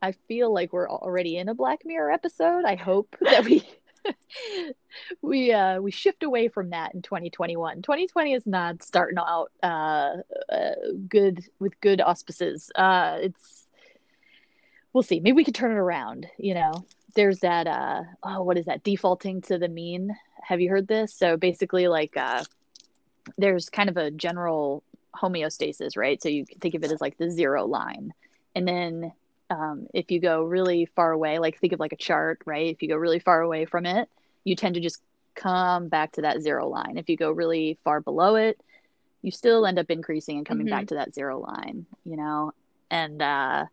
I 0.00 0.12
feel 0.28 0.52
like 0.52 0.72
we're 0.72 0.88
already 0.88 1.36
in 1.36 1.48
a 1.48 1.54
Black 1.54 1.80
Mirror 1.84 2.12
episode. 2.12 2.64
I 2.64 2.76
hope 2.76 3.16
that 3.20 3.44
we 3.44 3.68
we 5.22 5.52
uh 5.52 5.80
we 5.80 5.90
shift 5.90 6.22
away 6.22 6.48
from 6.48 6.70
that 6.70 6.94
in 6.94 7.02
2021 7.02 7.82
2020 7.82 8.32
is 8.32 8.46
not 8.46 8.82
starting 8.82 9.18
out 9.18 9.50
uh, 9.62 10.16
uh 10.52 10.70
good 11.08 11.44
with 11.58 11.78
good 11.80 12.00
auspices. 12.00 12.70
Uh 12.74 13.18
it's 13.22 13.66
we'll 14.92 15.02
see. 15.02 15.20
Maybe 15.20 15.32
we 15.32 15.44
could 15.44 15.54
turn 15.54 15.72
it 15.72 15.78
around 15.78 16.26
you 16.38 16.54
know? 16.54 16.72
There's 17.14 17.40
that 17.40 17.66
uh 17.66 18.02
oh 18.22 18.42
what 18.42 18.58
is 18.58 18.66
that? 18.66 18.84
Defaulting 18.84 19.42
to 19.42 19.58
the 19.58 19.68
mean. 19.68 20.16
Have 20.42 20.60
you 20.60 20.70
heard 20.70 20.88
this? 20.88 21.14
So 21.14 21.36
basically 21.36 21.88
like 21.88 22.16
uh 22.16 22.44
there's 23.38 23.68
kind 23.68 23.88
of 23.88 23.96
a 23.96 24.10
general 24.10 24.82
homeostasis 25.14 25.96
right? 25.96 26.22
So 26.22 26.28
you 26.28 26.46
can 26.46 26.58
think 26.58 26.74
of 26.74 26.84
it 26.84 26.92
as 26.92 27.00
like 27.00 27.18
the 27.18 27.30
zero 27.30 27.66
line. 27.66 28.12
And 28.54 28.66
then 28.66 29.12
um, 29.50 29.86
if 29.94 30.10
you 30.10 30.20
go 30.20 30.42
really 30.42 30.86
far 30.96 31.12
away, 31.12 31.38
like 31.38 31.58
think 31.58 31.72
of 31.72 31.80
like 31.80 31.92
a 31.92 31.96
chart, 31.96 32.40
right? 32.46 32.72
If 32.72 32.82
you 32.82 32.88
go 32.88 32.96
really 32.96 33.18
far 33.18 33.40
away 33.40 33.64
from 33.64 33.86
it, 33.86 34.08
you 34.44 34.56
tend 34.56 34.74
to 34.74 34.80
just 34.80 35.00
come 35.34 35.88
back 35.88 36.12
to 36.12 36.22
that 36.22 36.40
zero 36.40 36.68
line. 36.68 36.96
If 36.96 37.08
you 37.08 37.16
go 37.16 37.30
really 37.30 37.78
far 37.84 38.00
below 38.00 38.36
it, 38.36 38.60
you 39.22 39.30
still 39.30 39.66
end 39.66 39.78
up 39.78 39.90
increasing 39.90 40.38
and 40.38 40.46
coming 40.46 40.66
mm-hmm. 40.66 40.76
back 40.76 40.86
to 40.88 40.94
that 40.94 41.14
zero 41.14 41.40
line, 41.40 41.86
you 42.04 42.16
know? 42.16 42.52
And 42.90 43.20
uh, 43.20 43.66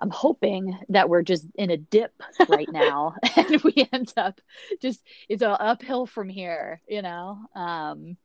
I'm 0.00 0.10
hoping 0.10 0.78
that 0.88 1.08
we're 1.08 1.22
just 1.22 1.46
in 1.54 1.70
a 1.70 1.76
dip 1.76 2.12
right 2.48 2.70
now 2.70 3.14
and 3.36 3.60
we 3.62 3.88
end 3.92 4.12
up 4.16 4.40
just, 4.80 5.02
it's 5.28 5.42
an 5.42 5.56
uphill 5.58 6.06
from 6.06 6.28
here, 6.28 6.80
you 6.88 7.02
know? 7.02 7.38
Um, 7.54 8.16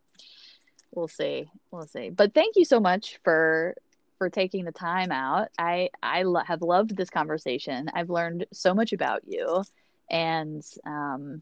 we'll 0.91 1.07
see. 1.07 1.49
We'll 1.71 1.87
see. 1.87 2.09
But 2.09 2.33
thank 2.33 2.55
you 2.55 2.65
so 2.65 2.79
much 2.79 3.19
for 3.23 3.75
for 4.17 4.29
taking 4.29 4.65
the 4.65 4.71
time 4.71 5.11
out. 5.11 5.49
I 5.57 5.89
I 6.01 6.23
lo- 6.23 6.43
have 6.45 6.61
loved 6.61 6.95
this 6.95 7.09
conversation. 7.09 7.89
I've 7.93 8.09
learned 8.09 8.45
so 8.53 8.73
much 8.73 8.93
about 8.93 9.21
you, 9.27 9.63
and 10.09 10.63
um, 10.85 11.41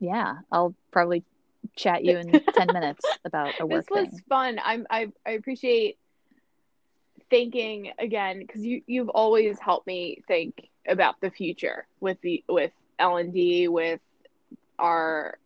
yeah, 0.00 0.36
I'll 0.50 0.74
probably 0.92 1.24
chat 1.76 2.04
you 2.04 2.16
in 2.18 2.40
ten 2.52 2.72
minutes 2.72 3.18
about 3.24 3.56
a 3.60 3.66
work. 3.66 3.86
This 3.86 3.90
was 3.90 4.08
thing. 4.10 4.22
fun. 4.28 4.58
I'm 4.62 4.86
I 4.90 5.08
I 5.26 5.32
appreciate 5.32 5.98
thinking 7.30 7.92
again 7.98 8.40
because 8.40 8.64
you 8.64 8.82
you've 8.86 9.08
always 9.08 9.58
helped 9.58 9.86
me 9.86 10.22
think 10.26 10.68
about 10.88 11.20
the 11.20 11.30
future 11.30 11.86
with 12.00 12.20
the 12.22 12.44
with 12.48 12.72
L 12.98 13.16
and 13.16 13.32
D 13.32 13.68
with 13.68 14.00
our 14.78 15.38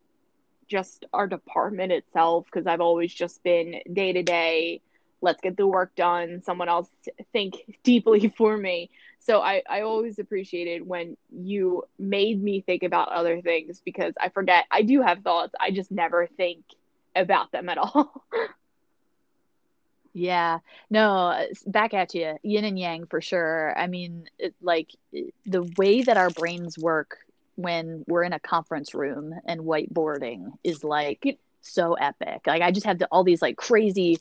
just 0.69 1.05
our 1.13 1.27
department 1.27 1.93
itself 1.93 2.47
because 2.47 2.67
I've 2.67 2.81
always 2.81 3.13
just 3.13 3.43
been 3.43 3.81
day 3.93 4.13
to 4.13 4.23
day 4.23 4.81
let's 5.23 5.41
get 5.41 5.57
the 5.57 5.67
work 5.67 5.95
done. 5.95 6.43
Someone 6.43 6.69
else 6.69 6.89
think 7.33 7.79
deeply 7.83 8.29
for 8.37 8.57
me. 8.57 8.91
So 9.21 9.41
I, 9.41 9.63
I 9.71 9.83
always 9.83 10.19
appreciated 10.19 10.87
when 10.87 11.17
you 11.31 11.85
made 11.99 12.43
me 12.43 12.61
think 12.61 12.83
about 12.83 13.09
other 13.09 13.41
things 13.41 13.81
because 13.85 14.15
i 14.21 14.29
forget 14.29 14.65
i 14.71 14.83
do 14.83 15.01
have 15.01 15.23
thoughts. 15.23 15.55
I 15.59 15.71
just 15.71 15.91
never 15.93 16.27
think 16.27 16.65
about 17.15 17.53
them 17.53 17.69
at 17.69 17.79
all. 17.79 18.25
Yeah. 20.13 20.59
No 20.91 21.47
back 21.67 21.95
at 21.95 22.15
you 22.15 22.37
yin 22.43 22.65
and 22.65 22.79
yang 22.79 23.07
for 23.07 23.21
sure. 23.21 23.73
I 23.79 23.87
mean 23.87 24.29
it, 24.39 24.55
like 24.61 24.91
the 25.47 25.63
way 25.79 26.03
that 26.03 26.17
our 26.17 26.31
brains 26.31 26.79
work 26.79 27.19
when 27.55 28.05
we're 28.09 28.25
in 28.25 28.33
a 28.33 28.41
conference 28.41 28.95
room 28.95 29.35
and 29.47 29.61
whiteboarding 29.61 30.53
is 30.65 30.83
like 30.85 31.39
so 31.63 31.95
epic. 31.95 32.43
Like 32.47 32.63
I 32.63 32.73
just 32.73 32.87
have 32.87 32.99
the, 32.99 33.07
all 33.07 33.25
these 33.25 33.41
like 33.41 33.57
crazy 33.57 34.19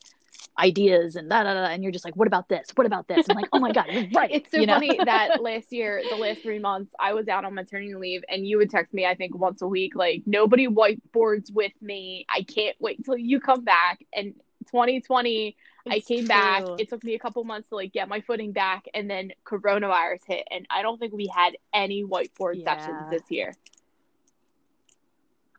ideas 0.57 1.15
and 1.15 1.29
da 1.29 1.43
da 1.43 1.53
da, 1.53 1.65
and 1.65 1.83
you're 1.83 1.91
just 1.91 2.05
like, 2.05 2.15
what 2.15 2.27
about 2.27 2.49
this? 2.49 2.69
What 2.75 2.87
about 2.87 3.07
this? 3.07 3.27
I'm 3.29 3.35
like, 3.35 3.49
oh 3.53 3.59
my 3.59 3.71
god, 3.71 3.85
you're 3.89 4.07
right. 4.15 4.31
It's 4.31 4.51
so 4.51 4.57
you 4.57 4.65
know? 4.65 4.75
funny 4.75 4.97
that 5.05 5.41
last 5.41 5.71
year, 5.71 6.01
the 6.09 6.15
last 6.15 6.41
three 6.41 6.59
months, 6.59 6.93
I 6.99 7.13
was 7.13 7.27
out 7.27 7.45
on 7.45 7.53
maternity 7.53 7.95
leave, 7.95 8.23
and 8.29 8.45
you 8.47 8.57
would 8.57 8.69
text 8.69 8.93
me, 8.93 9.05
I 9.05 9.15
think, 9.15 9.35
once 9.35 9.61
a 9.61 9.67
week, 9.67 9.95
like, 9.95 10.23
nobody 10.25 10.67
whiteboards 10.67 11.51
with 11.51 11.73
me. 11.81 12.25
I 12.29 12.43
can't 12.43 12.75
wait 12.79 13.03
till 13.05 13.17
you 13.17 13.39
come 13.39 13.63
back. 13.63 14.03
And 14.13 14.33
2020, 14.67 15.55
it's 15.85 15.95
I 15.95 15.99
came 15.99 16.19
true. 16.19 16.27
back. 16.27 16.63
It 16.79 16.89
took 16.89 17.03
me 17.03 17.15
a 17.15 17.19
couple 17.19 17.43
months 17.43 17.69
to 17.69 17.75
like 17.75 17.91
get 17.93 18.07
my 18.07 18.21
footing 18.21 18.51
back, 18.51 18.85
and 18.93 19.09
then 19.09 19.31
coronavirus 19.45 20.21
hit, 20.27 20.47
and 20.51 20.65
I 20.69 20.81
don't 20.81 20.99
think 20.99 21.13
we 21.13 21.27
had 21.33 21.57
any 21.73 22.03
whiteboard 22.03 22.55
yeah. 22.63 22.77
sessions 22.77 23.09
this 23.09 23.23
year. 23.29 23.53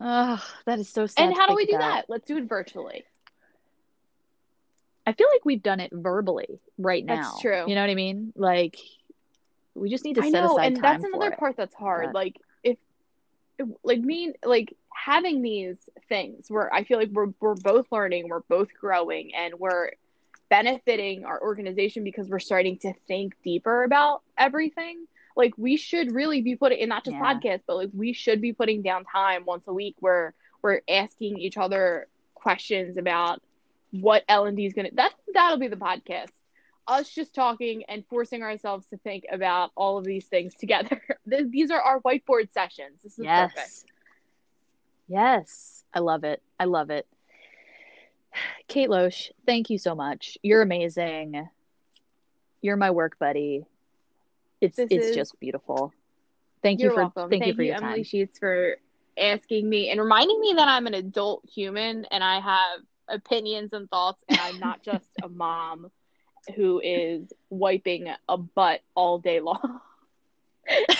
Oh, 0.00 0.44
that 0.66 0.80
is 0.80 0.88
so 0.88 1.06
sad. 1.06 1.28
And 1.28 1.36
how 1.36 1.46
do 1.46 1.54
we 1.54 1.64
do 1.64 1.78
that? 1.78 2.06
Let's 2.08 2.26
do 2.26 2.36
it 2.36 2.44
virtually. 2.44 3.04
I 5.06 5.12
feel 5.12 5.26
like 5.32 5.44
we've 5.44 5.62
done 5.62 5.80
it 5.80 5.90
verbally 5.92 6.60
right 6.78 7.04
now. 7.04 7.22
That's 7.22 7.40
true. 7.40 7.64
You 7.66 7.74
know 7.74 7.80
what 7.80 7.90
I 7.90 7.94
mean? 7.94 8.32
Like 8.36 8.78
we 9.74 9.90
just 9.90 10.04
need 10.04 10.14
to 10.14 10.22
I 10.22 10.30
set 10.30 10.44
know, 10.44 10.52
aside 10.54 10.66
and 10.66 10.76
time 10.76 10.82
that's 10.82 11.04
another 11.04 11.32
it. 11.32 11.38
part 11.38 11.56
that's 11.56 11.74
hard. 11.74 12.06
But... 12.06 12.14
Like 12.14 12.40
if, 12.62 12.78
if, 13.58 13.68
like 13.82 14.00
me, 14.00 14.34
like 14.44 14.76
having 14.94 15.42
these 15.42 15.76
things 16.08 16.46
where 16.48 16.72
I 16.72 16.84
feel 16.84 16.98
like 16.98 17.10
we're 17.10 17.32
we're 17.40 17.54
both 17.54 17.86
learning, 17.90 18.28
we're 18.28 18.40
both 18.40 18.68
growing, 18.78 19.34
and 19.34 19.54
we're 19.58 19.90
benefiting 20.48 21.24
our 21.24 21.40
organization 21.40 22.04
because 22.04 22.28
we're 22.28 22.38
starting 22.38 22.78
to 22.78 22.92
think 23.08 23.34
deeper 23.42 23.84
about 23.84 24.22
everything. 24.36 25.06
Like 25.34 25.54
we 25.56 25.78
should 25.78 26.12
really 26.12 26.42
be 26.42 26.56
putting, 26.56 26.80
and 26.80 26.90
not 26.90 27.04
just 27.04 27.16
yeah. 27.16 27.22
podcasts, 27.22 27.62
but 27.66 27.76
like 27.76 27.90
we 27.94 28.12
should 28.12 28.40
be 28.40 28.52
putting 28.52 28.82
down 28.82 29.04
time 29.04 29.44
once 29.46 29.64
a 29.66 29.72
week 29.72 29.96
where 30.00 30.34
we're 30.60 30.82
asking 30.88 31.38
each 31.38 31.56
other 31.56 32.06
questions 32.34 32.98
about 32.98 33.42
what 33.92 34.24
L 34.28 34.46
and 34.46 34.56
D 34.56 34.66
is 34.66 34.72
gonna. 34.72 34.90
That 34.94 35.12
that'll 35.32 35.58
be 35.58 35.68
the 35.68 35.76
podcast. 35.76 36.30
Us 36.88 37.08
just 37.08 37.32
talking 37.32 37.84
and 37.88 38.04
forcing 38.06 38.42
ourselves 38.42 38.86
to 38.86 38.96
think 38.96 39.24
about 39.30 39.70
all 39.76 39.98
of 39.98 40.04
these 40.04 40.26
things 40.26 40.54
together. 40.54 41.00
these 41.26 41.70
are 41.70 41.80
our 41.80 42.00
whiteboard 42.00 42.52
sessions. 42.52 43.00
This 43.04 43.18
is 43.18 43.24
yes. 43.24 43.52
perfect. 43.54 43.84
Yes, 45.06 45.84
I 45.94 46.00
love 46.00 46.24
it. 46.24 46.42
I 46.58 46.64
love 46.64 46.90
it. 46.90 47.06
Kate 48.68 48.88
Loesch, 48.88 49.30
thank 49.46 49.70
you 49.70 49.78
so 49.78 49.94
much. 49.94 50.38
You're 50.42 50.62
amazing. 50.62 51.48
You're 52.62 52.76
my 52.76 52.90
work 52.90 53.18
buddy. 53.18 53.64
It's 54.60 54.76
this 54.76 54.88
it's 54.90 55.06
is... 55.08 55.16
just 55.16 55.38
beautiful. 55.40 55.92
Thank 56.62 56.80
You're 56.80 56.90
you 56.90 56.96
for 56.96 57.02
welcome. 57.02 57.30
thank, 57.30 57.42
thank 57.42 57.50
you 57.50 57.56
for 57.56 57.62
you, 57.62 57.68
your 57.68 57.76
Emily 57.78 57.96
time. 57.96 58.04
Sheets 58.04 58.38
for 58.38 58.76
asking 59.18 59.68
me 59.68 59.90
and 59.90 60.00
reminding 60.00 60.40
me 60.40 60.54
that 60.56 60.68
I'm 60.68 60.86
an 60.86 60.94
adult 60.94 61.44
human 61.52 62.04
and 62.06 62.22
I 62.22 62.40
have 62.40 62.80
opinions 63.12 63.72
and 63.72 63.88
thoughts, 63.90 64.22
and 64.28 64.40
I'm 64.40 64.58
not 64.58 64.82
just 64.82 65.08
a 65.22 65.28
mom 65.28 65.90
who 66.56 66.80
is 66.82 67.32
wiping 67.50 68.08
a 68.28 68.36
butt 68.36 68.80
all 68.94 69.18
day 69.18 69.40
long. 69.40 69.80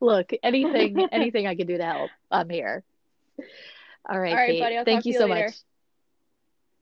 Look, 0.00 0.30
anything 0.42 1.06
anything 1.12 1.46
I 1.46 1.54
can 1.54 1.66
do 1.66 1.76
to 1.76 1.84
help, 1.84 2.10
I'm 2.30 2.48
here. 2.48 2.82
All 4.08 4.18
right, 4.18 4.32
all 4.32 4.36
right 4.36 4.60
buddy. 4.60 4.78
I'll 4.78 4.84
Thank 4.84 5.04
you, 5.04 5.12
you 5.12 5.18
so 5.18 5.26
later. 5.26 5.48
much. 5.48 5.54